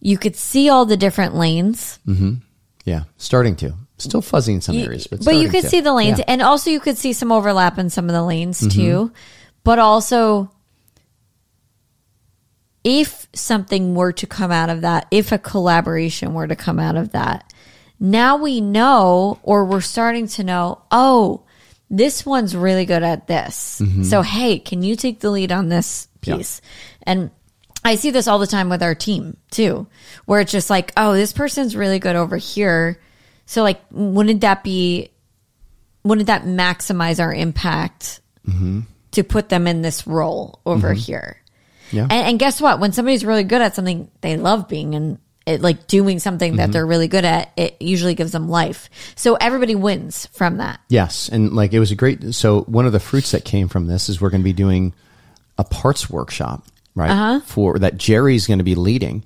you 0.00 0.18
could 0.18 0.36
see 0.36 0.68
all 0.68 0.84
the 0.86 0.96
different 0.96 1.34
lanes. 1.36 1.98
Yeah, 2.84 3.04
starting 3.16 3.56
to. 3.56 3.74
Still 3.96 4.20
fuzzy 4.22 4.52
in 4.52 4.60
some 4.60 4.76
areas, 4.76 5.06
but 5.06 5.24
but 5.24 5.36
you 5.36 5.48
could 5.48 5.62
to. 5.62 5.68
see 5.68 5.80
the 5.80 5.92
lanes 5.94 6.18
Yeah. 6.18 6.24
and 6.28 6.42
also 6.42 6.68
you 6.68 6.80
could 6.80 6.98
see 6.98 7.12
some 7.12 7.30
overlap 7.30 7.78
in 7.78 7.88
some 7.90 8.06
of 8.08 8.12
the 8.12 8.22
lanes 8.24 8.60
Mm-hmm. 8.60 8.68
too 8.80 9.12
but 9.62 9.78
also 9.78 10.50
if 12.84 13.26
something 13.32 13.94
were 13.94 14.12
to 14.12 14.26
come 14.26 14.52
out 14.52 14.70
of 14.70 14.82
that 14.82 15.06
if 15.10 15.32
a 15.32 15.38
collaboration 15.38 16.34
were 16.34 16.46
to 16.46 16.54
come 16.56 16.78
out 16.78 16.96
of 16.96 17.12
that 17.12 17.52
now 17.98 18.36
we 18.36 18.60
know 18.60 19.38
or 19.42 19.64
we're 19.64 19.80
starting 19.80 20.26
to 20.26 20.44
know 20.44 20.80
oh 20.90 21.42
this 21.90 22.24
one's 22.26 22.54
really 22.54 22.84
good 22.84 23.02
at 23.02 23.26
this 23.26 23.80
so 24.04 24.22
hey 24.22 24.58
can 24.58 24.82
you 24.82 24.96
take 24.96 25.20
the 25.20 25.30
lead 25.30 25.50
on 25.52 25.68
this 25.68 26.06
Mm-hmm. 26.06 26.30
Yeah. 26.30 26.36
piece 26.38 26.60
and 27.02 27.30
I 27.86 27.96
see 27.96 28.10
this 28.10 28.28
all 28.28 28.38
the 28.38 28.46
time 28.46 28.70
with 28.70 28.82
our 28.82 28.94
team 28.94 29.36
too, 29.50 29.86
where 30.24 30.40
it's 30.40 30.52
just 30.52 30.70
like, 30.70 30.90
oh, 30.96 31.12
this 31.12 31.34
person's 31.34 31.76
really 31.76 31.98
good 31.98 32.16
over 32.16 32.38
here. 32.38 32.98
So 33.44 33.62
like, 33.62 33.82
wouldn't 33.90 34.40
that 34.40 34.64
be, 34.64 35.10
wouldn't 36.02 36.28
that 36.28 36.44
maximize 36.44 37.20
our 37.20 37.30
impact 37.34 38.20
to 39.10 39.22
put 39.22 39.50
them 39.50 39.66
in 39.66 39.82
this 39.82 40.06
role 40.06 40.60
over 40.64 40.94
here? 40.94 41.36
Yeah. 41.90 42.02
And, 42.02 42.12
and 42.12 42.38
guess 42.38 42.60
what? 42.60 42.80
When 42.80 42.92
somebody's 42.92 43.24
really 43.24 43.44
good 43.44 43.62
at 43.62 43.74
something, 43.74 44.10
they 44.20 44.36
love 44.36 44.68
being 44.68 44.94
in 44.94 45.18
it, 45.46 45.60
like 45.60 45.86
doing 45.86 46.18
something 46.18 46.56
that 46.56 46.72
they're 46.72 46.86
really 46.86 47.08
good 47.08 47.24
at. 47.24 47.52
It 47.56 47.76
usually 47.80 48.14
gives 48.14 48.32
them 48.32 48.48
life. 48.48 48.88
So 49.14 49.34
everybody 49.34 49.74
wins 49.74 50.26
from 50.28 50.58
that. 50.58 50.80
Yes, 50.88 51.28
and 51.28 51.52
like 51.52 51.72
it 51.72 51.80
was 51.80 51.90
a 51.90 51.94
great. 51.94 52.34
So 52.34 52.62
one 52.62 52.86
of 52.86 52.92
the 52.92 53.00
fruits 53.00 53.32
that 53.32 53.44
came 53.44 53.68
from 53.68 53.86
this 53.86 54.08
is 54.08 54.20
we're 54.20 54.30
going 54.30 54.40
to 54.40 54.44
be 54.44 54.52
doing 54.52 54.94
a 55.58 55.64
parts 55.64 56.08
workshop, 56.08 56.64
right? 56.94 57.10
Uh-huh. 57.10 57.40
For 57.40 57.78
that 57.78 57.98
Gerry's 57.98 58.46
going 58.46 58.58
to 58.58 58.64
be 58.64 58.74
leading, 58.74 59.24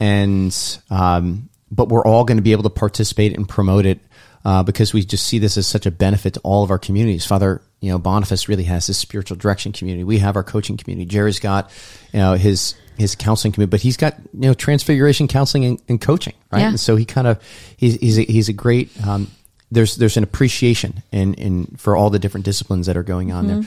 and 0.00 0.56
um, 0.90 1.48
but 1.70 1.88
we're 1.88 2.04
all 2.04 2.24
going 2.24 2.38
to 2.38 2.42
be 2.42 2.52
able 2.52 2.64
to 2.64 2.70
participate 2.70 3.36
and 3.36 3.48
promote 3.48 3.86
it 3.86 4.00
uh, 4.44 4.62
because 4.62 4.92
we 4.92 5.04
just 5.04 5.26
see 5.26 5.38
this 5.38 5.56
as 5.56 5.66
such 5.66 5.86
a 5.86 5.90
benefit 5.90 6.34
to 6.34 6.40
all 6.40 6.64
of 6.64 6.70
our 6.70 6.78
communities. 6.78 7.24
Father, 7.24 7.62
you 7.80 7.90
know, 7.90 7.98
Boniface 7.98 8.48
really 8.48 8.64
has 8.64 8.86
his 8.86 8.98
spiritual 8.98 9.36
direction 9.36 9.72
community. 9.72 10.04
We 10.04 10.18
have 10.18 10.36
our 10.36 10.44
coaching 10.44 10.76
community. 10.76 11.06
Gerry's 11.06 11.38
got, 11.40 11.70
you 12.12 12.18
know, 12.20 12.34
his 12.34 12.74
his 12.98 13.14
counseling 13.14 13.52
community, 13.52 13.70
but 13.70 13.80
he's 13.80 13.96
got 13.96 14.16
you 14.34 14.40
know 14.48 14.54
transfiguration 14.54 15.26
counseling 15.28 15.64
and, 15.64 15.82
and 15.88 16.00
coaching, 16.00 16.34
right? 16.52 16.60
Yeah. 16.60 16.68
And 16.68 16.80
so 16.80 16.96
he 16.96 17.04
kind 17.06 17.26
of 17.26 17.42
he's 17.76 17.94
he's 17.94 18.18
a, 18.18 18.22
he's 18.22 18.48
a 18.48 18.52
great. 18.52 18.90
Um, 19.06 19.30
there's 19.70 19.96
there's 19.96 20.16
an 20.16 20.24
appreciation 20.24 21.02
in 21.12 21.34
in 21.34 21.66
for 21.78 21.96
all 21.96 22.10
the 22.10 22.18
different 22.18 22.44
disciplines 22.44 22.86
that 22.86 22.96
are 22.96 23.02
going 23.02 23.32
on 23.32 23.46
there, 23.46 23.62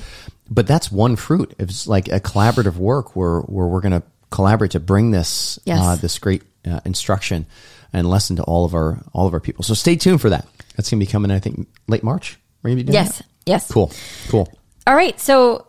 but 0.49 0.68
that's 0.68 0.91
one 0.91 1.16
fruit. 1.16 1.53
It's 1.57 1.88
like 1.88 2.09
a 2.09 2.20
collaborative 2.20 2.76
work 2.76 3.16
where 3.16 3.39
where 3.39 3.66
we're 3.68 3.82
going 3.82 3.93
to 3.99 4.03
collaborate 4.30 4.72
to 4.72 4.80
bring 4.80 5.11
this 5.11 5.57
Yes. 5.66 5.80
uh, 5.82 5.95
this 5.95 6.20
great 6.20 6.43
uh, 6.68 6.82
instruction 6.86 7.45
and 7.93 8.09
lesson 8.09 8.36
to 8.36 8.43
all 8.43 8.66
of 8.66 8.74
our 8.76 9.01
all 9.14 9.26
of 9.28 9.34
our 9.34 9.39
people. 9.39 9.64
So 9.64 9.74
stay 9.74 9.95
tuned 9.95 10.20
for 10.22 10.30
that. 10.30 10.45
That's 10.76 10.89
going 10.89 10.99
to 10.99 11.05
be 11.05 11.11
coming, 11.11 11.32
I 11.32 11.39
think, 11.39 11.68
late 11.88 12.03
March. 12.03 12.38
We're 12.61 12.70
going 12.72 12.78
to 12.80 12.84
be 12.84 12.91
doing 12.91 13.03
Yes. 13.03 13.18
that. 13.20 13.28
Yes. 13.45 13.71
Cool. 13.71 13.91
Cool. 14.29 14.51
All 14.87 14.95
right. 14.95 15.19
So, 15.19 15.67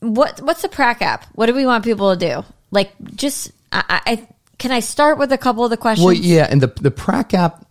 what 0.00 0.40
what's 0.40 0.62
the 0.62 0.68
prac 0.68 1.02
app? 1.02 1.26
What 1.34 1.46
do 1.46 1.54
we 1.54 1.66
want 1.66 1.84
people 1.84 2.14
to 2.14 2.18
do? 2.18 2.44
Like, 2.70 2.92
just 3.14 3.52
I, 3.72 4.00
I 4.06 4.28
can 4.58 4.72
I 4.72 4.80
start 4.80 5.18
with 5.18 5.32
a 5.32 5.38
couple 5.38 5.64
of 5.64 5.70
the 5.70 5.76
questions? 5.76 6.04
Well, 6.04 6.14
yeah, 6.14 6.46
and 6.48 6.60
the 6.60 6.68
the 6.68 6.90
prac 6.90 7.34
app, 7.34 7.66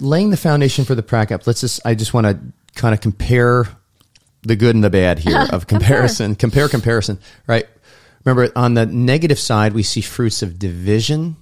laying 0.00 0.30
the 0.30 0.36
foundation 0.36 0.84
for 0.84 0.94
the 0.94 1.02
prac 1.02 1.30
app. 1.30 1.46
Let's 1.46 1.60
just. 1.60 1.80
I 1.84 1.94
just 1.94 2.14
want 2.14 2.26
to 2.26 2.38
kind 2.74 2.94
of 2.94 3.00
compare 3.00 3.64
the 4.42 4.56
good 4.56 4.74
and 4.74 4.84
the 4.84 4.90
bad 4.90 5.18
here 5.18 5.46
of 5.52 5.66
comparison. 5.66 6.34
compare 6.34 6.68
comparison, 6.68 7.18
right? 7.46 7.66
Remember, 8.24 8.52
on 8.56 8.74
the 8.74 8.86
negative 8.86 9.38
side, 9.38 9.72
we 9.72 9.82
see 9.82 10.00
fruits 10.00 10.42
of 10.42 10.58
division, 10.58 11.36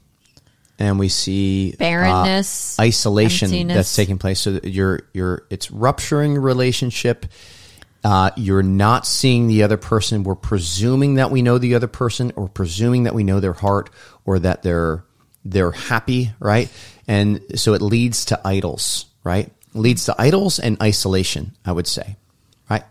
and 0.79 0.99
we 0.99 1.09
see 1.09 1.73
uh, 1.75 1.77
Barrenness, 1.79 2.79
isolation 2.79 3.47
emptiness. 3.47 3.75
that's 3.75 3.97
taking 3.97 4.19
place. 4.19 4.41
So 4.41 4.61
you're 4.63 5.01
you're 5.13 5.47
it's 5.51 5.71
rupturing 5.71 6.37
a 6.37 6.41
relationship. 6.41 7.27
Uh, 8.05 8.31
you're 8.37 8.63
not 8.63 9.07
seeing 9.07 9.49
the 9.49 9.65
other 9.65 9.77
person. 9.77 10.23
We're 10.23 10.37
presuming 10.37 11.15
that 11.15 11.31
we 11.31 11.43
know 11.43 11.59
the 11.59 11.75
other 11.75 11.89
person, 11.89 12.33
or 12.37 12.49
presuming 12.49 13.05
that 13.05 13.15
we 13.15 13.25
know 13.25 13.41
their 13.41 13.53
heart, 13.53 13.91
or 14.25 14.39
that 14.41 14.63
they're 14.63 15.05
they're 15.45 15.73
happy, 15.73 16.33
right? 16.39 16.71
And 17.09 17.41
so 17.59 17.75
it 17.75 17.83
leads 17.83 18.27
to 18.27 18.41
idols, 18.47 19.07
right? 19.25 19.51
leads 19.77 20.07
to 20.07 20.15
idols 20.19 20.59
and 20.59 20.81
isolation. 20.83 21.57
I 21.65 21.73
would 21.73 21.87
say, 21.87 22.17
right? 22.69 22.85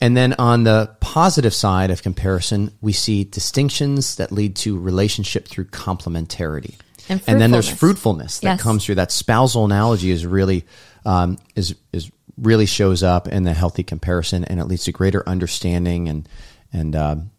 And 0.00 0.16
then 0.16 0.34
on 0.38 0.64
the 0.64 0.94
positive 1.00 1.54
side 1.54 1.90
of 1.90 2.02
comparison, 2.02 2.72
we 2.80 2.92
see 2.92 3.24
distinctions 3.24 4.16
that 4.16 4.32
lead 4.32 4.56
to 4.56 4.78
relationship 4.78 5.48
through 5.48 5.66
complementarity. 5.66 6.74
And 7.08 7.40
then 7.40 7.50
there's 7.50 7.68
fruitfulness. 7.68 8.40
that 8.40 8.46
Yes. 8.46 8.62
comes 8.62 8.84
through. 8.84 8.96
That 8.96 9.12
spousal 9.12 9.64
analogy 9.64 10.10
is 10.10 10.24
really 10.26 10.64
um, 11.04 11.38
is 11.54 11.74
is 11.92 12.10
really 12.38 12.66
shows 12.66 13.02
up 13.02 13.28
in 13.28 13.44
the 13.44 13.52
healthy 13.52 13.82
comparison, 13.82 14.44
and 14.44 14.58
it 14.58 14.64
leads 14.64 14.84
to 14.84 14.92
greater 14.92 15.22
understanding 15.28 16.08
and 16.08 16.28
and 16.72 16.96
um, 16.96 17.30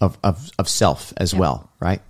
of, 0.00 0.18
of 0.24 0.50
of 0.58 0.68
self 0.68 1.12
as 1.16 1.34
well, 1.34 1.70
right? 1.80 2.02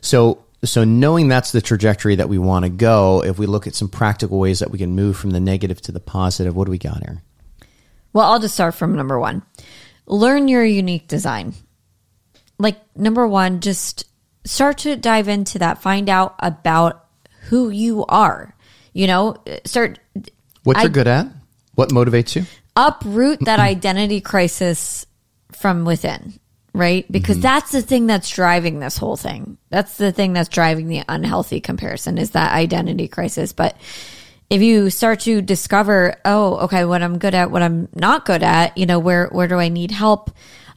So 0.00 0.44
so 0.64 0.84
knowing 0.84 1.28
that's 1.28 1.52
the 1.52 1.60
trajectory 1.60 2.16
that 2.16 2.28
we 2.28 2.38
want 2.38 2.64
to 2.64 2.68
go, 2.70 3.22
if 3.24 3.38
we 3.38 3.46
look 3.46 3.66
at 3.66 3.74
some 3.74 3.88
practical 3.88 4.38
ways 4.38 4.60
that 4.60 4.70
we 4.70 4.78
can 4.78 4.90
move 4.94 5.16
from 5.16 5.30
the 5.30 5.40
negative 5.40 5.80
to 5.82 5.92
the 5.92 6.00
positive, 6.00 6.54
what 6.56 6.64
do 6.66 6.70
we 6.70 6.78
got, 6.78 7.02
Erin? 7.02 7.20
Well, 8.12 8.30
I'll 8.30 8.38
just 8.40 8.54
start 8.54 8.74
from 8.74 8.94
number 8.96 9.18
one. 9.18 9.42
Learn 10.06 10.48
your 10.48 10.64
unique 10.64 11.08
design. 11.08 11.54
Like 12.58 12.78
number 12.96 13.26
one, 13.26 13.60
just 13.60 14.04
start 14.44 14.78
to 14.78 14.96
dive 14.96 15.28
into 15.28 15.58
that. 15.58 15.82
Find 15.82 16.08
out 16.08 16.34
about 16.38 17.06
who 17.48 17.70
you 17.70 18.04
are. 18.06 18.54
You 18.92 19.06
know, 19.06 19.36
start 19.64 19.98
What 20.62 20.78
you're 20.78 20.88
good 20.88 21.08
at, 21.08 21.26
what 21.74 21.90
motivates 21.90 22.36
you. 22.36 22.46
uproot 22.76 23.40
that 23.40 23.58
mm-hmm. 23.58 23.68
identity 23.68 24.20
crisis 24.20 25.04
from 25.52 25.84
within, 25.84 26.38
right? 26.72 27.10
Because 27.10 27.36
mm-hmm. 27.36 27.42
that's 27.42 27.72
the 27.72 27.82
thing 27.82 28.06
that's 28.06 28.30
driving 28.30 28.78
this 28.78 28.96
whole 28.96 29.16
thing. 29.16 29.58
That's 29.70 29.96
the 29.96 30.12
thing 30.12 30.32
that's 30.32 30.48
driving 30.48 30.88
the 30.88 31.02
unhealthy 31.08 31.60
comparison 31.60 32.18
is 32.18 32.30
that 32.30 32.52
identity 32.52 33.08
crisis. 33.08 33.52
But 33.52 33.76
if 34.50 34.62
you 34.62 34.90
start 34.90 35.20
to 35.20 35.42
discover, 35.42 36.16
oh, 36.24 36.56
okay, 36.64 36.84
what 36.84 37.02
I'm 37.02 37.18
good 37.18 37.34
at, 37.34 37.50
what 37.50 37.62
I'm 37.62 37.88
not 37.94 38.24
good 38.24 38.42
at, 38.42 38.78
you 38.78 38.86
know, 38.86 38.98
where 38.98 39.26
where 39.28 39.48
do 39.48 39.56
I 39.56 39.68
need 39.68 39.90
help? 39.90 40.30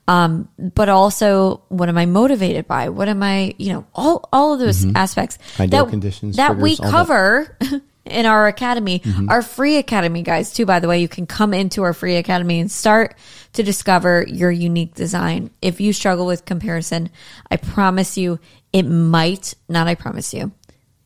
Um, 0.07 0.47
but 0.57 0.87
also 0.87 1.63
what 1.67 1.89
am 1.89 1.97
I 1.97 2.05
motivated 2.05 2.65
by? 2.65 2.89
What 2.89 3.09
am 3.09 3.21
I, 3.21 3.53
you 3.57 3.73
know, 3.73 3.85
all 3.93 4.29
all 4.31 4.53
of 4.53 4.59
those 4.59 4.85
aspects 4.95 5.37
Ideal 5.59 5.85
that, 5.85 5.91
conditions, 5.91 6.37
that 6.37 6.55
we 6.57 6.75
triggers, 6.75 6.79
that. 6.79 6.91
cover 6.91 7.57
in 8.05 8.25
our 8.25 8.47
academy, 8.47 9.01
our 9.27 9.41
free 9.41 9.77
academy, 9.77 10.23
guys, 10.23 10.53
too, 10.53 10.65
by 10.65 10.79
the 10.79 10.87
way. 10.87 10.99
You 10.99 11.07
can 11.07 11.25
come 11.27 11.53
into 11.53 11.83
our 11.83 11.93
free 11.93 12.15
academy 12.15 12.59
and 12.59 12.71
start 12.71 13.15
to 13.53 13.63
discover 13.63 14.25
your 14.27 14.51
unique 14.51 14.95
design. 14.95 15.51
If 15.61 15.81
you 15.81 15.93
struggle 15.93 16.25
with 16.25 16.45
comparison, 16.45 17.09
I 17.51 17.57
promise 17.57 18.17
you, 18.17 18.39
it 18.71 18.83
might, 18.83 19.55
not 19.67 19.87
I 19.87 19.95
promise 19.95 20.33
you, 20.33 20.51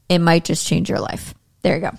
it 0.09 0.19
might 0.19 0.45
just 0.45 0.67
change 0.67 0.89
your 0.89 0.99
life. 0.99 1.33
There 1.61 1.75
you 1.75 1.81
go. 1.81 1.91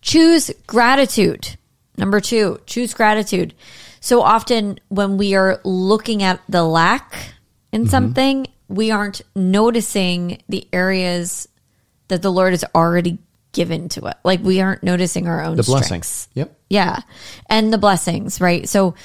Choose 0.00 0.50
gratitude. 0.66 1.56
Number 1.96 2.20
two, 2.20 2.60
choose 2.66 2.94
gratitude. 2.94 3.54
So 4.02 4.20
often 4.20 4.80
when 4.88 5.16
we 5.16 5.36
are 5.36 5.60
looking 5.62 6.24
at 6.24 6.40
the 6.48 6.64
lack 6.64 7.34
in 7.70 7.86
something, 7.86 8.48
we 8.66 8.90
aren't 8.90 9.22
noticing 9.36 10.42
the 10.48 10.66
areas 10.72 11.48
that 12.08 12.20
the 12.20 12.32
Lord 12.32 12.52
has 12.52 12.64
already 12.74 13.18
given 13.52 13.88
to 13.90 14.06
it. 14.06 14.16
Like 14.24 14.42
we 14.42 14.60
aren't 14.60 14.82
noticing 14.82 15.28
our 15.28 15.40
own 15.40 15.56
The 15.56 15.62
blessings. 15.62 16.28
Yep. 16.34 16.52
Yeah. 16.68 16.98
And 17.48 17.72
the 17.72 17.78
blessings, 17.78 18.40
right? 18.40 18.68
So 18.68 18.96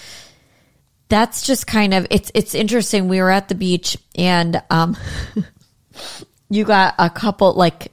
that's 1.10 1.46
just 1.46 1.68
kind 1.68 1.94
of 1.94 2.08
it's 2.10 2.32
it's 2.34 2.56
interesting. 2.56 3.08
We 3.08 3.22
were 3.22 3.30
at 3.30 3.50
the 3.50 3.56
beach 3.56 3.98
and 4.16 4.64
um 4.72 4.98
you 6.50 6.64
got 6.64 6.96
a 6.98 7.12
couple 7.12 7.54
like 7.54 7.92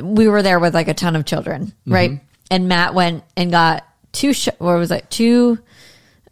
we 0.00 0.28
were 0.28 0.42
there 0.42 0.60
with 0.60 0.72
like 0.72 0.86
a 0.86 0.94
ton 0.94 1.16
of 1.16 1.24
children, 1.24 1.72
right? 1.84 2.20
And 2.48 2.68
Matt 2.68 2.94
went 2.94 3.24
and 3.36 3.50
got 3.50 3.84
two 4.12 4.32
sh- 4.32 4.48
what 4.58 4.78
was 4.78 4.92
it? 4.92 5.10
Two 5.10 5.58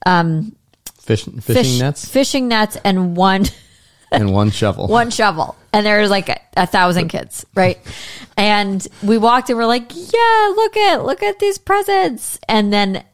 Um, 0.05 0.55
fish, 1.01 1.25
fishing 1.25 1.41
fish 1.41 1.79
nets? 1.79 2.05
fishing 2.09 2.49
nets 2.49 2.77
and 2.85 3.17
one 3.17 3.45
and 4.13 4.33
one 4.33 4.51
shovel. 4.51 4.89
one 4.89 5.11
shovel. 5.11 5.57
And 5.73 5.85
there 5.87 6.01
was 6.01 6.11
like 6.11 6.29
a, 6.29 6.41
a 6.57 6.67
thousand 6.67 7.09
kids 7.09 7.45
right? 7.55 7.79
And 8.37 8.87
we 9.03 9.19
walked 9.19 9.49
and 9.51 9.59
we're 9.59 9.67
like 9.67 9.93
yeah 9.95 10.53
look 10.55 10.77
at 10.77 11.05
look 11.05 11.23
at 11.23 11.39
these 11.39 11.59
presents. 11.59 12.39
And 12.49 12.73
then 12.73 13.05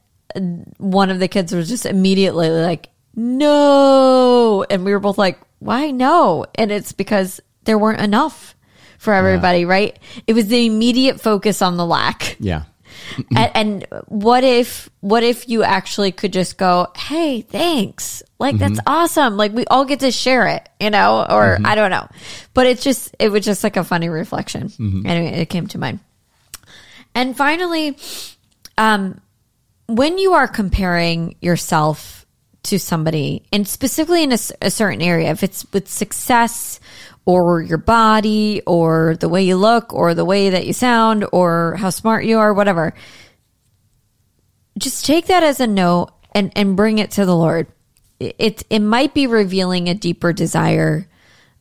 one 0.79 1.11
of 1.11 1.19
the 1.19 1.29
kids 1.29 1.55
was 1.55 1.69
just 1.69 1.87
immediately 1.87 2.49
like 2.51 2.89
no. 3.15 4.65
And 4.69 4.85
we 4.85 4.93
were 4.93 5.01
both 5.01 5.19
like 5.19 5.39
why 5.59 5.91
no? 5.91 6.47
And 6.55 6.73
it's 6.73 6.93
because 6.93 7.41
there 7.65 7.79
weren't 7.79 8.01
enough 8.01 8.57
for 8.99 9.13
everybody 9.15 9.65
right? 9.65 9.99
It 10.27 10.33
was 10.35 10.47
the 10.49 10.67
immediate 10.67 11.21
focus 11.21 11.63
on 11.63 11.77
the 11.77 11.87
lack. 11.87 12.37
Yeah. 12.41 12.63
and, 13.37 13.51
and 13.55 13.87
what 14.07 14.45
if 14.45 14.91
what 15.01 15.23
if 15.23 15.49
you 15.49 15.63
actually 15.63 16.13
could 16.13 16.33
just 16.33 16.59
go 16.59 16.89
hey 16.97 17.43
thanks. 17.43 18.23
Like 18.39 18.59
that's 18.59 18.79
mm-hmm. 18.79 18.89
awesome. 18.89 19.37
Like 19.37 19.53
we 19.53 19.65
all 19.67 19.85
get 19.85 20.01
to 20.01 20.11
share 20.11 20.47
it 20.49 20.69
you 20.81 20.91
know 20.91 21.21
or 21.29 21.57
mm-hmm. 21.57 21.67
i 21.67 21.75
don't 21.75 21.91
know. 21.91 22.09
But 22.55 22.67
it's 22.67 22.83
just 22.83 23.15
it 23.19 23.31
was 23.31 23.45
just 23.45 23.65
like 23.65 23.77
a 23.77 23.85
funny 23.85 24.09
reflection. 24.09 24.69
Mm-hmm. 24.69 25.07
Anyway 25.07 25.41
it 25.41 25.47
came 25.47 25.67
to 25.69 25.79
mind. 25.79 26.01
And 27.15 27.37
finally 27.37 27.97
um 28.79 29.21
when 29.87 30.19
you 30.19 30.35
are 30.35 30.49
comparing 30.49 31.37
yourself 31.41 32.25
to 32.65 32.79
somebody 32.79 33.43
and 33.53 33.67
specifically 33.67 34.23
in 34.23 34.33
a 34.33 34.71
certain 34.71 35.03
area 35.03 35.31
if 35.31 35.43
it's 35.43 35.71
with 35.73 35.89
success 35.89 36.79
or 37.25 37.63
your 37.63 37.79
body 37.79 38.63
or 38.67 39.17
the 39.21 39.29
way 39.29 39.43
you 39.43 39.57
look 39.57 39.93
or 39.93 40.15
the 40.15 40.25
way 40.25 40.51
that 40.51 40.67
you 40.67 40.73
sound 40.73 41.25
or 41.33 41.77
how 41.77 41.91
smart 41.91 42.25
you 42.25 42.39
are 42.39 42.53
whatever. 42.53 42.95
Just 44.79 45.07
take 45.07 45.27
that 45.27 45.43
as 45.43 45.61
a 45.61 45.67
note 45.67 46.11
and 46.33 46.53
and 46.57 46.77
bring 46.77 46.99
it 46.99 47.13
to 47.13 47.25
the 47.25 47.37
lord. 47.37 47.67
It 48.19 48.63
it, 48.71 48.81
might 48.81 49.15
be 49.15 49.27
revealing 49.27 49.89
a 49.89 49.95
deeper 49.95 50.33
desire 50.33 51.09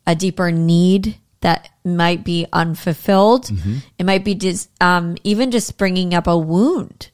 a 0.08 0.16
deeper 0.16 0.52
need 0.52 1.18
that 1.42 1.70
might 1.84 2.24
be 2.24 2.48
unfulfilled. 2.54 3.50
It 3.98 4.06
might 4.06 4.24
be 4.24 4.36
just 4.36 4.70
um, 4.82 5.16
even 5.24 5.52
just 5.52 5.78
bringing 5.78 6.14
up 6.14 6.28
a 6.28 6.38
wound 6.38 7.10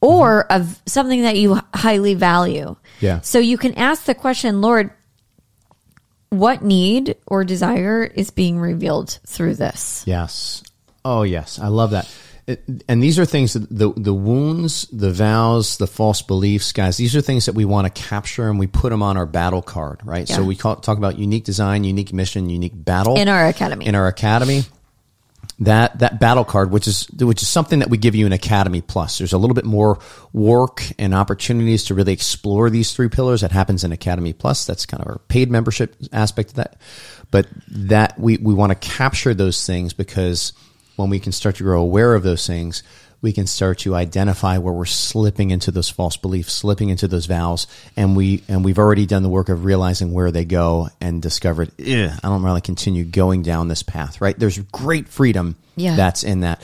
or 0.00 0.50
of 0.50 0.80
something 0.86 1.22
that 1.22 1.36
you 1.36 1.60
highly 1.74 2.14
value. 2.14 2.76
Yeah. 3.00 3.20
so 3.20 3.38
you 3.38 3.56
can 3.56 3.74
ask 3.74 4.04
the 4.04 4.14
question 4.14 4.60
lord 4.60 4.90
what 6.30 6.62
need 6.62 7.16
or 7.26 7.44
desire 7.44 8.04
is 8.04 8.30
being 8.30 8.58
revealed 8.58 9.18
through 9.26 9.54
this 9.54 10.04
Yes. 10.06 10.62
Oh, 11.04 11.22
yes. 11.22 11.58
I 11.58 11.68
love 11.68 11.92
that. 11.92 12.08
It, 12.46 12.64
and 12.88 13.02
these 13.02 13.18
are 13.18 13.24
things 13.24 13.52
that 13.52 13.68
the 13.70 13.92
the 13.96 14.14
wounds, 14.14 14.86
the 14.90 15.12
vows, 15.12 15.76
the 15.76 15.86
false 15.86 16.22
beliefs, 16.22 16.72
guys. 16.72 16.96
These 16.96 17.14
are 17.14 17.20
things 17.20 17.46
that 17.46 17.54
we 17.54 17.64
want 17.64 17.86
to 17.86 18.02
capture 18.02 18.48
and 18.48 18.58
we 18.58 18.66
put 18.66 18.90
them 18.90 19.02
on 19.02 19.16
our 19.16 19.26
battle 19.26 19.62
card, 19.62 20.00
right? 20.04 20.26
So 20.26 20.42
we 20.42 20.56
call, 20.56 20.76
talk 20.76 20.98
about 20.98 21.18
unique 21.18 21.44
design, 21.44 21.84
unique 21.84 22.12
mission, 22.12 22.50
unique 22.50 22.72
battle 22.74 23.16
in 23.16 23.28
our 23.28 23.46
academy 23.46 23.86
in 23.86 23.94
our 23.94 24.08
academy. 24.08 24.62
That 25.60 25.98
that 25.98 26.18
battle 26.18 26.44
card, 26.44 26.70
which 26.70 26.86
is 26.86 27.06
which 27.10 27.42
is 27.42 27.48
something 27.48 27.80
that 27.80 27.90
we 27.90 27.98
give 27.98 28.14
you 28.14 28.24
in 28.24 28.32
Academy 28.32 28.80
Plus. 28.80 29.18
There's 29.18 29.34
a 29.34 29.38
little 29.38 29.54
bit 29.54 29.66
more 29.66 29.98
work 30.32 30.82
and 30.98 31.14
opportunities 31.14 31.84
to 31.84 31.94
really 31.94 32.14
explore 32.14 32.70
these 32.70 32.94
three 32.94 33.10
pillars. 33.10 33.42
That 33.42 33.52
happens 33.52 33.84
in 33.84 33.92
Academy 33.92 34.32
Plus. 34.32 34.64
That's 34.64 34.86
kind 34.86 35.02
of 35.02 35.08
our 35.08 35.18
paid 35.28 35.50
membership 35.50 35.96
aspect 36.12 36.50
of 36.50 36.56
that. 36.56 36.80
But 37.30 37.46
that 37.68 38.18
we 38.18 38.38
we 38.38 38.54
want 38.54 38.70
to 38.70 38.88
capture 38.88 39.34
those 39.34 39.66
things 39.66 39.92
because 39.92 40.54
when 40.96 41.10
we 41.10 41.20
can 41.20 41.32
start 41.32 41.56
to 41.56 41.62
grow 41.62 41.82
aware 41.82 42.14
of 42.14 42.22
those 42.22 42.46
things, 42.46 42.82
we 43.22 43.32
can 43.32 43.46
start 43.46 43.78
to 43.80 43.94
identify 43.94 44.56
where 44.58 44.72
we're 44.72 44.86
slipping 44.86 45.50
into 45.50 45.70
those 45.70 45.90
false 45.90 46.16
beliefs, 46.16 46.52
slipping 46.54 46.88
into 46.88 47.06
those 47.06 47.26
vows, 47.26 47.66
and 47.96 48.16
we 48.16 48.42
and 48.48 48.64
we've 48.64 48.78
already 48.78 49.06
done 49.06 49.22
the 49.22 49.28
work 49.28 49.48
of 49.48 49.64
realizing 49.64 50.12
where 50.12 50.30
they 50.30 50.44
go 50.44 50.88
and 51.00 51.20
discovered, 51.20 51.70
"Ugh, 51.78 52.10
I 52.22 52.28
don't 52.28 52.42
really 52.42 52.60
continue 52.62 53.04
going 53.04 53.42
down 53.42 53.68
this 53.68 53.82
path. 53.82 54.20
Right? 54.20 54.38
There's 54.38 54.58
great 54.58 55.08
freedom 55.08 55.56
Yeah. 55.76 55.96
that's 55.96 56.22
in 56.24 56.40
that. 56.40 56.62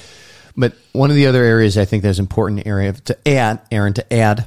But 0.57 0.73
one 0.93 1.11
of 1.11 1.17
the 1.17 1.27
other 1.27 1.45
areas 1.45 1.77
I 1.77 1.85
think 1.85 2.03
there's 2.03 2.19
important 2.19 2.67
area 2.67 2.93
to 2.95 3.29
add, 3.29 3.61
Erin, 3.71 3.93
to 3.95 4.13
add 4.13 4.47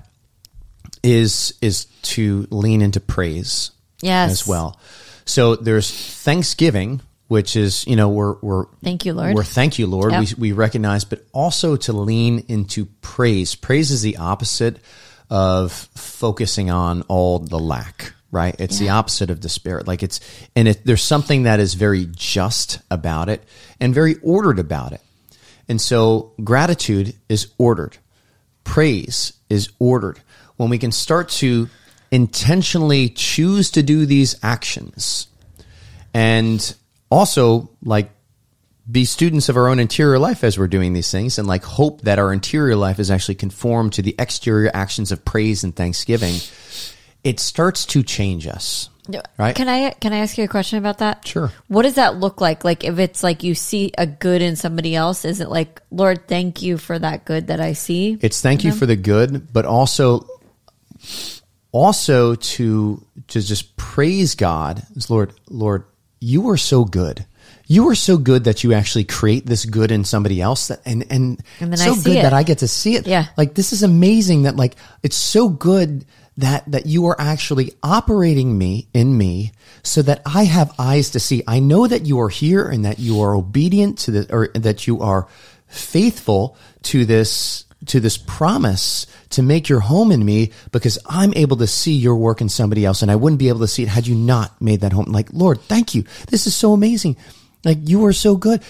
is 1.03 1.53
is 1.61 1.85
to 2.01 2.47
lean 2.49 2.81
into 2.81 2.99
praise 2.99 3.71
Yes. 4.01 4.31
as 4.31 4.47
well. 4.47 4.79
So 5.25 5.55
there's 5.55 5.91
Thanksgiving, 5.91 7.01
which 7.29 7.55
is 7.55 7.85
you 7.87 7.95
know 7.95 8.09
we're 8.09 8.35
we're 8.41 8.65
Thank 8.83 9.05
you, 9.05 9.13
Lord. 9.13 9.35
We're 9.35 9.43
thank 9.43 9.79
you, 9.79 9.87
Lord. 9.87 10.11
Yep. 10.11 10.21
We 10.21 10.49
we 10.49 10.51
recognize, 10.51 11.05
but 11.05 11.23
also 11.31 11.77
to 11.77 11.93
lean 11.93 12.43
into 12.49 12.85
praise. 13.01 13.55
Praise 13.55 13.91
is 13.91 14.01
the 14.01 14.17
opposite 14.17 14.79
of 15.29 15.71
focusing 15.71 16.69
on 16.69 17.03
all 17.03 17.39
the 17.39 17.59
lack. 17.59 18.13
Right? 18.31 18.55
It's 18.59 18.77
the 18.77 18.89
opposite 18.89 19.31
of 19.31 19.39
despair. 19.39 19.81
Like 19.85 20.03
it's 20.03 20.19
and 20.55 20.67
it, 20.67 20.85
there's 20.85 21.01
something 21.01 21.43
that 21.43 21.59
is 21.59 21.73
very 21.75 22.07
just 22.11 22.79
about 22.91 23.29
it 23.29 23.43
and 23.79 23.93
very 23.93 24.15
ordered 24.21 24.59
about 24.59 24.91
it. 24.91 25.01
And 25.67 25.79
so 25.79 26.33
gratitude 26.43 27.15
is 27.27 27.47
ordered. 27.57 27.97
Praise 28.63 29.33
is 29.49 29.71
ordered. 29.79 30.19
When 30.57 30.69
we 30.69 30.77
can 30.77 30.91
start 30.91 31.29
to 31.29 31.69
intentionally 32.11 33.09
choose 33.09 33.71
to 33.71 33.83
do 33.83 34.05
these 34.05 34.35
actions 34.43 35.27
and 36.13 36.75
also 37.09 37.69
like 37.83 38.11
be 38.89 39.05
students 39.05 39.49
of 39.49 39.57
our 39.57 39.67
own 39.67 39.79
interior 39.79 40.17
life 40.17 40.43
as 40.43 40.57
we're 40.57 40.67
doing 40.67 40.93
these 40.93 41.11
things 41.11 41.37
and 41.37 41.47
like 41.47 41.63
hope 41.63 42.01
that 42.01 42.17
our 42.19 42.33
interior 42.33 42.75
life 42.75 42.99
is 42.99 43.11
actually 43.11 43.35
conformed 43.35 43.93
to 43.93 44.01
the 44.01 44.15
exterior 44.17 44.71
actions 44.73 45.11
of 45.11 45.23
praise 45.23 45.63
and 45.63 45.75
thanksgiving, 45.75 46.35
it 47.23 47.39
starts 47.39 47.85
to 47.85 48.01
change 48.01 48.47
us. 48.47 48.89
Right? 49.37 49.55
Can 49.55 49.67
I 49.67 49.91
can 49.91 50.13
I 50.13 50.17
ask 50.17 50.37
you 50.37 50.43
a 50.43 50.47
question 50.47 50.77
about 50.77 50.99
that? 50.99 51.27
Sure. 51.27 51.51
What 51.67 51.81
does 51.81 51.95
that 51.95 52.17
look 52.17 52.41
like? 52.41 52.63
Like 52.63 52.83
if 52.83 52.99
it's 52.99 53.23
like 53.23 53.41
you 53.41 53.55
see 53.55 53.91
a 53.97 54.05
good 54.05 54.41
in 54.41 54.55
somebody 54.55 54.95
else, 54.95 55.25
is 55.25 55.41
it 55.41 55.49
like, 55.49 55.81
Lord, 55.89 56.27
thank 56.27 56.61
you 56.61 56.77
for 56.77 56.97
that 56.97 57.25
good 57.25 57.47
that 57.47 57.59
I 57.59 57.73
see? 57.73 58.19
It's 58.21 58.41
thank 58.41 58.63
you 58.63 58.71
for 58.71 58.85
the 58.85 58.95
good, 58.95 59.51
but 59.51 59.65
also 59.65 60.27
also 61.71 62.35
to 62.35 63.05
to 63.27 63.41
just 63.41 63.75
praise 63.77 64.35
God 64.35 64.83
as 64.95 65.09
Lord, 65.09 65.33
Lord, 65.49 65.85
you 66.19 66.49
are 66.49 66.57
so 66.57 66.85
good. 66.85 67.25
You 67.67 67.89
are 67.89 67.95
so 67.95 68.17
good 68.17 68.45
that 68.45 68.63
you 68.63 68.73
actually 68.73 69.03
create 69.03 69.45
this 69.45 69.63
good 69.63 69.91
in 69.91 70.03
somebody 70.03 70.41
else 70.41 70.69
that 70.69 70.81
and 70.85 71.05
and, 71.11 71.43
And 71.59 71.77
so 71.77 71.95
good 71.95 72.17
it. 72.17 72.23
that 72.23 72.33
I 72.33 72.43
get 72.43 72.59
to 72.59 72.67
see 72.67 72.95
it. 72.95 73.05
Yeah. 73.05 73.27
Like 73.37 73.53
this 73.53 73.73
is 73.73 73.83
amazing 73.83 74.43
that 74.43 74.55
like 74.55 74.75
it's 75.03 75.15
so 75.15 75.49
good 75.49 76.05
that 76.37 76.63
that 76.71 76.87
you 76.87 77.05
are 77.07 77.15
actually 77.19 77.73
operating 77.83 78.57
me 78.57 78.87
in 78.93 79.15
me 79.15 79.51
so 79.83 80.01
that 80.01 80.21
I 80.25 80.45
have 80.45 80.73
eyes 80.79 81.11
to 81.11 81.19
see. 81.19 81.43
I 81.47 81.59
know 81.59 81.85
that 81.85 82.05
you 82.05 82.19
are 82.21 82.29
here 82.29 82.67
and 82.67 82.85
that 82.85 82.97
you 82.97 83.21
are 83.21 83.35
obedient 83.35 83.99
to 83.99 84.11
the 84.11 84.33
or 84.33 84.47
that 84.55 84.87
you 84.87 85.01
are 85.01 85.27
faithful 85.67 86.57
to 86.83 87.05
this 87.05 87.65
to 87.87 87.99
this 87.99 88.17
promise 88.17 89.07
to 89.29 89.41
make 89.41 89.69
your 89.69 89.79
home 89.79 90.11
in 90.11 90.23
me 90.23 90.51
because 90.71 90.99
I'm 91.05 91.33
able 91.35 91.57
to 91.57 91.67
see 91.67 91.93
your 91.93 92.15
work 92.15 92.41
in 92.41 92.49
somebody 92.49 92.85
else 92.85 93.01
and 93.01 93.09
I 93.09 93.15
wouldn't 93.15 93.39
be 93.39 93.49
able 93.49 93.61
to 93.61 93.67
see 93.67 93.83
it 93.83 93.89
had 93.89 94.07
you 94.07 94.15
not 94.15 94.61
made 94.61 94.81
that 94.81 94.93
home. 94.93 95.05
Like, 95.05 95.29
Lord, 95.31 95.61
thank 95.61 95.95
you. 95.95 96.03
This 96.27 96.45
is 96.45 96.55
so 96.55 96.73
amazing. 96.73 97.15
Like 97.65 97.77
you 97.81 98.05
are 98.05 98.13
so 98.13 98.37
good. 98.37 98.63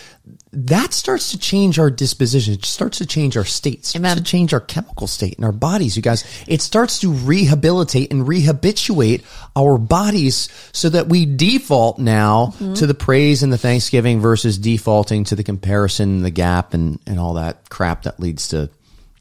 That 0.52 0.94
starts 0.94 1.30
to 1.30 1.38
change 1.38 1.78
our 1.78 1.92
disposition. 1.92 2.56
It 2.56 2.66
starts 2.66 2.98
to 2.98 3.06
change 3.06 3.38
our 3.38 3.46
states. 3.46 3.90
It 3.90 4.00
starts 4.00 4.14
Amen. 4.14 4.18
to 4.18 4.24
change 4.24 4.52
our 4.52 4.60
chemical 4.60 5.06
state 5.06 5.36
in 5.36 5.44
our 5.44 5.52
bodies, 5.52 5.96
you 5.96 6.02
guys. 6.02 6.24
It 6.48 6.64
starts 6.64 7.00
to 7.00 7.12
rehabilitate 7.12 8.12
and 8.12 8.26
rehabituate 8.26 9.24
our 9.56 9.78
bodies 9.78 10.50
so 10.72 10.90
that 10.90 11.08
we 11.08 11.28
default 11.28 12.00
now 12.00 12.48
mm-hmm. 12.56 12.74
to 12.74 12.88
the 12.88 12.96
praise 12.96 13.44
and 13.44 13.54
the 13.54 13.60
thanksgiving 13.60 14.22
versus 14.22 14.58
defaulting 14.58 15.24
to 15.26 15.36
the 15.36 15.44
comparison, 15.44 16.24
the 16.24 16.32
gap 16.32 16.74
and, 16.74 17.00
and 17.06 17.20
all 17.20 17.36
that 17.36 17.70
crap 17.70 18.04
that 18.04 18.20
leads 18.20 18.48
to, 18.48 18.72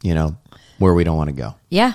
you 0.02 0.14
know, 0.14 0.36
where 0.78 0.94
we 0.94 1.04
don't 1.04 1.16
want 1.16 1.28
to 1.28 1.36
go. 1.36 1.54
Yeah. 1.68 1.94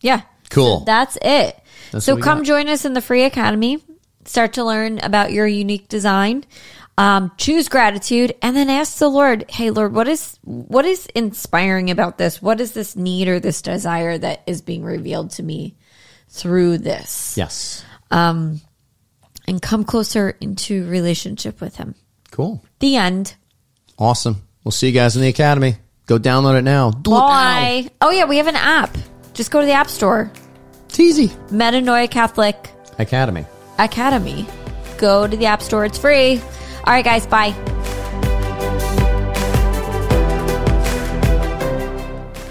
Yeah. 0.00 0.22
Cool. 0.50 0.80
So 0.80 0.84
that's 0.84 1.16
it. 1.22 1.58
That's 1.90 2.04
so 2.04 2.16
come 2.16 2.38
got. 2.38 2.46
join 2.46 2.68
us 2.68 2.84
in 2.84 2.92
the 2.92 3.00
free 3.00 3.24
academy. 3.24 3.82
Start 4.24 4.54
to 4.54 4.64
learn 4.64 4.98
about 4.98 5.32
your 5.32 5.46
unique 5.46 5.88
design. 5.88 6.44
Um, 6.98 7.32
choose 7.38 7.68
gratitude 7.68 8.34
and 8.42 8.54
then 8.54 8.68
ask 8.68 8.98
the 8.98 9.08
Lord, 9.08 9.50
Hey 9.50 9.70
Lord, 9.70 9.94
what 9.94 10.08
is, 10.08 10.38
what 10.42 10.84
is 10.84 11.06
inspiring 11.14 11.90
about 11.90 12.18
this? 12.18 12.42
What 12.42 12.60
is 12.60 12.72
this 12.72 12.94
need 12.96 13.28
or 13.28 13.40
this 13.40 13.62
desire 13.62 14.18
that 14.18 14.42
is 14.46 14.60
being 14.60 14.84
revealed 14.84 15.30
to 15.32 15.42
me 15.42 15.74
through 16.28 16.78
this? 16.78 17.36
Yes. 17.36 17.84
Um 18.10 18.60
and 19.48 19.60
come 19.60 19.84
closer 19.84 20.36
into 20.40 20.86
relationship 20.86 21.60
with 21.60 21.76
him. 21.76 21.94
Cool. 22.30 22.62
The 22.78 22.96
end. 22.96 23.34
Awesome. 23.98 24.42
We'll 24.62 24.72
see 24.72 24.88
you 24.88 24.92
guys 24.92 25.16
in 25.16 25.22
the 25.22 25.28
academy. 25.28 25.76
Go 26.06 26.18
download 26.18 26.58
it 26.58 26.62
now. 26.62 26.90
Do 26.90 27.12
it 27.12 27.14
now. 27.14 27.90
Oh 28.00 28.10
yeah, 28.10 28.24
we 28.24 28.36
have 28.38 28.46
an 28.48 28.56
app. 28.56 28.96
Just 29.34 29.50
go 29.50 29.60
to 29.60 29.66
the 29.66 29.72
app 29.72 29.88
store. 29.88 30.30
It's 30.86 31.00
easy. 31.00 31.28
Metanoia 31.48 32.10
Catholic 32.10 32.70
Academy. 32.98 33.46
Academy. 33.78 34.46
Go 34.98 35.26
to 35.26 35.36
the 35.36 35.46
App 35.46 35.62
Store. 35.62 35.84
It's 35.84 35.98
free. 35.98 36.38
All 36.38 36.92
right, 36.92 37.04
guys. 37.04 37.26
Bye. 37.26 37.50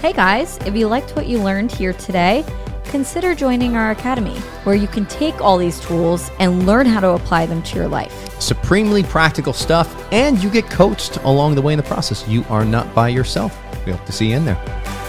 Hey, 0.00 0.12
guys. 0.12 0.58
If 0.66 0.74
you 0.74 0.88
liked 0.88 1.14
what 1.16 1.26
you 1.26 1.38
learned 1.38 1.72
here 1.72 1.92
today, 1.92 2.44
consider 2.92 3.34
joining 3.34 3.74
our 3.74 3.90
Academy, 3.90 4.38
where 4.64 4.76
you 4.76 4.86
can 4.86 5.06
take 5.06 5.40
all 5.40 5.56
these 5.56 5.80
tools 5.80 6.30
and 6.38 6.66
learn 6.66 6.84
how 6.84 7.00
to 7.00 7.08
apply 7.08 7.46
them 7.46 7.62
to 7.62 7.74
your 7.74 7.88
life. 7.88 8.38
Supremely 8.38 9.02
practical 9.02 9.54
stuff, 9.54 10.12
and 10.12 10.40
you 10.42 10.50
get 10.50 10.68
coached 10.68 11.16
along 11.24 11.54
the 11.54 11.62
way 11.62 11.72
in 11.72 11.78
the 11.78 11.82
process. 11.82 12.28
You 12.28 12.44
are 12.50 12.66
not 12.66 12.94
by 12.94 13.08
yourself. 13.08 13.58
We 13.86 13.92
hope 13.92 14.04
to 14.04 14.12
see 14.12 14.28
you 14.28 14.36
in 14.36 14.44
there. 14.44 15.01